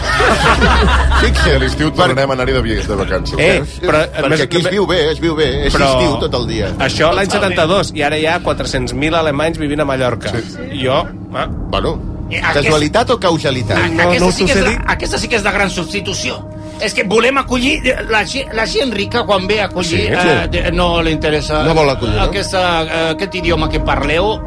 Fixa't. 1.24 1.56
A 1.56 1.60
l'estiu 1.64 1.90
tornarem 1.96 2.30
a 2.30 2.38
anar-hi 2.38 2.54
de 2.54 2.96
vacances. 2.96 3.36
Eh, 3.40 3.62
però... 3.82 4.04
Perquè 4.20 4.46
aquí 4.46 4.58
es 4.62 4.70
viu 4.72 4.86
bé, 4.90 5.00
es 5.12 5.20
viu 5.22 5.36
bé. 5.36 5.48
És 5.68 5.74
Però- 5.76 5.90
estiu 5.96 6.18
tot 6.24 6.34
el 6.40 6.48
dia. 6.48 6.70
Això 6.86 7.12
l'any 7.16 7.30
72, 7.32 7.94
i 7.96 8.04
ara 8.06 8.18
hi 8.20 8.26
ha 8.30 8.38
400.000 8.44 9.16
alemanys 9.20 9.58
vivint 9.62 9.82
a 9.82 9.86
Mallorca. 9.90 10.19
Sí. 10.28 10.84
Jo... 10.84 11.06
Ah, 11.34 11.48
Bueno, 11.50 12.02
Eh, 12.32 12.38
aquest- 12.38 12.66
casualitat 12.66 13.10
o 13.10 13.20
causalitat? 13.20 13.78
aquesta, 13.78 14.32
sí 14.32 14.46
que 14.46 14.52
és 14.54 14.62
la, 14.62 14.84
aquesta 14.94 15.18
sí 15.18 15.28
que 15.28 15.36
és 15.38 15.44
la 15.44 15.52
gran 15.52 15.70
substitució. 15.70 16.46
És 16.80 16.94
que 16.94 17.04
volem 17.04 17.38
acollir 17.38 17.82
la, 18.10 18.22
gent- 18.26 18.54
la 18.54 18.66
gent 18.68 18.94
rica 18.94 19.26
quan 19.26 19.48
ve 19.48 19.60
a 19.62 19.66
acollir 19.66 19.90
Sí, 19.90 20.08
eh, 20.08 20.48
sí. 20.52 20.58
de- 20.58 20.72
no 20.72 21.02
li 21.02 21.12
interessa 21.12 21.64
No 21.64 21.74
vol 21.74 21.90
acollir, 21.90 22.16
no? 22.16 22.24
aquesta, 22.24 22.84
eh, 22.84 23.10
aquest 23.16 23.34
idioma 23.36 23.68
que 23.70 23.80
parleu 23.80 24.40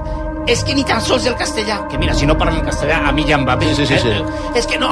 és 0.47 0.65
que 0.65 0.75
ni 0.75 0.85
tan 0.85 1.01
sols 1.01 1.27
el 1.31 1.37
castellà 1.39 1.83
que 1.91 1.99
mira, 1.99 2.15
si 2.15 2.27
no 2.27 2.37
parlen 2.39 2.65
castellà 2.67 3.03
a 3.09 3.13
mi 3.13 3.25
ja 3.29 3.37
em 3.39 3.47
va 3.47 3.57
bé 3.57 3.73
Sí, 3.73 3.87
sí, 3.87 3.87
sí, 3.87 3.99
sí. 4.03 4.09
Eh, 4.09 4.59
és 4.59 4.67
que 4.67 4.79
no 4.79 4.91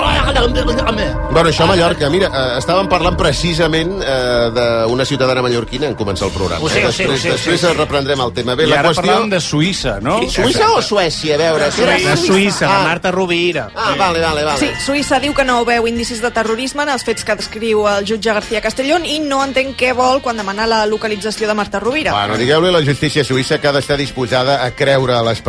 Bueno, 1.31 1.49
això 1.49 1.63
a 1.63 1.67
Mallorca, 1.67 2.09
mira, 2.11 2.27
eh, 2.27 2.59
estàvem 2.59 2.89
parlant 2.91 3.17
precisament 3.19 4.01
eh, 4.03 4.51
d'una 4.89 5.05
ciutadana 5.07 5.43
mallorquina 5.45 5.87
en 5.87 5.95
començar 5.95 6.27
el 6.29 6.33
programa. 6.35 6.65
Ho 6.65 6.69
sé, 6.69 6.81
eh? 6.83 6.87
ho 6.89 6.93
sé, 6.93 7.07
ho 7.07 7.13
després 7.13 7.23
sé, 7.23 7.31
després 7.37 7.61
sí, 7.61 7.67
sí. 7.67 7.77
reprendrem 7.79 8.23
el 8.25 8.33
tema. 8.35 8.57
Bé, 8.59 8.67
I 8.67 8.73
la 8.73 8.81
ara 8.81 8.91
qüestió... 8.91 9.05
parlàvem 9.05 9.31
de 9.31 9.41
Suïssa, 9.41 9.95
no? 10.03 10.17
Suïssa 10.29 10.71
o 10.75 10.81
Suècia? 10.83 11.37
A 11.37 11.39
veure, 11.39 11.71
si 11.71 11.85
era 11.87 11.99
de 12.03 12.17
Suïssa, 12.19 12.67
la 12.67 12.81
Ah, 12.81 12.89
Marta 12.89 13.13
Rovira. 13.15 13.69
Ah, 13.75 13.95
vale, 13.99 14.21
vale, 14.21 14.45
vale. 14.45 14.59
Sí, 14.59 14.71
Suïssa 14.85 15.21
diu 15.23 15.35
que 15.37 15.45
no 15.47 15.61
veu 15.69 15.87
indicis 15.91 16.23
de 16.25 16.33
terrorisme 16.35 16.83
en 16.83 16.93
els 16.97 17.07
fets 17.07 17.25
que 17.25 17.37
descriu 17.39 17.87
el 17.91 18.09
jutge 18.09 18.35
García 18.35 18.61
Castellón 18.65 19.07
i 19.07 19.21
no 19.23 19.43
entén 19.45 19.77
què 19.79 19.93
vol 19.97 20.21
quan 20.25 20.41
demana 20.41 20.67
la 20.67 20.83
localització 20.91 21.49
de 21.49 21.55
Marta 21.55 21.81
Rovira. 21.81 22.13
Bueno, 22.17 22.41
digueu-li 22.41 22.73
a 22.73 22.77
la 22.79 22.83
justícia 22.85 23.25
suïssa 23.25 23.61
que 23.61 23.71
ha 23.71 23.75
d'estar 23.77 23.99
disposada 24.01 24.61
a 24.65 24.73
creure 24.75 25.15
a 25.15 25.23
l'espanyola. 25.23 25.40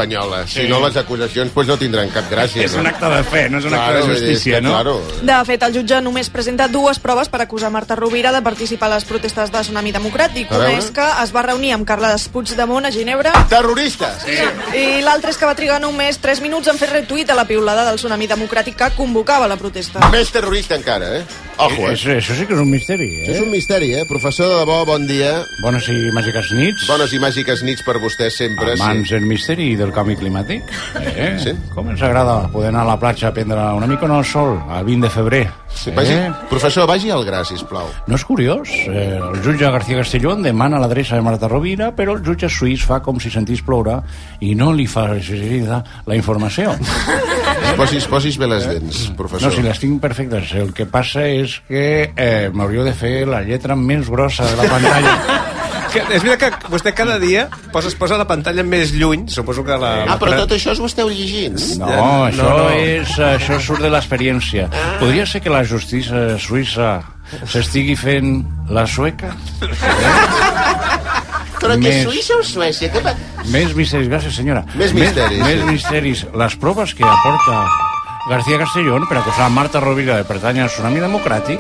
Si 0.48 0.62
Sí. 0.62 0.68
no, 0.68 0.80
les 0.86 0.96
acusacions 0.98 1.52
pues, 1.54 1.68
no 1.68 1.78
tindran 1.78 2.10
cap 2.10 2.30
gràcia. 2.32 2.64
És 2.66 2.74
un 2.76 2.88
acte 2.88 3.06
de 3.06 3.24
fe, 3.24 3.50
no 3.50 3.60
és 3.60 3.66
un 3.66 3.74
acte 3.74 3.94
de 3.94 4.02
justícia, 4.14 4.56
que, 4.56 4.62
no? 4.62 4.70
Claro. 4.72 5.02
De 5.22 5.46
fet, 5.46 5.64
el 5.64 5.74
jutge 5.74 6.02
només 6.02 6.30
presenta 6.30 6.68
dues 6.68 7.00
proves 7.00 7.30
per 7.30 7.42
acusar 7.42 7.70
Marta 7.72 7.96
Rovira 7.96 8.32
de 8.32 8.42
participar 8.42 8.92
a 8.92 8.96
les 8.96 9.06
protestes 9.06 9.52
de 9.52 9.60
Tsunami 9.62 9.92
Democràtic. 9.92 10.50
Una 10.52 10.58
veure. 10.66 10.78
és 10.78 10.92
que 10.92 11.06
es 11.24 11.36
va 11.36 11.42
reunir 11.44 11.74
amb 11.74 11.86
Carles 11.88 12.28
Puigdemont 12.30 12.86
a 12.86 12.92
Ginebra 12.92 13.32
Terroristes! 13.50 14.24
Sí. 14.26 14.38
I 14.78 15.02
l'altre 15.02 15.32
és 15.32 15.38
que 15.38 15.46
va 15.46 15.56
trigar 15.56 15.80
només 15.82 16.18
3 16.22 16.42
minuts 16.42 16.68
en 16.68 16.78
fer 16.78 16.90
retuit 16.92 17.30
a 17.30 17.36
la 17.36 17.46
piulada 17.46 17.86
del 17.86 17.96
Tsunami 17.98 18.28
Democràtic 18.28 18.76
que 18.76 18.90
convocava 18.98 19.48
la 19.48 19.58
protesta. 19.58 20.00
Més 20.12 20.32
terrorista 20.32 20.76
encara, 20.76 21.18
eh? 21.18 21.26
Ojo, 21.58 21.88
eh? 21.88 21.94
Això, 21.94 22.16
això 22.18 22.36
sí 22.38 22.46
que 22.50 22.56
és 22.56 22.62
un 22.62 22.70
misteri, 22.72 23.08
eh? 23.20 23.24
Això 23.26 23.36
és 23.36 23.44
un 23.44 23.52
misteri, 23.54 23.92
eh? 23.98 24.06
Professor 24.10 24.50
de 24.50 24.60
debò, 24.62 24.82
bon 24.88 25.06
dia. 25.10 25.34
Bones 25.62 25.88
i 25.92 25.98
màgiques 26.16 26.52
nits. 26.58 26.86
Bones 26.90 27.14
i 27.14 27.22
màgiques 27.22 27.64
nits 27.68 27.86
per 27.86 27.98
vostè 28.02 28.32
sempre. 28.34 28.76
Amants 28.78 29.10
sí. 29.10 29.16
del 29.16 29.28
misteri 29.30 29.72
i 29.74 29.80
del 29.80 29.94
canvi 29.96 30.18
climàtic. 30.20 30.72
Eh? 31.02 31.34
Sí. 31.42 31.56
Com 31.76 31.92
ens 31.94 32.02
agrada 32.06 32.48
poder 32.54 32.72
anar 32.72 32.86
a 32.86 32.92
la 32.94 33.00
platja 33.02 33.30
a 33.30 33.36
prendre 33.36 33.60
una 33.78 33.90
mica 33.90 34.10
el 34.12 34.26
sol, 34.26 34.58
a 34.70 34.82
20 34.84 35.08
de 35.08 35.14
febrer. 35.14 35.44
Sí, 35.72 35.92
vagi, 35.96 36.18
Professor, 36.50 36.88
vagi 36.88 37.10
al 37.10 37.24
gra, 37.26 37.44
sisplau. 37.48 37.88
No 38.08 38.18
és 38.18 38.26
curiós? 38.28 38.70
Eh, 38.92 39.18
el 39.18 39.40
jutge 39.42 39.72
García 39.72 40.02
Castellón 40.02 40.44
demana 40.44 40.82
l'adreça 40.82 41.16
de 41.16 41.24
Marta 41.26 41.48
Rovira, 41.48 41.92
però 41.96 42.18
el 42.18 42.26
jutge 42.26 42.50
suís 42.52 42.84
fa 42.86 43.00
com 43.02 43.22
si 43.24 43.32
sentís 43.32 43.64
ploure 43.66 44.02
i 44.42 44.54
no 44.56 44.74
li 44.76 44.88
facilita 44.90 45.84
la 46.06 46.18
informació. 46.20 46.76
Posis, 47.78 48.06
posis 48.12 48.38
bé 48.38 48.48
les 48.52 48.66
dents, 48.68 49.00
professor. 49.18 49.50
No, 49.50 49.56
si 49.56 49.64
les 49.66 49.80
tinc 49.82 50.02
perfectes. 50.04 50.52
El 50.60 50.74
que 50.78 50.86
passa 50.90 51.24
és 51.28 51.60
que 51.68 52.12
eh, 52.16 52.50
m'hauríeu 52.54 52.84
de 52.88 52.94
fer 52.98 53.26
la 53.30 53.42
lletra 53.46 53.76
més 53.80 54.10
grossa 54.10 54.46
de 54.50 54.56
la 54.62 54.70
pantalla. 54.70 55.16
Que, 55.92 56.00
és 56.16 56.24
veritat 56.24 56.54
que 56.56 56.70
vostè 56.72 56.94
cada 56.96 57.18
dia 57.20 57.50
posa, 57.74 57.90
es 57.92 57.96
posa 58.00 58.16
la 58.16 58.24
pantalla 58.24 58.64
més 58.64 58.94
lluny, 58.96 59.26
suposo 59.28 59.60
que 59.68 59.76
la... 59.76 59.90
Ah, 60.08 60.16
però 60.22 60.38
tot 60.40 60.54
això 60.56 60.72
us 60.72 60.80
ho 60.80 60.86
esteu 60.88 61.10
llegint? 61.12 61.58
No, 61.82 61.90
No, 61.90 62.06
això, 62.30 62.46
no. 62.48 62.70
És, 62.80 63.12
això 63.20 63.58
surt 63.60 63.84
de 63.84 63.92
l'experiència. 63.92 64.70
Podria 65.02 65.26
ser 65.28 65.42
que 65.44 65.52
la 65.52 65.66
justícia 65.68 66.38
suïssa 66.40 66.94
s'estigui 67.44 67.98
fent 68.00 68.38
la 68.72 68.86
sueca? 68.88 69.34
Però 71.60 71.76
que 71.76 71.84
Més- 71.84 72.08
Suïssa 72.08 72.40
o 72.40 72.44
Suècia? 72.44 72.88
Que. 72.90 73.02
Més 73.50 73.74
misteris, 73.76 74.08
gràcies 74.12 74.36
senyora. 74.38 74.66
Més 74.76 74.94
misteris, 74.94 75.40
Més, 75.40 75.48
sí. 75.48 75.56
més 75.56 75.66
misteris. 75.72 76.26
Les 76.38 76.56
proves 76.56 76.94
que 76.94 77.04
aporta 77.04 77.66
García 78.30 78.60
Castellón 78.60 79.08
per 79.10 79.18
acusar 79.18 79.50
Marta 79.50 79.80
Rovira 79.82 80.18
de 80.18 80.24
pertànyer 80.30 80.64
al 80.68 80.70
tsunami 80.70 81.00
democràtic, 81.02 81.60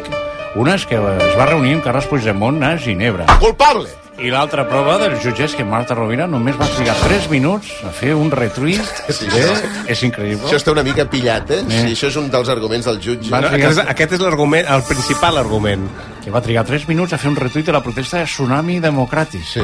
una 0.55 0.75
és 0.75 0.85
que 0.85 0.95
es 0.99 1.33
va 1.39 1.45
reunir 1.49 1.73
amb 1.79 1.83
Carles 1.83 2.05
Puigdemont 2.07 2.61
a 2.63 2.77
Ginebra. 2.77 3.25
Culpable! 3.39 3.89
I 4.21 4.29
l'altra 4.29 4.67
prova 4.69 4.99
del 5.01 5.15
jutge 5.23 5.47
és 5.47 5.55
que 5.57 5.63
Marta 5.65 5.95
Rovira 5.97 6.27
només 6.29 6.53
va 6.59 6.67
trigar 6.75 6.93
3 7.01 7.29
minuts 7.31 7.71
a 7.87 7.89
fer 7.95 8.13
un 8.13 8.29
retweet. 8.29 8.83
Sí, 9.09 9.25
això- 9.25 9.87
És 9.89 10.03
increïble. 10.05 10.45
Això 10.45 10.59
està 10.59 10.71
una 10.75 10.83
mica 10.83 11.05
pillat, 11.09 11.49
eh? 11.49 11.63
Eh. 11.65 11.79
Sí, 11.87 11.95
això 11.95 12.11
és 12.11 12.15
un 12.21 12.29
dels 12.29 12.49
arguments 12.49 12.85
del 12.85 12.99
jutge. 13.01 13.31
Va 13.31 13.41
No, 13.41 13.49
trigar- 13.49 13.71
aquest 13.71 13.79
és, 13.81 13.89
aquest 13.95 14.13
és 14.13 14.19
l'argument, 14.21 14.67
el 14.69 14.83
principal 14.83 15.37
argument. 15.41 15.87
Que 16.23 16.29
va 16.29 16.41
trigar 16.41 16.63
3 16.65 16.85
minuts 16.87 17.13
a 17.13 17.17
fer 17.17 17.31
un 17.31 17.35
retweet 17.39 17.65
de 17.65 17.71
la 17.73 17.81
protesta 17.81 18.19
de 18.19 18.25
tsunami 18.29 18.79
democràtic. 18.79 19.41
Sí. 19.43 19.63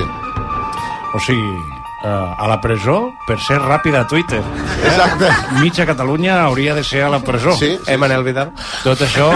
O 1.13 1.19
sigui, 1.19 1.53
eh, 2.03 2.07
a 2.07 2.47
la 2.47 2.59
presó 2.61 3.13
per 3.27 3.39
ser 3.39 3.57
ràpid 3.61 3.95
a 3.97 4.05
Twitter. 4.07 4.39
Eh? 4.39 4.87
Exacte. 4.87 5.29
Mitja 5.61 5.85
Catalunya 5.85 6.41
hauria 6.43 6.75
de 6.75 6.83
ser 6.83 7.03
a 7.03 7.09
la 7.09 7.19
presó. 7.19 7.53
Sí, 7.57 7.77
sí, 7.77 7.91
Eh, 7.91 7.97
Manel 7.97 8.23
Vidal? 8.23 8.51
Tot 8.83 9.01
això, 9.01 9.29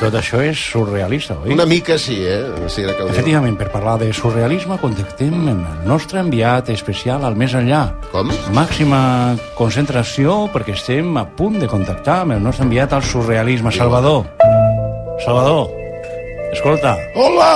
tot 0.00 0.14
això 0.14 0.40
és 0.42 0.58
surrealista, 0.58 1.36
oi? 1.42 1.52
Una 1.52 1.66
mica 1.66 1.98
sí, 1.98 2.16
eh? 2.24 2.68
Sí. 2.68 2.82
Efectivament, 2.84 3.56
per 3.58 3.70
parlar 3.70 3.98
de 4.00 4.12
surrealisme, 4.12 4.78
contactem 4.80 5.34
amb 5.34 5.66
el 5.66 5.86
nostre 5.88 6.20
enviat 6.20 6.70
especial 6.70 7.24
al 7.24 7.36
més 7.36 7.54
enllà. 7.54 7.84
Com? 8.12 8.30
Màxima 8.56 9.36
concentració, 9.58 10.48
perquè 10.52 10.74
estem 10.74 11.16
a 11.20 11.26
punt 11.26 11.58
de 11.60 11.68
contactar 11.68 12.22
amb 12.22 12.32
el 12.38 12.42
nostre 12.42 12.64
enviat 12.64 12.92
al 12.92 13.02
surrealisme. 13.04 13.70
Salvador. 13.72 14.24
Salvador. 15.24 15.68
Escolta. 16.52 16.96
Hola! 17.14 17.52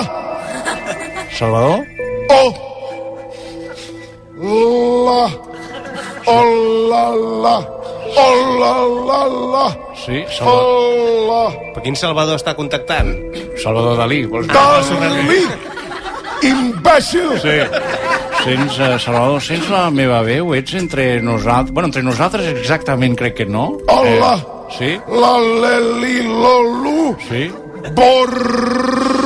Salvador? 1.37 1.83
Oh! 2.31 2.76
La! 4.39 5.31
Hola, 6.27 7.05
la! 7.41 7.57
Hola, 8.17 8.73
la, 9.09 9.21
la! 9.53 9.67
Sí, 9.97 10.25
Salvador. 10.29 10.61
Hola! 10.61 11.73
Per 11.73 11.81
quin 11.83 11.97
Salvador 11.97 12.37
està 12.37 12.53
contactant? 12.59 13.17
Salvador 13.63 13.97
Dalí. 13.97 14.29
Vols? 14.29 14.47
Dalí! 14.53 15.41
Imbècil! 16.45 17.33
Sí. 17.41 17.57
Sents, 18.45 18.77
uh, 18.77 19.01
Salvador, 19.01 19.41
sents 19.41 19.73
la 19.73 19.89
meva 19.89 20.21
veu? 20.27 20.53
Ets 20.55 20.77
entre 20.77 21.17
nosaltres... 21.25 21.73
Bueno, 21.73 21.89
entre 21.89 22.05
nosaltres 22.05 22.45
exactament 22.61 23.17
crec 23.17 23.41
que 23.41 23.49
no. 23.49 23.81
Hola! 23.89 24.37
Eh, 24.37 24.45
sí? 24.77 25.01
La, 25.17 25.41
leli, 25.41 26.29
lolu! 26.29 27.17
Sí? 27.25 27.49
Borriquita 27.97 29.17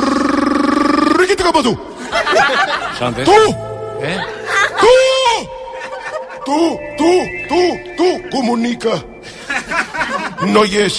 com 1.51 1.59
a 1.59 1.63
tu! 1.67 1.75
S'ha 2.95 3.11
entès? 3.11 3.27
Tu! 3.27 3.41
Eh? 4.07 4.40
Tu! 6.45 6.59
Tu, 6.97 7.11
tu, 7.49 7.61
tu, 7.97 8.09
comunica. 8.31 8.97
No 10.49 10.63
hi 10.65 10.77
és. 10.87 10.97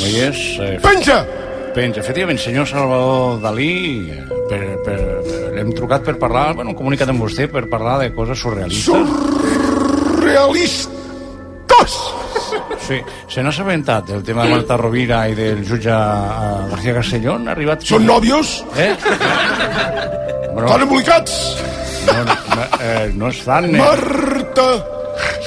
No 0.00 0.06
hi 0.06 0.20
és... 0.28 0.38
Eh, 0.60 0.78
Penja! 0.84 1.18
Penja. 1.74 2.00
Efectivament, 2.02 2.40
senyor 2.40 2.66
Salvador 2.68 3.40
Dalí, 3.40 4.10
per, 4.50 4.60
per, 4.84 4.98
l'hem 5.56 5.70
trucat 5.76 6.04
per 6.04 6.16
parlar, 6.20 6.54
bueno, 6.58 6.74
comunicat 6.76 7.08
amb 7.12 7.22
vostè 7.24 7.48
per 7.52 7.64
parlar 7.72 7.98
de 8.02 8.10
coses 8.16 8.38
surrealistes. 8.42 8.86
Surrealistes! 10.18 10.98
Sí, 12.84 12.98
se 13.30 13.42
n'ha 13.44 13.52
assabentat 13.54 14.08
del 14.10 14.22
tema 14.26 14.44
de 14.44 14.50
Marta 14.56 14.76
Rovira 14.76 15.22
i 15.30 15.34
del 15.38 15.62
jutge 15.64 15.94
eh, 15.94 16.68
García 16.72 16.94
Castellón? 16.98 17.48
Ha 17.48 17.54
arribat... 17.54 17.84
Són 17.86 18.04
nòvios? 18.08 18.60
Eh? 18.76 18.92
Bueno, 20.50 20.66
Estan 20.66 20.82
embolicats? 20.82 21.34
no, 22.06 22.24
no, 22.24 22.64
eh, 22.80 23.12
no 23.14 23.28
estan... 23.28 23.74
Eh? 23.74 23.78
Marta! 24.50 24.84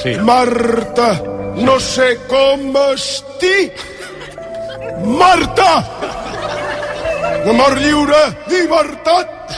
Sí. 0.02 0.16
Marta! 0.20 1.22
No 1.56 1.80
sé 1.80 2.18
com 2.30 2.76
estic! 2.94 3.76
Marta! 5.04 5.84
Amor 7.44 7.76
lliure, 7.84 8.22
llibertat, 8.48 9.58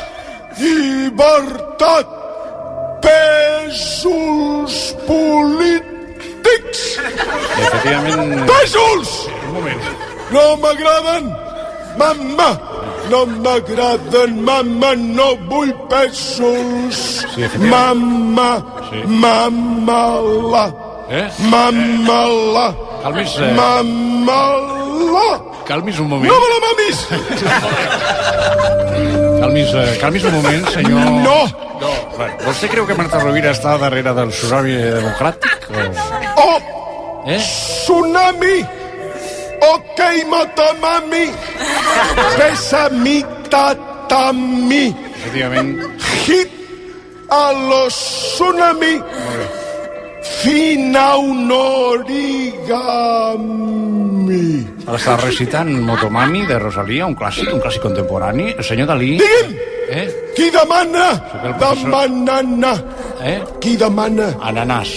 llibertat, 0.58 2.16
pèsols 3.06 4.80
polítics, 5.06 6.84
Efectivament... 6.98 8.50
pèsols! 8.50 9.14
Un 9.30 9.54
moment. 9.60 9.90
No 10.34 10.48
m'agraden, 10.64 11.30
mamma, 11.98 12.50
no 13.10 13.26
m'agraden, 13.26 14.32
mamma, 14.48 14.96
no 14.96 15.36
vull 15.50 15.74
pèsols, 15.90 17.26
Sí, 17.36 17.44
mamma, 17.60 18.52
Sí. 18.90 19.00
mamma, 19.08 20.02
la, 20.54 20.66
Eh? 21.10 21.28
mamma, 21.52 22.20
la, 22.56 22.68
Calmis, 23.04 23.36
eh, 23.38 23.52
mamma, 23.54 24.42
la, 25.16 25.30
calmis 25.68 26.00
un 26.00 26.08
moment. 26.10 26.32
no 26.32 26.38
me 26.42 26.48
la 26.54 26.60
mamis! 26.66 26.98
Calmis, 29.40 29.70
eh, 29.74 29.98
calmis 30.02 30.24
un 30.24 30.32
moment, 30.34 30.68
senyor... 30.70 31.00
No! 31.22 31.46
No. 31.82 31.90
Bueno, 32.18 32.34
vostè 32.46 32.68
creu 32.72 32.86
que 32.88 32.96
Marta 32.96 33.20
Rovira 33.20 33.52
està 33.52 33.76
darrere 33.78 34.14
del 34.16 34.30
tsunami 34.32 34.72
democràtic? 34.96 35.68
O... 35.70 35.72
Oh, 36.42 36.60
Eh? 37.28 37.38
tsunami! 37.42 38.66
Ok, 39.62 40.00
matamami! 40.30 41.32
Besami, 42.40 43.24
tatami! 43.50 44.96
Efectivament. 45.16 45.80
Hit 46.26 46.50
a 47.30 47.52
los 47.54 47.96
tsunami! 48.36 49.00
Fina 50.42 51.16
un 51.18 51.52
origami! 51.52 52.76
Ara 54.86 54.98
està 55.00 55.16
recitant 55.18 55.70
Motomami 55.86 56.46
de 56.50 56.58
Rosalia, 56.62 57.06
un 57.10 57.16
clàssic, 57.18 57.50
un 57.54 57.62
clàssic 57.62 57.82
contemporani. 57.86 58.52
El 58.54 58.64
senyor 58.66 58.88
Dalí... 58.92 59.18
Digui'm! 59.22 59.56
Eh? 59.90 60.08
Qui 60.36 60.50
demana? 60.54 61.14
professor. 61.30 61.78
Demanana! 61.86 62.74
Eh? 63.22 63.40
Qui 63.62 63.78
demana? 63.78 64.34
Ananàs. 64.42 64.90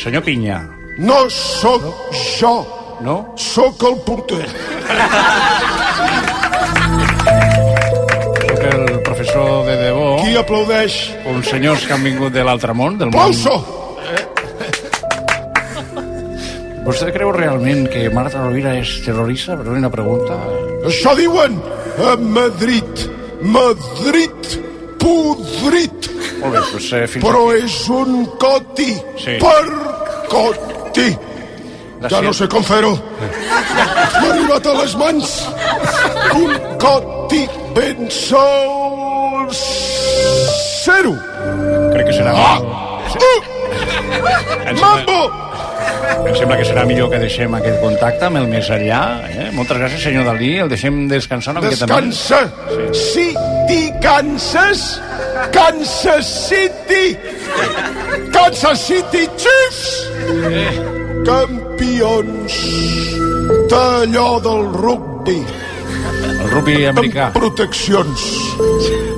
Senyor 0.00 0.22
Pinya. 0.24 0.60
No 0.98 1.28
sóc 1.28 1.82
jo, 2.12 2.64
No? 3.00 3.34
sóc 3.36 3.82
el 3.84 3.98
porter. 4.06 4.46
Soc 8.46 8.62
el 8.72 9.00
professor 9.04 9.66
de 9.66 9.76
debò. 9.80 10.06
Qui 10.24 10.36
aplaudeix? 10.40 10.96
Uns 11.30 11.50
senyors 11.52 11.84
que 11.86 11.96
han 11.96 12.04
vingut 12.06 12.32
de 12.34 12.44
l'altre 12.46 12.74
món, 12.76 12.96
del 13.00 13.10
món... 13.12 13.20
Aplauso! 13.20 13.56
Vostè 16.86 17.10
creu 17.10 17.32
realment 17.34 17.88
que 17.90 18.04
Marta 18.14 18.44
Rovira 18.44 18.76
és 18.78 18.92
terrorista? 19.02 19.56
Perdoni 19.58 19.80
una 19.82 19.90
pregunta. 19.90 20.36
Això 20.86 21.16
diuen 21.18 21.56
a 22.06 22.14
Madrid. 22.20 23.08
Madrid 23.42 24.52
podrit. 25.02 26.06
Molt 26.38 26.52
bé, 26.54 26.60
doncs 26.70 26.92
eh, 26.94 27.06
fins 27.10 27.24
Però 27.26 27.42
aquí. 27.50 27.64
és 27.66 27.80
un 27.90 28.20
coti. 28.38 28.92
Sí. 29.18 29.34
Per 29.42 29.64
coti. 30.30 31.08
Ja 32.10 32.20
no 32.22 32.32
sé 32.36 32.48
com 32.52 32.64
fer-ho. 32.66 32.92
M'ha 32.96 34.28
arribat 34.30 34.66
a 34.66 34.74
les 34.82 34.96
mans 35.00 35.32
un 36.36 36.52
coti 36.82 37.42
ben 37.76 38.10
sol 38.12 39.48
zero. 40.86 41.16
Crec 41.94 42.06
que 42.10 42.14
serà... 42.14 42.32
Ah! 42.36 42.60
Uh! 43.16 43.40
Em 44.66 44.78
Mambo! 44.80 45.20
Em 46.26 46.34
sembla 46.36 46.56
que 46.58 46.66
serà 46.66 46.84
millor 46.88 47.10
que 47.12 47.20
deixem 47.22 47.54
aquest 47.58 47.78
contacte 47.82 48.28
amb 48.28 48.40
el 48.40 48.48
més 48.50 48.68
enllà. 48.72 49.02
Eh? 49.30 49.48
Moltes 49.56 49.78
gràcies, 49.80 50.02
senyor 50.08 50.26
Dalí. 50.28 50.52
El 50.64 50.70
deixem 50.72 51.04
descansar 51.10 51.54
una 51.56 51.64
miqueta 51.64 51.88
més. 51.90 52.22
Descansa. 52.22 52.40
City, 52.94 53.82
Kansas. 54.02 54.86
Kansas 55.54 56.34
City. 56.48 57.06
Kansas 58.34 58.86
City 58.90 59.24
Chiefs. 59.38 59.86
Campions 61.76 62.54
d'allò 63.68 64.40
del 64.40 64.62
rugby. 64.72 65.44
El 66.24 66.48
rugby 66.48 66.86
americà. 66.88 67.26
Amb 67.26 67.36
proteccions. 67.36 68.22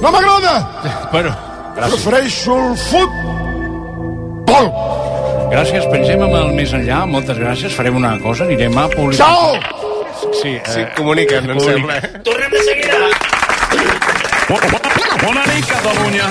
No 0.03 0.11
m'agrada. 0.11 0.55
Bueno, 1.13 1.31
gràcies. 1.77 2.03
Prefereixo 2.03 2.57
el 2.59 2.75
futbol. 2.83 4.67
Gràcies, 5.53 5.87
pensem 5.93 6.27
amb 6.27 6.35
el 6.41 6.51
més 6.59 6.75
enllà. 6.75 7.05
Moltes 7.07 7.39
gràcies. 7.39 7.79
Farem 7.79 7.95
una 8.03 8.17
cosa, 8.27 8.43
anirem 8.49 8.75
a 8.75 8.89
publicar... 8.91 9.23
Ciao! 9.23 9.55
Sí, 10.43 10.57
eh, 10.59 10.63
Sí, 10.67 10.83
comuniquen, 10.99 11.47
em 11.55 11.63
sembla. 11.63 12.03
Tornem 12.27 12.51
de 12.59 12.67
seguida. 12.67 13.98
Bona 14.49 15.45
nit, 15.45 15.67
Catalunya. 15.67 16.25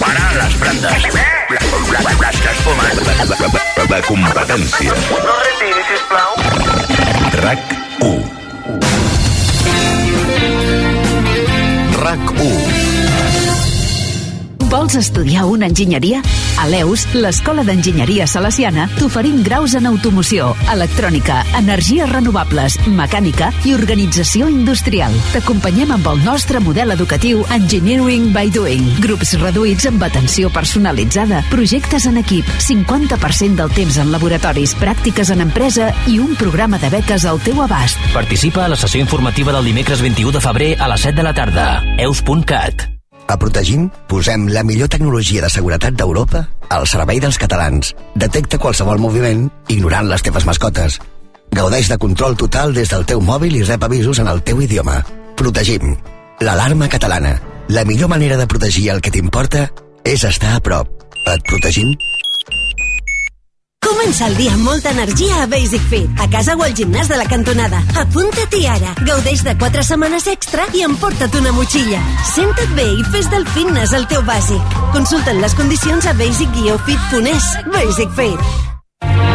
Para 0.00 0.32
les 0.32 0.58
brandes. 0.58 1.02
Les 1.02 2.40
que 2.40 2.48
es 2.48 2.58
fumen. 2.64 2.94
De 3.90 4.00
competència. 4.06 4.92
No 5.10 5.34
retiri, 5.44 5.82
sisplau. 5.90 6.32
RAC 7.42 7.60
1. 8.00 8.30
RAC 12.00 12.24
1. 12.40 12.89
Vols 14.70 14.94
estudiar 14.94 15.48
una 15.50 15.66
enginyeria? 15.66 16.20
A 16.62 16.68
l'EUS, 16.70 17.08
l'Escola 17.18 17.64
d'Enginyeria 17.66 18.26
Salesiana, 18.30 18.84
t'oferim 19.00 19.40
graus 19.42 19.72
en 19.74 19.88
automoció, 19.90 20.52
electrònica, 20.70 21.40
energies 21.58 22.06
renovables, 22.12 22.76
mecànica 22.86 23.48
i 23.66 23.74
organització 23.74 24.46
industrial. 24.46 25.16
T'acompanyem 25.32 25.90
amb 25.96 26.06
el 26.12 26.22
nostre 26.22 26.60
model 26.62 26.94
educatiu 26.94 27.42
Engineering 27.56 28.28
by 28.36 28.52
Doing. 28.54 28.86
Grups 29.02 29.34
reduïts 29.40 29.88
amb 29.90 30.06
atenció 30.06 30.52
personalitzada, 30.54 31.42
projectes 31.50 32.06
en 32.06 32.22
equip, 32.22 32.46
50% 32.62 33.58
del 33.58 33.74
temps 33.74 33.98
en 33.98 34.14
laboratoris, 34.14 34.76
pràctiques 34.78 35.34
en 35.34 35.42
empresa 35.48 35.90
i 36.06 36.20
un 36.22 36.38
programa 36.38 36.78
de 36.78 36.92
beques 36.94 37.26
al 37.26 37.42
teu 37.42 37.58
abast. 37.66 37.98
Participa 38.14 38.68
a 38.68 38.70
la 38.70 38.78
sessió 38.78 39.02
informativa 39.02 39.50
del 39.58 39.72
dimecres 39.72 39.98
21 39.98 40.38
de 40.38 40.46
febrer 40.46 40.72
a 40.78 40.94
les 40.94 41.10
7 41.10 41.18
de 41.18 41.26
la 41.26 41.34
tarda. 41.34 41.68
eus.cat 41.98 42.99
A 43.30 43.36
Protegim 43.38 43.84
posem 44.10 44.48
la 44.50 44.64
millor 44.66 44.88
tecnologia 44.90 45.44
de 45.44 45.50
seguretat 45.54 45.94
d'Europa 45.94 46.40
al 46.74 46.86
servei 46.90 47.20
dels 47.22 47.38
catalans. 47.38 47.92
Detecta 48.18 48.58
qualsevol 48.58 48.98
moviment 48.98 49.44
ignorant 49.70 50.08
les 50.10 50.24
teves 50.26 50.46
mascotes. 50.48 50.98
Gaudeix 51.54 51.92
de 51.92 51.98
control 52.02 52.34
total 52.40 52.74
des 52.74 52.90
del 52.90 53.06
teu 53.06 53.22
mòbil 53.22 53.54
i 53.60 53.62
rep 53.68 53.86
avisos 53.86 54.18
en 54.18 54.30
el 54.32 54.42
teu 54.42 54.62
idioma. 54.66 54.98
Protegim. 55.38 55.94
L'alarma 56.42 56.90
catalana. 56.90 57.36
La 57.68 57.84
millor 57.86 58.10
manera 58.10 58.36
de 58.36 58.48
protegir 58.50 58.88
el 58.90 59.00
que 59.00 59.14
t'importa 59.14 59.68
és 60.02 60.26
estar 60.26 60.56
a 60.56 60.64
prop. 60.66 60.90
Et 61.30 61.46
protegim? 61.46 61.94
Comença 63.90 64.28
el 64.30 64.36
dia 64.38 64.52
amb 64.54 64.62
molta 64.62 64.92
energia 64.94 65.40
a 65.42 65.46
Basic 65.50 65.82
Fit, 65.90 66.20
a 66.22 66.28
casa 66.30 66.54
o 66.54 66.62
al 66.62 66.76
gimnàs 66.78 67.08
de 67.10 67.16
la 67.18 67.26
cantonada. 67.26 67.80
Apunta-t'hi 67.98 68.62
ara. 68.70 68.92
Gaudeix 69.02 69.42
de 69.42 69.56
4 69.58 69.82
setmanes 69.88 70.28
extra 70.30 70.68
i 70.78 70.84
emporta't 70.86 71.34
una 71.40 71.50
motxilla. 71.56 71.98
Senta't 72.30 72.78
bé 72.78 72.86
i 72.86 73.02
fes 73.10 73.26
del 73.34 73.48
fitness 73.50 73.96
el 73.98 74.06
teu 74.12 74.22
bàsic. 74.30 74.78
Consulta'n 74.94 75.42
les 75.42 75.58
condicions 75.58 76.06
a 76.06 76.14
basic-fit.es. 76.22 77.52
Basic 77.74 78.14
Fit. 78.14 79.29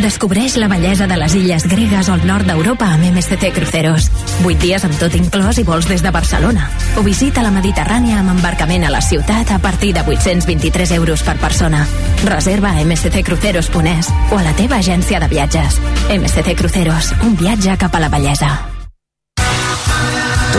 Descobreix 0.00 0.56
la 0.56 0.68
bellesa 0.68 1.06
de 1.06 1.16
les 1.20 1.34
illes 1.36 1.66
gregues 1.68 2.08
al 2.08 2.22
nord 2.24 2.48
d'Europa 2.48 2.86
amb 2.94 3.04
MSC 3.10 3.50
Cruceros. 3.52 4.06
8 4.46 4.56
dies 4.62 4.86
amb 4.88 4.96
tot 4.96 5.12
inclòs 5.18 5.60
i 5.60 5.64
vols 5.68 5.90
des 5.90 6.00
de 6.00 6.12
Barcelona. 6.14 6.70
O 6.96 7.04
visita 7.04 7.44
la 7.44 7.52
Mediterrània 7.52 8.22
amb 8.22 8.32
embarcament 8.32 8.88
a 8.88 8.94
la 8.94 9.04
ciutat 9.04 9.52
a 9.52 9.60
partir 9.60 9.92
de 9.92 10.06
823 10.06 10.96
euros 10.96 11.22
per 11.26 11.36
persona. 11.36 11.84
Reserva 12.24 12.72
a 12.72 12.80
msccruceros.es 12.84 14.10
o 14.32 14.40
a 14.40 14.42
la 14.42 14.56
teva 14.56 14.80
agència 14.80 15.20
de 15.20 15.28
viatges. 15.28 15.80
MSC 16.08 16.56
Cruceros, 16.56 17.12
un 17.20 17.36
viatge 17.36 17.76
cap 17.76 17.94
a 17.94 18.00
la 18.00 18.08
bellesa. 18.08 18.69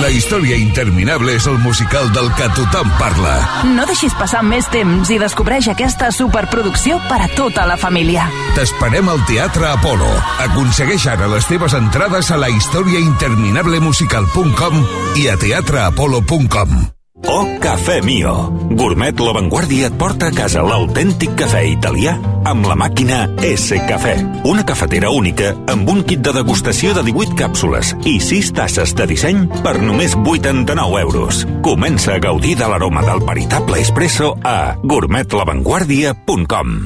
La 0.00 0.08
història 0.08 0.56
interminable 0.56 1.34
és 1.36 1.44
el 1.50 1.58
musical 1.60 2.06
del 2.16 2.30
que 2.38 2.46
tothom 2.56 2.88
parla. 2.96 3.34
No 3.76 3.84
deixis 3.84 4.14
passar 4.16 4.40
més 4.46 4.64
temps 4.72 5.10
i 5.12 5.18
descobreix 5.20 5.68
aquesta 5.68 6.08
superproducció 6.16 6.96
per 7.10 7.18
a 7.26 7.28
tota 7.36 7.66
la 7.68 7.76
família. 7.76 8.24
T'esperem 8.56 9.04
al 9.12 9.20
Teatre 9.28 9.68
Apolo. 9.68 10.08
Aconsegueix 10.46 11.04
ara 11.12 11.28
les 11.34 11.44
teves 11.50 11.76
entrades 11.76 12.32
a 12.32 12.40
la 12.40 12.48
historiainterminablemusical.com 12.56 14.74
i 15.20 15.28
a 15.28 15.36
teatreapolo.com. 15.44 17.01
Oh, 17.28 17.46
Cafè 17.60 18.00
Mio. 18.02 18.50
Gourmet 18.70 19.18
La 19.20 19.32
Vanguardia 19.32 19.86
et 19.86 19.96
porta 19.98 20.26
a 20.26 20.34
casa 20.34 20.62
l'autèntic 20.66 21.34
cafè 21.38 21.62
italià 21.70 22.16
amb 22.48 22.66
la 22.66 22.74
màquina 22.78 23.28
S 23.46 23.78
Cafè. 23.88 24.14
Una 24.48 24.64
cafetera 24.66 25.10
única 25.10 25.52
amb 25.70 25.88
un 25.88 26.02
kit 26.08 26.20
de 26.24 26.32
degustació 26.34 26.94
de 26.96 27.02
18 27.06 27.36
càpsules 27.38 27.94
i 28.08 28.18
6 28.20 28.52
tasses 28.58 28.94
de 28.98 29.06
disseny 29.06 29.46
per 29.62 29.78
només 29.80 30.16
89 30.18 31.00
euros. 31.04 31.46
Comença 31.62 32.14
a 32.16 32.22
gaudir 32.22 32.56
de 32.58 32.68
l'aroma 32.68 33.02
del 33.06 33.20
veritable 33.26 33.80
espresso 33.80 34.34
a 34.42 34.74
gourmetlavanguardia.com 34.82 36.76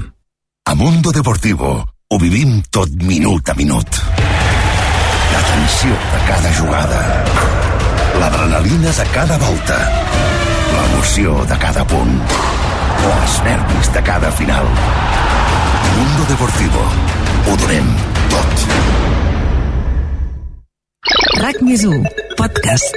A 0.67 0.75
Mundo 0.75 1.13
Deportivo 1.13 1.87
ho 2.09 2.19
vivim 2.19 2.63
tot 2.71 2.91
minut 3.03 3.49
a 3.49 3.55
minut. 3.55 3.87
La 5.33 5.43
tensió 5.49 5.91
de 5.91 6.21
cada 6.29 6.53
jugada. 6.61 7.25
L'adrenalina 8.21 8.93
de 8.93 9.07
cada 9.13 9.39
volta. 9.39 10.26
L'emoció 10.87 11.33
de 11.51 11.57
cada 11.59 11.83
punt. 11.89 12.13
Els 13.07 13.37
nervis 13.47 13.89
de 13.95 14.03
cada 14.07 14.31
final. 14.39 14.69
Mundo 15.97 16.27
Deportivo. 16.29 16.85
Ho 17.47 17.57
donem 17.63 17.91
tot. 18.31 18.67
RAC 21.43 21.63
més 21.67 21.87
1, 21.91 22.07
podcast. 22.39 22.95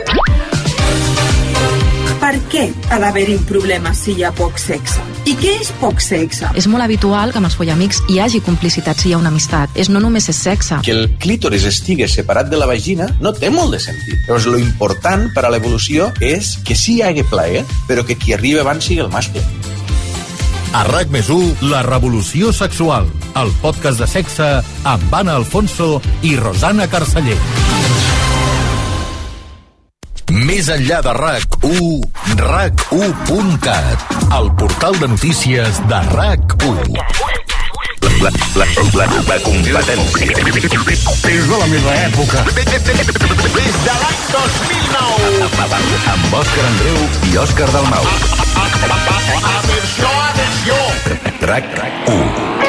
Per 2.20 2.36
què 2.51 2.65
ha 2.91 2.97
d'haver-hi 2.99 3.38
un 3.39 3.45
problema 3.47 3.93
si 3.95 4.11
hi 4.17 4.26
ha 4.28 4.32
poc 4.36 4.57
sexe? 4.59 4.99
I 5.30 5.38
què 5.39 5.53
és 5.61 5.70
poc 5.80 6.01
sexe? 6.03 6.49
És 6.59 6.67
molt 6.67 6.84
habitual 6.84 7.32
que 7.32 7.39
amb 7.39 7.47
els 7.47 7.55
follamics 7.55 8.01
hi 8.11 8.17
hagi 8.20 8.41
complicitat 8.43 8.99
si 8.99 9.07
hi 9.09 9.13
ha 9.15 9.22
una 9.22 9.32
amistat. 9.32 9.72
És 9.80 9.88
no 9.88 10.01
només 10.03 10.28
és 10.32 10.41
sexe. 10.43 10.82
Que 10.84 10.91
el 10.91 11.07
clítoris 11.24 11.63
estigui 11.70 12.09
separat 12.11 12.51
de 12.51 12.59
la 12.59 12.67
vagina 12.67 13.07
no 13.24 13.32
té 13.32 13.47
molt 13.53 13.72
de 13.78 13.80
sentit. 13.86 14.20
Llavors, 14.28 14.49
lo 14.51 14.59
important 14.59 15.30
per 15.36 15.45
a 15.47 15.53
l'evolució 15.53 16.09
és 16.20 16.57
que 16.67 16.76
sí 16.76 16.97
hi 16.97 17.05
hagi 17.07 17.24
plaer, 17.32 17.63
però 17.88 18.03
que 18.03 18.20
qui 18.20 18.36
arriba 18.36 18.67
abans 18.67 18.91
sigui 18.91 18.99
el 19.05 19.13
mascle. 19.15 19.45
A 20.76 20.84
RAC 20.86 21.15
més 21.15 21.32
1, 21.34 21.70
La 21.72 21.86
revolució 21.88 22.51
sexual. 22.53 23.07
El 23.39 23.55
podcast 23.63 24.03
de 24.03 24.11
sexe 24.11 24.51
amb 24.84 25.15
Anna 25.15 25.39
Alfonso 25.39 25.95
i 26.22 26.36
Rosana 26.36 26.91
Carceller. 26.91 27.39
Més 30.30 30.67
enllà 30.69 30.99
de 31.01 31.09
RAC1, 31.15 32.03
RAC1.cat, 32.38 34.03
el 34.38 34.51
portal 34.59 34.93
de 35.01 35.07
notícies 35.09 35.80
de 35.89 36.01
RAC1. 36.13 36.93
La, 38.19 38.30
la, 38.59 38.65
la, 38.93 39.07
la 39.25 39.38
competència. 39.41 40.30
És 41.34 41.49
de 41.49 41.57
la 41.57 41.65
meva 41.71 41.93
època. 42.03 42.43
Des 42.53 42.69
de 42.75 43.93
l'any 44.03 44.21
2009. 44.34 45.49
Amb 46.13 46.38
Òscar 46.41 46.65
Andreu 46.67 46.99
i 47.32 47.34
Òscar 47.45 47.69
Dalmau. 47.73 48.05
Atenció, 49.55 50.09
atenció. 50.27 50.77
RAC 51.49 51.65
1. 52.13 52.59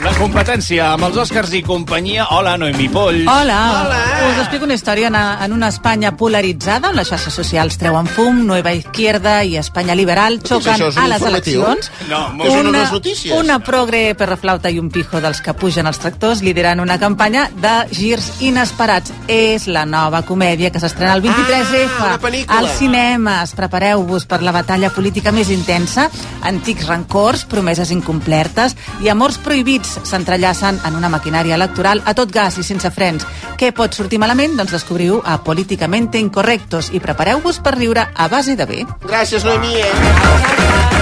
La 0.00 0.14
competència 0.16 0.94
amb 0.94 1.04
els 1.10 1.16
Oscars 1.20 1.50
i 1.52 1.58
companyia. 1.60 2.24
Hola, 2.32 2.54
Noemi 2.56 2.86
Polls. 2.88 3.26
Hola. 3.28 3.56
Hola. 3.82 3.98
Us 4.30 4.38
explico 4.40 4.64
una 4.64 4.72
història 4.78 5.10
en, 5.10 5.16
en 5.44 5.52
una 5.52 5.68
Espanya 5.68 6.14
polaritzada, 6.16 6.88
on 6.88 6.96
les 6.96 7.10
xarxes 7.10 7.34
socials 7.36 7.76
treuen 7.76 8.08
fum, 8.08 8.38
Nueva 8.48 8.72
Izquierda 8.72 9.34
i 9.44 9.58
Espanya 9.60 9.92
Liberal 9.98 10.38
xoquen 10.40 10.86
a 10.96 11.04
les 11.12 11.24
eleccions. 11.28 11.90
No, 12.08 12.20
no 12.32 12.46
és 12.48 12.94
notícies. 12.94 13.34
Una 13.36 13.58
progre 13.60 14.14
perraflauta 14.16 14.72
i 14.72 14.80
un 14.80 14.88
pijo 14.88 15.20
dels 15.20 15.42
que 15.44 15.52
pugen 15.52 15.90
els 15.90 16.00
tractors 16.00 16.40
liderant 16.40 16.80
una 16.80 16.96
campanya 17.02 17.50
de 17.60 17.74
girs 17.92 18.30
inesperats. 18.40 19.12
És 19.28 19.68
la 19.68 19.84
nova 19.84 20.22
comèdia 20.24 20.72
que 20.72 20.80
s'estrena 20.80 21.18
el 21.18 21.24
23F 21.28 22.00
Ah, 22.00 22.16
una 22.16 22.56
als 22.56 22.78
cinemes. 22.78 23.52
Prepareu-vos 23.52 24.24
per 24.24 24.40
la 24.40 24.56
batalla 24.56 24.88
política 24.96 25.28
més 25.28 25.52
intensa, 25.52 26.08
antics 26.40 26.88
rancors, 26.88 27.44
promeses 27.44 27.92
incomplertes 27.92 28.78
i 29.04 29.12
amors 29.12 29.36
prohibits 29.36 29.89
s'entrellacen 30.04 30.80
en 30.86 30.96
una 30.96 31.10
maquinària 31.12 31.56
electoral 31.58 32.02
a 32.04 32.14
tot 32.14 32.32
gas 32.32 32.58
i 32.58 32.66
sense 32.66 32.90
frens. 32.94 33.26
Què 33.58 33.72
pot 33.76 33.94
sortir 33.96 34.20
malament? 34.22 34.56
Doncs 34.58 34.76
descobriu 34.78 35.20
a 35.24 35.40
Políticamente 35.44 36.20
Incorrectos 36.22 36.92
i 36.94 37.00
prepareu-vos 37.00 37.60
per 37.64 37.76
riure 37.78 38.08
a 38.14 38.28
base 38.28 38.56
de 38.56 38.66
bé. 38.66 38.84
Gràcies, 39.06 39.44
Noemí. 39.44 39.74
Eh? 39.80 41.00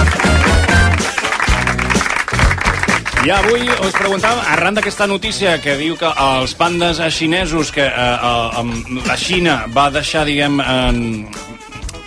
I 3.19 3.31
avui 3.35 3.67
us 3.67 3.95
preguntàvem, 3.99 4.39
arran 4.53 4.77
d'aquesta 4.77 5.03
notícia 5.05 5.57
que 5.59 5.73
diu 5.75 5.97
que 5.99 6.07
els 6.23 6.53
pandes 6.55 7.01
xinesos, 7.11 7.73
que 7.75 7.83
eh, 7.83 7.91
eh, 7.91 9.01
la 9.09 9.17
Xina 9.19 9.55
va 9.75 9.89
deixar, 9.91 10.23
diguem, 10.29 10.61
en, 10.63 11.27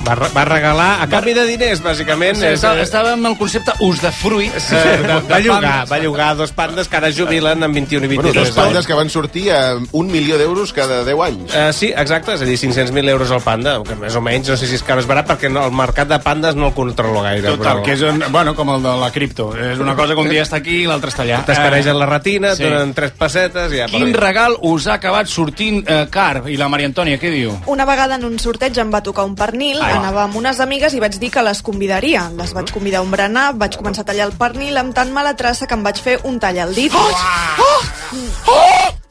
Va, 0.03 0.17
re- 0.19 0.31
va 0.35 0.43
regalar 0.45 0.89
a 1.03 1.07
canvi 1.07 1.33
de 1.37 1.45
diners, 1.47 1.79
bàsicament. 1.85 2.35
Sí, 2.41 2.49
estava, 2.57 2.83
estava 2.83 3.13
amb 3.15 3.29
el 3.31 3.37
concepte 3.39 3.75
usdefruit. 3.87 4.55
Sí, 4.59 4.75
eh, 4.75 4.97
de, 4.99 5.07
de 5.07 5.21
va, 5.31 5.39
llogar, 5.45 5.75
va 5.91 5.99
llogar 6.03 6.31
dos 6.37 6.51
pandes 6.57 6.89
que 6.91 6.99
ara 6.99 7.13
jubilen 7.15 7.63
amb 7.63 7.79
21 7.79 8.09
i 8.09 8.09
Bueno, 8.17 8.33
23 8.33 8.49
dos 8.49 8.57
pandes 8.57 8.89
que 8.89 8.97
van 8.99 9.11
sortir 9.15 9.45
a 9.55 9.61
un 9.79 10.11
milió 10.11 10.39
d'euros 10.41 10.73
cada 10.75 11.05
10 11.07 11.23
anys. 11.29 11.55
Uh, 11.55 11.69
sí, 11.77 11.93
exacte, 11.95 12.35
és 12.35 12.43
a 12.43 12.49
dir, 12.49 12.57
500.000 12.59 13.13
euros 13.15 13.31
al 13.31 13.43
panda, 13.47 13.77
que 13.87 13.95
més 14.01 14.17
o 14.19 14.23
menys, 14.25 14.51
no 14.51 14.57
sé 14.59 14.67
si 14.67 14.75
és 14.81 14.83
car 14.83 14.97
o 14.99 15.05
és 15.05 15.07
barat, 15.07 15.29
perquè 15.29 15.51
no, 15.53 15.63
el 15.71 15.77
mercat 15.77 16.11
de 16.11 16.19
pandes 16.25 16.59
no 16.59 16.73
el 16.73 16.75
controlo 16.75 17.23
gaire. 17.23 17.55
Total, 17.55 17.85
que 17.87 17.95
és 17.95 18.03
un, 18.03 18.25
bueno, 18.35 18.57
com 18.59 18.75
el 18.75 18.83
de 18.83 18.97
la 19.05 19.13
cripto. 19.15 19.53
És 19.55 19.79
una 19.79 19.95
cosa 19.95 20.17
que 20.19 20.25
un 20.27 20.33
dia 20.33 20.43
està 20.43 20.59
aquí 20.59 20.83
i 20.83 20.91
l'altre 20.91 21.15
està 21.15 21.23
allà. 21.23 21.45
T'escaregen 21.47 21.99
la 22.01 22.11
retina, 22.11 22.57
sí. 22.57 22.65
sí. 22.65 22.69
donen 22.71 22.95
tres 22.99 23.15
pessetes 23.15 23.71
i 23.71 23.85
ja... 23.85 23.87
Quin 23.93 24.11
regal 24.19 24.59
us 24.67 24.91
ha 24.91 24.99
acabat 24.99 25.31
sortint 25.31 25.83
eh, 25.87 26.03
car? 26.11 26.43
I 26.51 26.59
la 26.59 26.67
Maria 26.73 26.91
Antònia, 26.91 27.23
què 27.23 27.31
diu? 27.31 27.55
Una 27.71 27.87
vegada 27.87 28.19
en 28.19 28.27
un 28.27 28.39
sorteig 28.43 28.83
em 28.83 28.91
va 28.91 29.03
tocar 29.05 29.29
un 29.29 29.39
pernil, 29.39 29.79
Ai. 29.83 29.92
Anava 29.93 30.25
amb 30.25 30.39
unes 30.41 30.61
amigues 30.65 30.95
i 30.97 31.03
vaig 31.03 31.19
dir 31.21 31.31
que 31.35 31.45
les 31.45 31.63
convidaria. 31.65 32.29
Les 32.39 32.55
vaig 32.57 32.73
convidar 32.75 33.03
a 33.03 33.07
un 33.07 33.13
berenar, 33.13 33.51
vaig 33.59 33.77
començar 33.81 34.07
a 34.07 34.11
tallar 34.13 34.31
el 34.31 34.37
pernil 34.39 34.81
amb 34.81 34.95
tan 34.97 35.13
mala 35.13 35.37
traça 35.39 35.69
que 35.69 35.79
em 35.79 35.85
vaig 35.85 36.01
fer 36.01 36.19
un 36.29 36.41
tall 36.43 36.63
al 36.65 36.75
dit. 36.77 36.97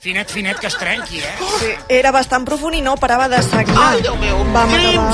Finet, 0.02 0.32
finet, 0.34 0.58
que 0.60 0.66
es 0.66 0.76
trenqui, 0.78 1.20
eh? 1.20 1.36
Sí, 1.60 1.68
era 1.94 2.10
bastant 2.12 2.42
profund 2.48 2.74
i 2.74 2.82
no 2.82 2.96
parava 2.98 3.28
de 3.30 3.38
sagnar. 3.46 3.92
Ai, 3.94 4.02
Déu 4.02 4.16
meu, 4.18 4.40
Vam 4.54 4.74
acabar... 4.74 5.14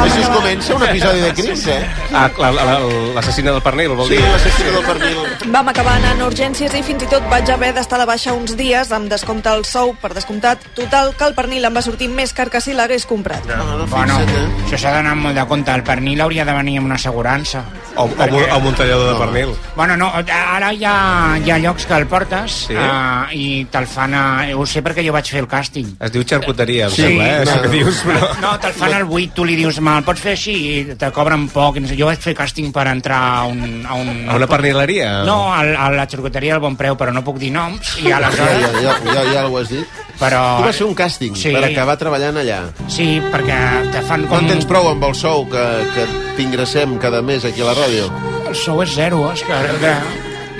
Així 0.00 0.20
es 0.22 0.28
comença 0.30 0.74
un 0.76 0.82
episodi 0.86 1.20
de 1.24 1.30
Crims, 1.34 1.62
eh? 1.72 1.78
Ah, 2.14 2.26
la- 2.38 2.50
la- 2.52 2.64
la- 2.68 2.90
l'assassina 3.16 3.50
del 3.50 3.62
pernil, 3.64 3.88
vol 3.96 4.06
Sí, 4.08 4.18
dir? 4.18 4.26
l'assassina 4.28 4.70
del 4.76 4.84
pernil. 4.84 5.16
Vam 5.56 5.68
acabar 5.72 5.94
anant 5.98 6.20
a 6.20 6.26
urgències 6.28 6.74
i 6.78 6.82
fins 6.86 7.02
i 7.02 7.08
tot 7.10 7.24
vaig 7.32 7.48
haver 7.50 7.72
d'estar 7.74 7.98
de 7.98 8.06
baixa 8.06 8.34
uns 8.36 8.54
dies 8.60 8.92
amb 8.92 9.08
descompte 9.10 9.48
al 9.50 9.64
sou, 9.64 9.94
per 10.00 10.12
descomptat. 10.14 10.62
Total, 10.76 11.14
que 11.16 11.24
el 11.26 11.34
pernil 11.34 11.64
em 11.64 11.74
va 11.76 11.82
sortir 11.82 12.08
més 12.12 12.32
car 12.36 12.48
que 12.52 12.60
si 12.60 12.76
l'hagués 12.76 13.06
comprat. 13.08 13.42
Bueno, 13.90 14.20
això 14.68 14.78
s'ha 14.78 14.92
d'anar 14.98 15.16
molt 15.16 15.34
de 15.40 15.46
compte. 15.48 15.72
El 15.74 15.82
pernil 15.82 16.20
hauria 16.20 16.44
de 16.44 16.52
venir 16.60 16.76
amb 16.78 16.92
una 16.92 17.00
assegurança. 17.00 17.64
O, 17.96 18.04
o, 18.04 18.08
Perquè... 18.14 18.46
o 18.52 18.58
un 18.68 18.74
tallador 18.78 19.12
de 19.14 19.18
pernil. 19.24 19.56
Bueno, 19.76 19.96
no, 19.96 20.12
ara 20.14 20.72
hi 20.72 20.84
ha, 20.84 20.94
hi 21.42 21.50
ha 21.50 21.58
llocs 21.58 21.86
que 21.88 21.94
el 21.98 22.06
portes 22.06 22.60
Sí? 22.68 22.76
uh, 22.76 23.09
i 23.36 23.64
te'l 23.70 23.86
fan 23.90 24.14
a... 24.14 24.22
Ho 24.56 24.64
sé 24.68 24.82
perquè 24.84 25.04
jo 25.06 25.12
vaig 25.14 25.28
fer 25.30 25.40
el 25.42 25.48
càsting. 25.50 25.92
Es 26.00 26.12
diu 26.14 26.24
xarcuteria, 26.26 26.86
em 26.88 26.94
Sí, 26.94 27.02
sembla, 27.06 27.26
eh? 27.26 27.38
Això 27.44 27.56
no. 27.56 27.62
que 27.62 27.72
dius, 27.74 28.00
però... 28.06 28.28
No, 28.42 28.52
te'l 28.62 28.74
fan 28.78 28.94
al 28.98 29.06
buit, 29.08 29.32
tu 29.36 29.44
li 29.48 29.56
dius, 29.58 29.80
me'l 29.84 30.04
pots 30.06 30.20
fer 30.24 30.34
així? 30.36 30.56
I 30.80 30.96
te 31.00 31.10
cobren 31.16 31.48
poc. 31.52 31.78
No 31.82 31.88
sé. 31.90 31.96
Jo 32.00 32.08
vaig 32.10 32.20
fer 32.22 32.34
càsting 32.38 32.70
per 32.74 32.86
entrar 32.92 33.20
a 33.40 33.44
un... 33.50 33.82
A, 33.86 33.94
un, 33.98 34.12
A 34.30 34.36
una 34.40 34.46
pernileria? 34.50 35.10
No, 35.28 35.38
a, 35.52 35.60
a 35.62 35.90
la 35.94 36.06
xarcuteria 36.10 36.54
al 36.56 36.62
Bon 36.64 36.76
Preu, 36.78 36.96
però 37.00 37.12
no 37.14 37.24
puc 37.26 37.38
dir 37.42 37.50
noms. 37.54 37.96
I 38.00 38.08
Ja, 38.10 38.18
aleshores... 38.20 38.60
ja, 38.60 38.72
ja, 38.88 38.96
ja, 39.14 39.26
ja 39.34 39.46
ho 39.48 39.58
has 39.60 39.68
dit. 39.72 39.98
Però... 40.20 40.40
Tu 40.60 40.66
vas 40.68 40.76
fer 40.76 40.86
un 40.86 40.94
càsting 40.98 41.36
Sí. 41.40 41.52
per 41.54 41.62
acabar 41.70 41.94
treballant 42.00 42.36
allà. 42.42 42.58
Sí, 42.92 43.06
perquè 43.32 43.60
te 43.94 44.02
fan 44.04 44.26
No 44.26 44.34
com... 44.34 44.42
en 44.44 44.50
tens 44.52 44.66
prou 44.68 44.90
amb 44.90 45.04
el 45.08 45.14
sou 45.16 45.46
que, 45.48 45.62
que 45.94 46.04
t'ingressem 46.36 46.98
cada 47.00 47.22
mes 47.24 47.44
aquí 47.48 47.62
a 47.64 47.70
la 47.70 47.76
ràdio? 47.78 48.10
El 48.50 48.56
sou 48.58 48.82
és 48.84 48.92
zero, 48.98 49.22
Òscar. 49.30 49.62
Que 49.80 49.94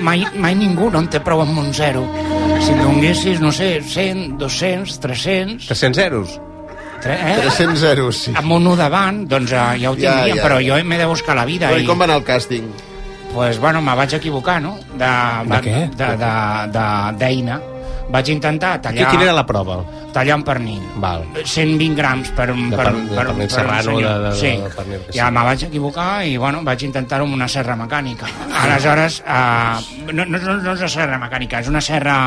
mai, 0.01 0.23
mai 0.33 0.55
ningú 0.57 0.89
no 0.89 1.03
en 1.03 1.09
té 1.13 1.19
prou 1.21 1.43
amb 1.43 1.57
un 1.61 1.69
zero. 1.77 2.01
Si 2.61 2.73
donguessis, 2.77 3.39
no 3.41 3.51
sé, 3.51 3.81
100, 3.81 4.37
200, 4.37 4.99
300... 4.99 5.65
300 5.67 5.95
zeros? 5.97 6.39
Tre, 7.01 7.15
eh? 7.15 7.37
300 7.41 7.79
zeros, 7.79 8.17
sí. 8.27 8.33
Amb 8.37 8.53
un 8.53 8.67
1 8.69 8.77
davant, 8.77 9.23
doncs 9.29 9.51
eh, 9.51 9.63
ja 9.81 9.89
ho 9.89 9.95
Ja, 9.97 10.13
tindríem, 10.13 10.37
ja, 10.37 10.43
però 10.45 10.59
ja. 10.61 10.77
jo 10.77 10.85
m'he 10.85 10.99
de 11.01 11.07
buscar 11.09 11.35
la 11.35 11.45
vida. 11.49 11.71
Però 11.73 11.81
i 11.81 11.87
com 11.89 11.97
va 11.99 12.05
anar 12.09 12.19
el 12.21 12.25
càsting? 12.27 12.69
pues, 13.33 13.57
bueno, 13.59 13.81
me 13.81 13.95
vaig 13.95 14.13
equivocar, 14.13 14.61
no? 14.61 14.75
De, 14.93 15.09
De 15.47 15.59
què? 15.63 15.77
De, 15.95 16.09
de, 16.19 16.31
de, 16.75 16.85
d'eina. 17.17 17.61
Vaig 18.11 18.27
intentar 18.33 18.73
tallar... 18.83 19.09
Quina 19.11 19.23
era 19.29 19.33
la 19.37 19.45
prova? 19.47 19.77
Tallar 20.11 20.35
un 20.35 20.43
pernil. 20.43 20.81
Val. 20.99 21.21
120 21.45 21.95
grams 21.95 22.31
per 22.35 22.49
un, 22.51 22.65
De 22.69 22.75
per, 22.75 22.85
per- 22.89 22.95
de 22.97 23.15
per, 23.15 23.25
pernil 23.25 23.45
per 23.47 23.49
serrano, 23.53 23.93
un 23.95 24.01
senyor. 24.01 24.17
de- 24.17 24.29
de- 24.29 24.35
sí. 24.35 24.51
de 24.61 24.71
pernil 24.75 24.99
que 25.05 25.13
ja 25.15 25.27
sí. 25.29 25.35
me 25.37 25.43
vaig 25.47 25.63
equivocar 25.69 26.09
i 26.27 26.33
bueno, 26.37 26.63
vaig 26.67 26.83
intentar-ho 26.83 27.23
amb 27.29 27.37
una 27.39 27.47
serra 27.47 27.77
mecànica. 27.79 28.27
Aleshores, 28.65 29.21
uh, 29.23 30.11
no, 30.11 30.25
no, 30.25 30.37
no, 30.37 30.57
no 30.59 30.73
és 30.75 30.81
una 30.83 30.89
serra 30.91 31.17
mecànica, 31.21 31.61
és 31.63 31.71
una 31.71 31.81
serra, 31.81 32.17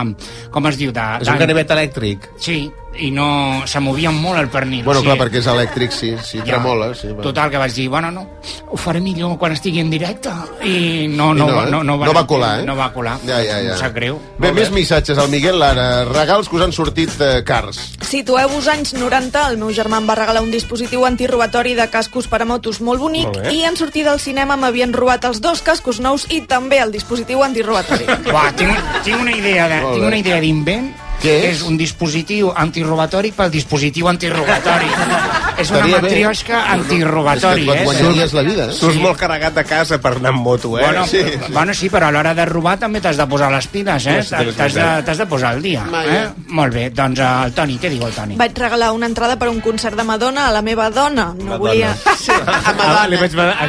com 0.51 0.67
es 0.73 0.81
diu? 0.81 0.93
De, 0.97 1.05
És 1.21 1.29
un 1.29 1.39
ganivet 1.45 1.71
elèctric? 1.77 2.31
Sí, 2.41 2.59
i 2.99 3.11
no... 3.11 3.63
se 3.67 3.81
movia 3.81 4.11
molt 4.11 4.39
el 4.41 4.49
pernil. 4.49 4.85
Bueno, 4.85 5.01
sí. 5.01 5.07
clar, 5.07 5.17
perquè 5.19 5.41
és 5.41 5.49
elèctric, 5.51 5.93
sí, 5.93 6.15
sí, 6.23 6.39
Ja. 6.39 6.45
tremola. 6.45 6.93
Sí, 6.95 7.09
va. 7.09 7.23
Total, 7.23 7.51
que 7.51 7.59
vaig 7.59 7.73
dir, 7.75 7.89
bueno, 7.89 8.11
no, 8.11 8.27
ho 8.71 8.77
faré 8.77 9.01
millor 9.01 9.37
quan 9.39 9.53
estigui 9.53 9.81
en 9.81 9.91
directe. 9.91 10.31
I 10.63 11.09
no, 11.09 11.33
no, 11.35 11.49
I 11.49 11.51
no, 11.51 11.63
eh? 11.65 11.71
no, 11.71 11.83
no, 11.85 11.97
No 12.05 12.13
va 12.15 12.27
colar, 12.27 12.61
eh? 12.61 12.65
No 12.67 12.77
va 12.77 12.93
colar. 12.93 13.19
Ja, 13.27 13.41
ja, 13.43 13.61
ja. 13.63 13.75
Em 13.75 13.79
sap 13.79 13.95
greu. 13.95 14.19
Bé, 14.39 14.53
més 14.53 14.71
missatges 14.71 15.19
al 15.19 15.29
Miguel 15.33 15.59
Lara. 15.59 16.05
Regals 16.05 16.49
que 16.49 16.57
us 16.57 16.63
han 16.63 16.73
sortit 16.73 17.11
eh, 17.21 17.43
cars. 17.47 17.81
Situeu-vos 18.05 18.69
anys 18.69 18.95
90, 18.95 19.47
el 19.51 19.59
meu 19.59 19.73
germà 19.75 19.99
em 20.03 20.09
va 20.09 20.15
regalar 20.19 20.43
un 20.45 20.51
dispositiu 20.53 21.05
antirobatori 21.09 21.75
de 21.75 21.89
cascos 21.91 22.29
per 22.31 22.43
a 22.43 22.49
motos 22.49 22.81
molt 22.81 23.01
bonic 23.01 23.27
Molt 23.27 23.43
bé. 23.47 23.55
i 23.55 23.65
en 23.65 23.77
sortir 23.77 24.05
del 24.05 24.21
cinema 24.21 24.57
m'havien 24.57 24.93
robat 24.93 25.25
els 25.25 25.41
dos 25.41 25.63
cascos 25.63 26.01
nous 26.01 26.27
i 26.31 26.43
també 26.47 26.79
el 26.83 26.93
dispositiu 26.93 27.43
antirobatori. 27.43 28.07
Uah, 28.33 28.51
tinc, 28.57 28.77
tinc 29.05 29.21
una 29.21 29.33
idea 29.33 29.69
de, 29.69 29.81
tinc 29.95 30.07
una 30.07 30.19
idea 30.21 30.41
d'invent 30.41 30.93
Què 31.25 31.39
és? 31.41 31.57
és 31.57 31.63
un 31.65 31.79
dispositiu 31.81 32.53
antirobatori 32.53 33.33
pel 33.33 33.49
dispositiu 33.55 34.13
antirobatori. 34.13 34.93
és 35.59 35.71
una 35.71 35.79
Estaria 35.79 35.97
bé. 35.97 36.03
matriosca 36.03 36.63
antirobatori, 36.73 37.63
És 37.63 37.69
que 37.69 37.75
et 37.75 37.81
eh? 37.81 37.85
guanyaries 37.85 38.33
la 38.35 38.43
vida, 38.43 38.65
eh? 38.71 38.73
Surts 38.77 38.97
molt 39.01 39.19
carregat 39.19 39.55
de 39.55 39.65
casa 39.65 39.99
per 40.01 40.15
anar 40.17 40.33
amb 40.35 40.43
moto, 40.45 40.79
eh? 40.79 40.83
Bueno, 40.85 41.07
sí. 41.07 41.23
bueno, 41.51 41.75
sí, 41.75 41.89
però 41.91 42.09
a 42.09 42.15
l'hora 42.15 42.35
de 42.35 42.45
robar 42.47 42.77
també 42.79 43.01
t'has 43.01 43.17
de 43.17 43.27
posar 43.31 43.51
les 43.53 43.67
piles, 43.69 44.07
eh? 44.07 44.23
Sí, 44.23 44.29
sí, 44.35 44.45
sí, 44.51 44.57
T'has 44.57 44.75
de, 44.75 44.87
t'has 45.07 45.19
de 45.19 45.27
posar 45.27 45.53
al 45.55 45.63
dia. 45.63 45.85
Eh? 46.05 46.25
Molt 46.49 46.75
bé, 46.75 46.89
doncs 46.91 47.21
eh, 47.21 47.29
el 47.47 47.53
Toni, 47.55 47.79
què 47.79 47.91
diu 47.93 48.05
el 48.07 48.13
Toni? 48.15 48.37
Vaig 48.41 48.57
regalar 48.59 48.93
una 48.93 49.07
entrada 49.07 49.39
per 49.39 49.49
a 49.49 49.51
un 49.51 49.61
concert 49.61 49.97
de 49.97 50.05
Madonna 50.05 50.49
a 50.49 50.53
la 50.53 50.63
meva 50.63 50.91
dona. 50.91 51.33
No 51.39 51.59
volia... 51.59 51.95
Sí, 52.25 52.31
a 52.33 53.03
Ah, 53.05 53.07
li 53.09 53.17
vaig... 53.21 53.35
Eh, 53.35 53.67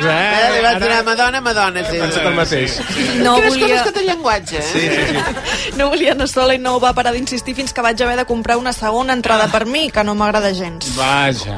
li 0.56 0.62
vaig 0.64 0.80
donar 0.80 1.02
Madonna, 1.04 1.42
Madonna, 1.42 1.82
sí. 1.90 1.98
Pensat 2.00 2.26
el 2.30 2.36
mateix. 2.38 2.76
No 3.20 3.36
Quines 3.36 3.50
volia... 3.50 3.68
coses 3.68 3.82
que 3.84 3.92
té 3.98 4.04
llenguatge, 4.06 4.58
eh? 4.60 4.70
Sí, 4.72 4.84
sí, 4.90 5.04
sí. 5.10 5.74
No 5.80 5.90
volia 5.92 6.14
anar 6.14 6.28
sola 6.32 6.56
i 6.56 6.60
no 6.62 6.78
va 6.80 6.94
parar 6.96 7.12
d'insistir 7.16 7.56
fins 7.58 7.74
que 7.76 7.84
vaig 7.84 8.00
haver 8.06 8.16
de 8.22 8.26
comprar 8.30 8.56
una 8.58 8.72
segona 8.74 9.14
entrada 9.18 9.48
per 9.52 9.66
mi, 9.66 9.90
que 9.92 10.04
no 10.08 10.16
m'agrada 10.16 10.54
gens. 10.56 10.88
Vaja. 10.96 11.58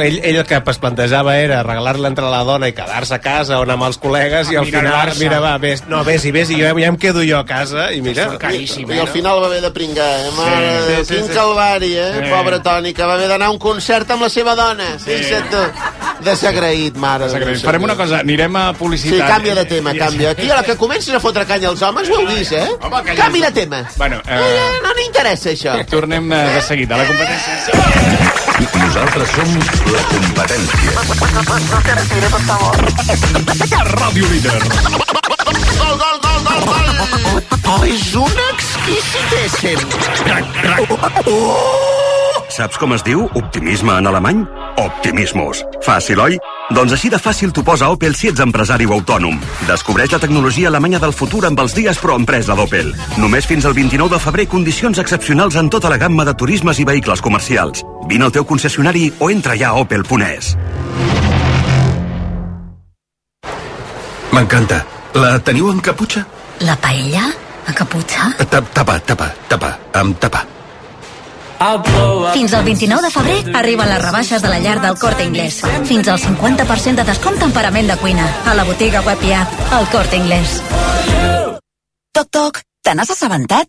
Ell, 0.00 0.20
ell 0.24 0.36
el 0.40 0.44
que 0.46 0.60
es 0.70 0.78
plantejava 0.78 1.36
era 1.38 1.62
regalar-la 1.62 2.08
entre 2.08 2.28
la 2.30 2.42
dona 2.44 2.68
i 2.70 2.72
quedar-se 2.76 3.14
a 3.14 3.20
casa 3.20 3.58
o 3.58 3.62
anar 3.66 3.74
amb 3.78 3.86
els 3.88 3.98
col·legues 4.00 4.50
i 4.52 4.56
al 4.56 4.66
final, 4.66 5.12
mira, 5.18 5.40
va, 5.40 5.56
vés, 5.58 5.84
no, 5.88 6.02
vés 6.04 6.24
i 6.24 6.32
vés 6.34 6.50
i 6.50 6.60
jo 6.60 6.70
ja 6.78 6.88
em 6.88 6.96
quedo 7.00 7.22
jo 7.26 7.38
a 7.38 7.44
casa 7.46 7.90
i 7.92 8.00
mira... 8.04 8.28
caríssim, 8.38 8.90
I 8.90 8.98
al 9.00 9.08
final 9.08 9.40
va 9.42 9.46
haver 9.50 9.60
de 9.62 9.70
pringar, 9.70 10.08
eh? 10.26 10.30
Mare 10.36 10.60
Sí, 10.60 10.86
de 10.88 10.94
Déu, 10.94 11.04
sí, 11.04 11.14
quin 11.14 11.26
sí. 11.26 11.32
calvari, 11.34 11.92
eh? 11.96 12.10
Sí. 12.20 12.30
Pobre 12.30 12.60
Toni, 12.60 12.92
que 12.94 13.04
va 13.04 13.14
haver 13.14 13.28
d'anar 13.28 13.48
a 13.48 13.50
un 13.50 13.58
concert 13.58 14.10
amb 14.10 14.22
la 14.22 14.28
seva 14.30 14.54
dona. 14.54 14.86
Fixa't 15.04 15.50
tu. 15.50 15.62
Desagraït, 16.24 16.96
mare. 17.00 17.28
de 17.32 17.38
Déu, 17.44 17.54
Farem 17.64 17.82
una 17.84 17.96
cosa, 17.96 18.20
anirem 18.20 18.56
a 18.56 18.70
Sí, 18.72 18.78
publicitat. 18.78 19.28
canvia 19.28 19.54
de 19.54 19.64
tema, 19.64 19.94
canvia. 19.94 20.30
Aquí, 20.30 20.50
a 20.50 20.56
la 20.56 20.62
que 20.62 20.76
comences 20.76 21.14
a 21.14 21.20
fotre 21.20 21.46
canya 21.46 21.68
als 21.68 21.82
homes, 21.82 22.08
ho 22.10 22.20
heu 22.20 22.26
vist, 22.28 22.52
eh? 22.52 22.66
Home, 22.80 23.40
de 23.40 23.50
tema. 23.52 23.84
Bueno, 23.96 24.20
Eh, 24.26 24.36
eh, 24.36 24.80
no 24.82 24.92
n'interessa, 24.94 25.50
això. 25.50 25.84
tornem 25.86 26.30
eh, 26.32 26.36
de 26.54 26.62
seguida 26.62 26.94
a 26.94 26.98
la 26.98 27.04
competència. 27.06 28.20
Nosaltres 28.80 29.28
som 29.30 29.39
la 29.40 30.02
competència. 30.10 30.90
Ràdio 33.96 34.28
Líder. 34.28 34.60
Gol, 35.78 35.96
gol, 36.02 36.18
gol, 36.20 36.40
gol, 36.44 36.60
gol! 36.68 36.88
Oh, 37.70 37.80
és 37.86 38.14
una 38.20 38.44
exquisitéssim. 38.52 39.78
Saps 42.50 42.78
com 42.82 42.90
es 42.96 43.02
diu 43.06 43.22
optimisme 43.38 43.94
en 44.00 44.08
alemany? 44.10 44.40
Optimismus. 44.82 45.60
Fàcil, 45.86 46.18
oi? 46.18 46.36
Doncs 46.74 46.94
així 46.96 47.10
de 47.12 47.18
fàcil 47.22 47.52
t'ho 47.54 47.62
posa 47.66 47.88
Opel 47.94 48.16
si 48.18 48.30
ets 48.30 48.42
empresari 48.42 48.88
o 48.90 48.94
autònom. 48.96 49.38
Descobreix 49.68 50.10
la 50.14 50.18
tecnologia 50.22 50.68
alemanya 50.70 50.98
del 51.02 51.14
futur 51.14 51.44
amb 51.46 51.62
els 51.62 51.74
dies 51.76 51.98
pro 52.02 52.16
empresa 52.18 52.56
d'Opel. 52.58 52.90
Només 53.22 53.46
fins 53.46 53.68
al 53.70 53.76
29 53.78 54.16
de 54.16 54.20
febrer 54.24 54.48
condicions 54.50 54.98
excepcionals 54.98 55.56
en 55.62 55.70
tota 55.70 55.92
la 55.92 55.98
gamma 56.02 56.26
de 56.26 56.34
turismes 56.34 56.80
i 56.82 56.86
vehicles 56.88 57.22
comercials. 57.22 57.84
Vine 58.10 58.26
al 58.26 58.34
teu 58.34 58.44
concessionari 58.46 59.12
o 59.20 59.30
entra 59.30 59.54
ja 59.56 59.70
a 59.70 59.80
opel.es. 59.84 60.54
M'encanta. 64.34 64.82
La 65.14 65.36
teniu 65.42 65.70
en 65.70 65.80
caputxa? 65.82 66.26
La 66.66 66.74
paella? 66.78 67.28
A 67.66 67.72
caputxa? 67.74 68.32
Ta- 68.50 68.62
Tapa, 68.74 68.98
tapa, 69.00 69.30
tapa, 69.50 69.76
amb 69.94 70.18
tapa. 70.18 70.44
Fins 72.32 72.54
al 72.54 72.64
29 72.64 73.04
de 73.04 73.10
febrer 73.12 73.56
arriben 73.58 73.88
les 73.90 74.00
rebaixes 74.00 74.40
de 74.40 74.48
la 74.48 74.60
llar 74.64 74.78
del 74.80 74.96
Corte 74.98 75.26
Inglés. 75.28 75.60
Fins 75.84 76.08
al 76.08 76.18
50% 76.18 76.96
de 76.96 77.04
descompte 77.04 77.44
en 77.44 77.52
parament 77.52 77.90
de 77.90 77.98
cuina. 78.00 78.28
A 78.48 78.54
la 78.56 78.64
botiga 78.64 79.02
web 79.04 79.20
i 79.28 79.34
app, 79.36 79.60
el 79.76 79.90
Corte 79.92 80.16
Inglés. 80.16 80.62
Toc, 82.16 82.30
toc, 82.32 82.62
te 82.82 82.94
n'has 82.96 83.12
assabentat? 83.12 83.68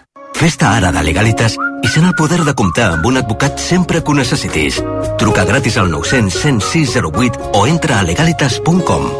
Fes-te 0.35 0.65
ara 0.65 0.91
de 0.91 1.03
Legalitas 1.05 1.55
i 1.81 1.89
sent 1.89 2.05
el 2.07 2.15
poder 2.17 2.41
de 2.45 2.53
comptar 2.57 2.91
amb 2.95 3.05
un 3.05 3.17
advocat 3.19 3.59
sempre 3.61 4.01
que 4.01 4.11
ho 4.11 4.15
necessitis. 4.17 4.79
Truca 5.21 5.45
gratis 5.45 5.77
al 5.77 5.91
900 5.91 6.39
106 6.41 6.95
08 7.11 7.51
o 7.53 7.65
entra 7.67 7.99
a 7.99 8.03
legalitas.com. 8.03 9.11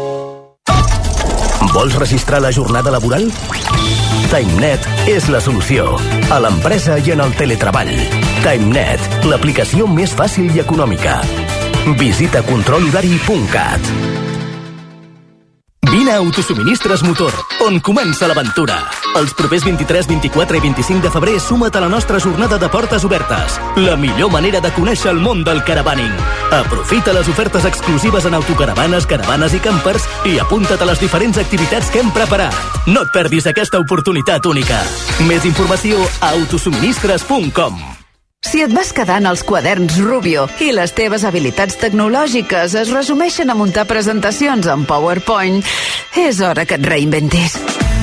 Vols 1.72 1.94
registrar 1.96 2.42
la 2.42 2.52
jornada 2.52 2.90
laboral? 2.90 3.30
TimeNet 4.32 4.84
és 5.08 5.28
la 5.32 5.40
solució. 5.40 5.96
A 6.32 6.40
l'empresa 6.42 6.98
i 6.98 7.14
en 7.14 7.22
el 7.24 7.32
teletreball. 7.38 7.92
TimeNet, 8.42 9.24
l'aplicació 9.28 9.86
més 9.88 10.12
fàcil 10.16 10.50
i 10.56 10.62
econòmica. 10.64 11.20
Visita 12.00 12.42
controlhorari.cat. 12.46 13.92
Vine 15.92 16.12
a 16.12 16.16
Autosuministres 16.16 17.02
Motor, 17.02 17.34
on 17.60 17.78
comença 17.84 18.24
l'aventura. 18.26 18.78
Els 19.20 19.34
propers 19.36 19.66
23, 19.66 20.06
24 20.08 20.56
i 20.56 20.62
25 20.64 21.04
de 21.04 21.10
febrer 21.12 21.34
suma't 21.36 21.76
a 21.76 21.82
la 21.84 21.90
nostra 21.92 22.16
jornada 22.18 22.56
de 22.56 22.70
portes 22.72 23.04
obertes. 23.04 23.60
La 23.76 23.98
millor 24.00 24.32
manera 24.32 24.62
de 24.64 24.72
conèixer 24.72 25.12
el 25.12 25.20
món 25.20 25.44
del 25.44 25.60
caravaning. 25.68 26.16
Aprofita 26.48 27.12
les 27.12 27.28
ofertes 27.28 27.68
exclusives 27.68 28.24
en 28.24 28.40
autocaravanes, 28.40 29.04
caravanes 29.04 29.52
i 29.52 29.60
campers 29.60 30.08
i 30.24 30.38
apunta't 30.40 30.80
a 30.80 30.88
les 30.88 31.04
diferents 31.04 31.36
activitats 31.36 31.92
que 31.92 32.00
hem 32.00 32.08
preparat. 32.16 32.56
No 32.88 33.04
et 33.04 33.12
perdis 33.12 33.52
aquesta 33.52 33.84
oportunitat 33.84 34.48
única. 34.48 34.80
Més 35.28 35.44
informació 35.44 36.00
a 36.22 36.32
autosuministres.com. 36.38 37.91
Si 38.52 38.60
et 38.60 38.72
vas 38.74 38.90
quedar 38.92 39.16
en 39.22 39.30
els 39.30 39.40
quaderns 39.48 39.94
Rubio 40.02 40.42
i 40.60 40.74
les 40.76 40.92
teves 40.92 41.22
habilitats 41.24 41.78
tecnològiques 41.80 42.74
es 42.76 42.90
resumeixen 42.92 43.48
a 43.48 43.54
muntar 43.56 43.86
presentacions 43.88 44.66
en 44.68 44.82
PowerPoint, 44.84 45.62
és 46.20 46.40
hora 46.44 46.66
que 46.68 46.76
et 46.76 46.84
reinventis. 46.84 47.56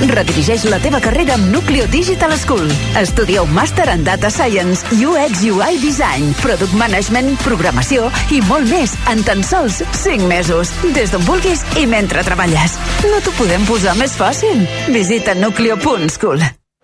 Redirigeix 0.10 0.64
la 0.72 0.80
teva 0.82 1.02
carrera 1.04 1.36
amb 1.36 1.52
Nucleo 1.54 1.86
Digital 1.94 2.34
School. 2.40 2.66
Estudia 2.98 3.44
un 3.46 3.52
màster 3.54 3.86
en 3.94 4.06
Data 4.08 4.32
Science, 4.34 4.88
UX 4.96 5.44
UI 5.46 5.78
Design, 5.84 6.32
Product 6.42 6.74
Management, 6.82 7.36
Programació 7.46 8.08
i 8.34 8.40
molt 8.48 8.72
més 8.72 8.96
en 9.12 9.22
tan 9.28 9.44
sols 9.46 9.84
5 10.02 10.26
mesos. 10.32 10.72
Des 10.96 11.14
d'on 11.14 11.28
vulguis 11.30 11.62
i 11.78 11.86
mentre 11.86 12.24
treballes. 12.26 12.80
No 13.06 13.22
t'ho 13.22 13.36
podem 13.38 13.68
posar 13.70 13.94
més 14.00 14.18
fàcil. 14.18 14.66
Visita 14.96 15.38
nucleo.school. 15.38 16.48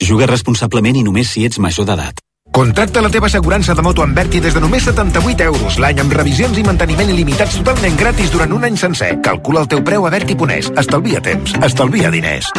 Juga 0.00 0.26
responsablement 0.26 0.96
i 0.96 1.04
només 1.06 1.30
si 1.30 1.44
ets 1.44 1.60
major 1.60 1.86
d'edat. 1.86 2.20
Contracta 2.50 3.00
la 3.00 3.10
teva 3.14 3.28
assegurança 3.28 3.76
de 3.78 3.82
moto 3.82 4.02
amb 4.02 4.16
Berti 4.16 4.40
des 4.42 4.54
de 4.54 4.60
només 4.60 4.82
78 4.82 5.46
euros 5.46 5.78
l'any 5.78 6.00
amb 6.02 6.16
revisions 6.18 6.58
i 6.58 6.64
manteniment 6.66 7.12
il·limitats 7.12 7.60
totalment 7.60 8.00
gratis 8.00 8.32
durant 8.34 8.56
un 8.56 8.66
any 8.66 8.76
sencer. 8.80 9.12
Calcula 9.22 9.62
el 9.62 9.70
teu 9.70 9.84
preu 9.86 10.06
a 10.06 10.10
Berti.es. 10.10 10.72
Estalvia 10.82 11.22
temps. 11.22 11.54
Estalvia 11.62 12.10
diners. 12.10 12.50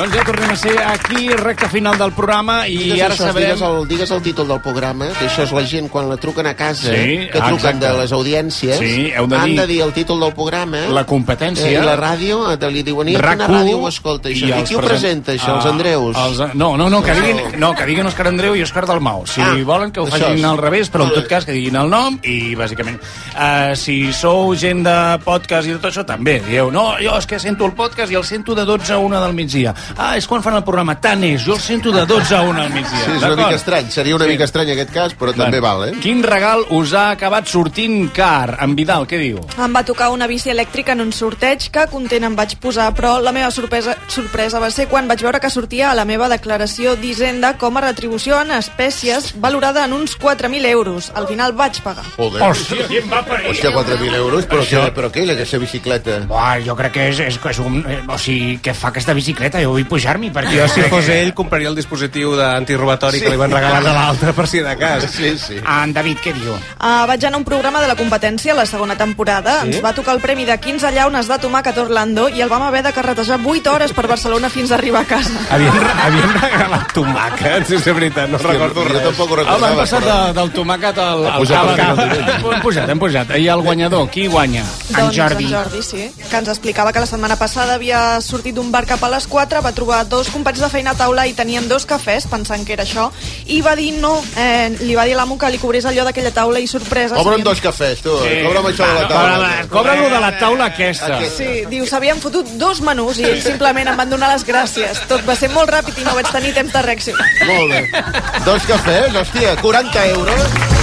Doncs 0.00 0.14
ja 0.16 0.22
tornem 0.24 0.48
a 0.48 0.56
ser 0.56 0.72
aquí, 0.80 1.28
recta 1.36 1.68
final 1.68 1.98
del 2.00 2.12
programa, 2.16 2.62
i 2.66 2.78
Digues 2.78 3.02
ara 3.04 3.12
això, 3.14 3.26
sabrem... 3.28 3.50
Digues 3.50 3.62
el, 3.68 3.88
digues 3.90 4.10
el 4.16 4.22
títol 4.24 4.46
del 4.48 4.60
programa, 4.64 5.08
que 5.18 5.26
això 5.26 5.42
és 5.44 5.50
la 5.52 5.60
gent 5.68 5.90
quan 5.92 6.06
la 6.08 6.16
truquen 6.16 6.46
a 6.48 6.54
casa, 6.56 6.88
Sí, 6.94 7.26
que 7.28 7.36
truquen 7.36 7.76
exacte. 7.76 7.84
de 7.84 7.90
les 7.98 8.12
audiències, 8.16 8.78
Sí, 8.80 9.10
heu 9.12 9.26
de 9.28 9.36
han 9.36 9.50
dir- 9.50 9.58
de 9.60 9.66
dir 9.68 9.80
el 9.84 9.92
títol 9.92 10.20
del 10.24 10.32
programa. 10.32 10.80
La 10.88 11.04
competència. 11.04 11.66
Eh, 11.68 11.74
I 11.76 11.84
la 11.84 11.98
ràdio, 12.00 12.38
eh, 12.54 12.70
li 12.72 12.82
diuen, 12.82 13.10
i 13.12 13.16
quina 13.18 13.26
RAC1 13.36 13.50
ràdio 13.52 13.76
ho 13.82 13.88
escolta 13.90 14.30
això? 14.30 14.48
I, 14.48 14.52
els 14.56 14.68
qui 14.70 14.74
ho 14.74 14.80
present- 14.80 15.24
presenta, 15.26 15.32
això? 15.36 15.56
Els 15.58 15.66
Ah, 15.66 15.74
Andreus? 15.74 16.16
Els, 16.16 16.54
no, 16.54 16.70
no, 16.80 16.88
no, 16.88 17.02
que 17.02 17.12
diguin, 17.20 17.60
no, 17.60 17.74
que 17.74 17.84
diguin 17.84 18.06
Òscar 18.06 18.26
Andreu 18.28 18.56
i 18.56 18.62
Òscar 18.64 18.86
Dalmau. 18.86 19.26
Si 19.26 19.42
Ah, 19.42 19.52
volen 19.66 19.92
que 19.92 20.00
ho 20.00 20.06
facin 20.06 20.38
és. 20.38 20.44
al 20.44 20.56
revés, 20.56 20.90
però 20.90 21.04
en 21.04 21.12
tot 21.12 21.26
cas 21.28 21.44
que 21.44 21.52
diguin 21.52 21.76
el 21.76 21.90
nom 21.90 22.18
i 22.24 22.54
bàsicament. 22.56 22.96
Uh, 23.36 23.76
si 23.76 24.12
sou 24.14 24.54
gent 24.56 24.82
de 24.82 25.18
podcast 25.24 25.68
i 25.68 25.72
tot 25.76 25.92
això, 25.92 26.06
també. 26.06 26.40
Dieu, 26.40 26.70
no, 26.72 26.94
jo 26.98 27.18
és 27.18 27.26
que 27.26 27.38
sento 27.38 27.66
el 27.66 27.72
podcast 27.72 28.10
i 28.10 28.14
el 28.14 28.24
sento 28.24 28.54
de 28.54 28.64
12 28.64 28.94
a 28.94 28.98
1 28.98 29.20
del 29.20 29.34
migdia. 29.34 29.74
Ah, 29.96 30.16
és 30.16 30.26
quan 30.26 30.42
fan 30.42 30.54
el 30.56 30.64
programa. 30.64 30.98
Tant 31.00 31.22
és, 31.24 31.44
jo 31.44 31.54
el 31.54 31.60
sento 31.60 31.90
de 31.92 32.04
12 32.06 32.34
a 32.36 32.42
1 32.42 32.60
al 32.62 32.70
migdia. 32.70 33.04
Sí, 33.04 33.10
és 33.16 33.22
una 33.22 33.36
mica 33.36 33.54
estrany. 33.54 33.90
Seria 33.90 34.16
una 34.16 34.24
Sí. 34.24 34.30
mica 34.32 34.44
estrany 34.44 34.70
aquest 34.72 34.90
cas, 34.92 35.14
però 35.18 35.34
també 35.34 35.60
val, 35.60 35.88
eh? 35.88 35.92
Quin 36.00 36.22
regal 36.22 36.64
us 36.70 36.92
ha 36.94 37.10
acabat 37.10 37.46
sortint 37.48 38.10
car? 38.12 38.56
En 38.60 38.74
Vidal, 38.76 39.06
què 39.06 39.18
diu? 39.18 39.40
Em 39.58 39.74
va 39.74 39.82
tocar 39.84 40.10
una 40.10 40.26
bici 40.26 40.50
elèctrica 40.50 40.92
en 40.92 41.00
un 41.00 41.12
sorteig 41.12 41.70
que 41.70 41.86
content 41.90 42.24
em 42.24 42.36
vaig 42.36 42.56
posar, 42.58 42.92
però 42.94 43.20
la 43.20 43.32
meva 43.32 43.50
sorpresa, 43.50 43.96
sorpresa 44.08 44.58
va 44.60 44.70
ser 44.70 44.86
quan 44.88 45.08
vaig 45.08 45.20
veure 45.22 45.40
que 45.40 45.50
sortia 45.50 45.90
a 45.90 45.94
la 45.94 46.04
meva 46.04 46.28
declaració 46.28 46.96
d'Hisenda 46.96 47.56
com 47.58 47.76
a 47.76 47.80
retribució 47.80 48.40
en 48.40 48.50
espècies 48.52 49.34
valorada 49.40 49.84
en 49.84 49.92
uns 49.92 50.16
4.000 50.18 50.64
euros. 50.66 51.10
Al 51.14 51.26
final 51.26 51.52
vaig 51.52 51.80
pagar. 51.82 52.04
Joder. 52.16 52.42
Hòstia, 52.42 52.86
qui 52.88 52.98
em 52.98 53.10
va 53.10 53.22
parir? 53.24 53.50
Hòstia, 53.50 53.70
4.000 53.72 54.14
euros? 54.14 54.46
Però, 54.46 54.62
Això- 54.62 54.84
què, 54.86 54.92
però 54.94 55.10
què, 55.10 55.24
aquesta 55.30 55.58
bicicleta? 55.58 56.18
Buah, 56.26 56.58
jo 56.64 56.76
crec 56.76 56.92
que 56.92 57.08
és, 57.10 57.20
és, 57.20 57.38
és 57.50 57.58
un... 57.58 57.84
eh, 57.88 58.00
O 58.08 58.18
sigui, 58.18 58.58
què 58.62 58.74
fa 58.74 58.88
aquesta 58.88 59.12
bicicleta? 59.14 59.60
Jo 59.62 59.72
vull 59.80 59.88
pujar-m'hi 59.88 60.30
perquè... 60.34 60.54
Jo, 60.58 60.66
si 60.70 60.84
fos 60.92 61.08
ell, 61.12 61.32
compraria 61.36 61.70
el 61.70 61.76
dispositiu 61.78 62.34
d'antirobatori 62.38 63.18
Sí. 63.20 63.24
que 63.24 63.30
li 63.32 63.40
van 63.40 63.50
regalar 63.52 63.80
a 63.80 63.94
l'altre 63.96 64.32
per 64.36 64.46
si 64.48 64.60
de 64.60 64.76
cas. 64.78 65.04
Sí, 65.10 65.32
sí. 65.38 65.56
Ah, 65.64 65.82
en 65.84 65.92
David, 65.96 66.18
què 66.22 66.32
diu? 66.36 66.52
Uh, 66.54 67.06
vaig 67.08 67.24
anar 67.24 67.38
a 67.38 67.40
un 67.40 67.44
programa 67.44 67.80
de 67.80 67.88
la 67.88 67.96
competència, 67.96 68.54
la 68.54 68.66
segona 68.66 68.96
temporada. 68.96 69.60
Sí? 69.62 69.70
Ens 69.70 69.84
va 69.84 69.92
tocar 69.96 70.14
el 70.14 70.20
premi 70.20 70.44
de 70.44 70.56
15 70.60 70.92
llaunes 70.94 71.28
de 71.28 71.38
tomàquet 71.42 71.78
Orlando 71.80 72.28
i 72.28 72.40
el 72.44 72.48
vam 72.52 72.62
haver 72.68 72.82
de 72.86 72.92
carretejar 72.92 73.40
8 73.44 73.72
hores 73.72 73.92
per 73.96 74.06
Barcelona 74.06 74.50
fins 74.50 74.70
a 74.70 74.76
arribar 74.76 75.02
a 75.02 75.08
casa. 75.10 75.32
Havien, 75.50 75.76
havien 76.04 76.34
regalat 76.36 76.92
tomàquets, 76.94 77.68
si 77.68 77.78
és 77.80 77.84
veritat, 77.84 78.28
no 78.30 78.38
recordo 78.38 78.84
res. 78.84 79.02
tampoc 79.02 79.30
ho 79.30 79.40
Home, 79.40 79.66
hem 79.70 79.76
passat 79.80 80.04
de, 80.04 80.18
del 80.36 80.52
tomàquet 80.54 80.98
al, 80.98 81.24
al 81.26 81.40
pujat 81.40 81.58
al 81.64 81.76
cava. 81.76 82.06
Hem 82.54 82.62
pujat, 82.62 82.88
hem 82.88 82.98
pujat. 83.02 83.34
I 83.40 83.48
el 83.48 83.62
guanyador, 83.64 84.08
qui 84.10 84.26
guanya? 84.26 84.64
doncs 84.90 85.18
en 85.18 85.48
Jordi, 85.50 85.82
sí, 85.82 86.10
que 86.30 86.36
ens 86.36 86.48
explicava 86.48 86.92
que 86.92 87.00
la 87.00 87.06
setmana 87.06 87.36
passada 87.36 87.74
havia 87.74 88.20
sortit 88.20 88.54
d'un 88.54 88.70
bar 88.72 88.84
cap 88.86 89.02
a 89.04 89.10
les 89.12 89.26
4, 89.26 89.62
va 89.62 89.69
trobar 89.72 90.08
dos 90.08 90.28
companys 90.30 90.60
de 90.60 90.68
feina 90.68 90.90
a 90.92 90.94
taula 90.94 91.26
i 91.26 91.32
tenien 91.34 91.68
dos 91.68 91.86
cafès, 91.86 92.26
pensant 92.26 92.64
que 92.66 92.72
era 92.74 92.84
això, 92.84 93.10
i 93.46 93.60
va 93.60 93.74
dir 93.76 93.92
no, 94.00 94.22
eh, 94.36 94.70
li 94.80 94.94
va 94.94 95.04
dir 95.04 95.14
a 95.14 95.20
l'amo 95.20 95.38
que 95.38 95.50
li 95.50 95.58
cobrés 95.58 95.84
allò 95.86 96.04
d'aquella 96.04 96.30
taula 96.32 96.60
i 96.60 96.66
sorpresa. 96.66 97.16
S'havien- 97.16 97.44
dos 97.44 97.60
cafès, 97.60 98.00
tu. 98.02 98.16
Sí. 98.22 98.42
Cobra'm 98.44 98.66
això 98.66 98.86
de 98.86 98.94
la 99.00 99.08
taula. 99.08 99.50
Cobra-lo 99.68 100.08
de 100.10 100.20
la 100.20 100.32
taula 100.38 100.64
aquesta. 100.66 101.20
Sí, 101.36 101.64
diu, 101.70 101.86
s'havien 101.86 102.20
fotut 102.20 102.46
dos 102.58 102.80
menús 102.80 103.18
i 103.18 103.24
ells 103.24 103.44
simplement 103.44 103.88
em 103.88 103.96
van 103.96 104.10
donar 104.10 104.32
les 104.32 104.46
gràcies. 104.46 105.06
Tot 105.08 105.24
va 105.28 105.34
ser 105.36 105.50
molt 105.50 105.70
ràpid 105.70 105.98
i 106.00 106.04
no 106.04 106.14
vaig 106.14 106.30
tenir 106.30 106.52
temps 106.54 106.72
de 106.72 106.82
reaccionar. 106.82 107.26
Molt 107.46 107.70
bé. 107.72 108.04
Dos 108.44 108.62
cafès, 108.66 109.12
hòstia, 109.14 109.56
40 109.60 110.06
euros. 110.08 110.79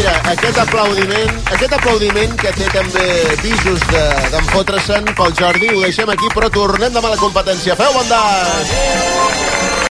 Mira, 0.00 0.14
aquest 0.32 0.56
aplaudiment, 0.62 1.32
aquest 1.52 1.74
aplaudiment 1.76 2.32
que 2.40 2.52
té 2.56 2.68
també 2.72 3.04
visos 3.42 3.82
de- 3.90 4.30
d'enfotre-se'n 4.32 5.12
pel 5.18 5.34
Jordi, 5.42 5.68
ho 5.74 5.82
deixem 5.84 6.08
aquí, 6.14 6.30
però 6.34 6.48
tornem 6.48 6.94
demà 6.94 7.08
a 7.12 7.16
la 7.16 7.20
competència. 7.20 7.76
Feu 7.76 7.92
bondat! 7.98 9.70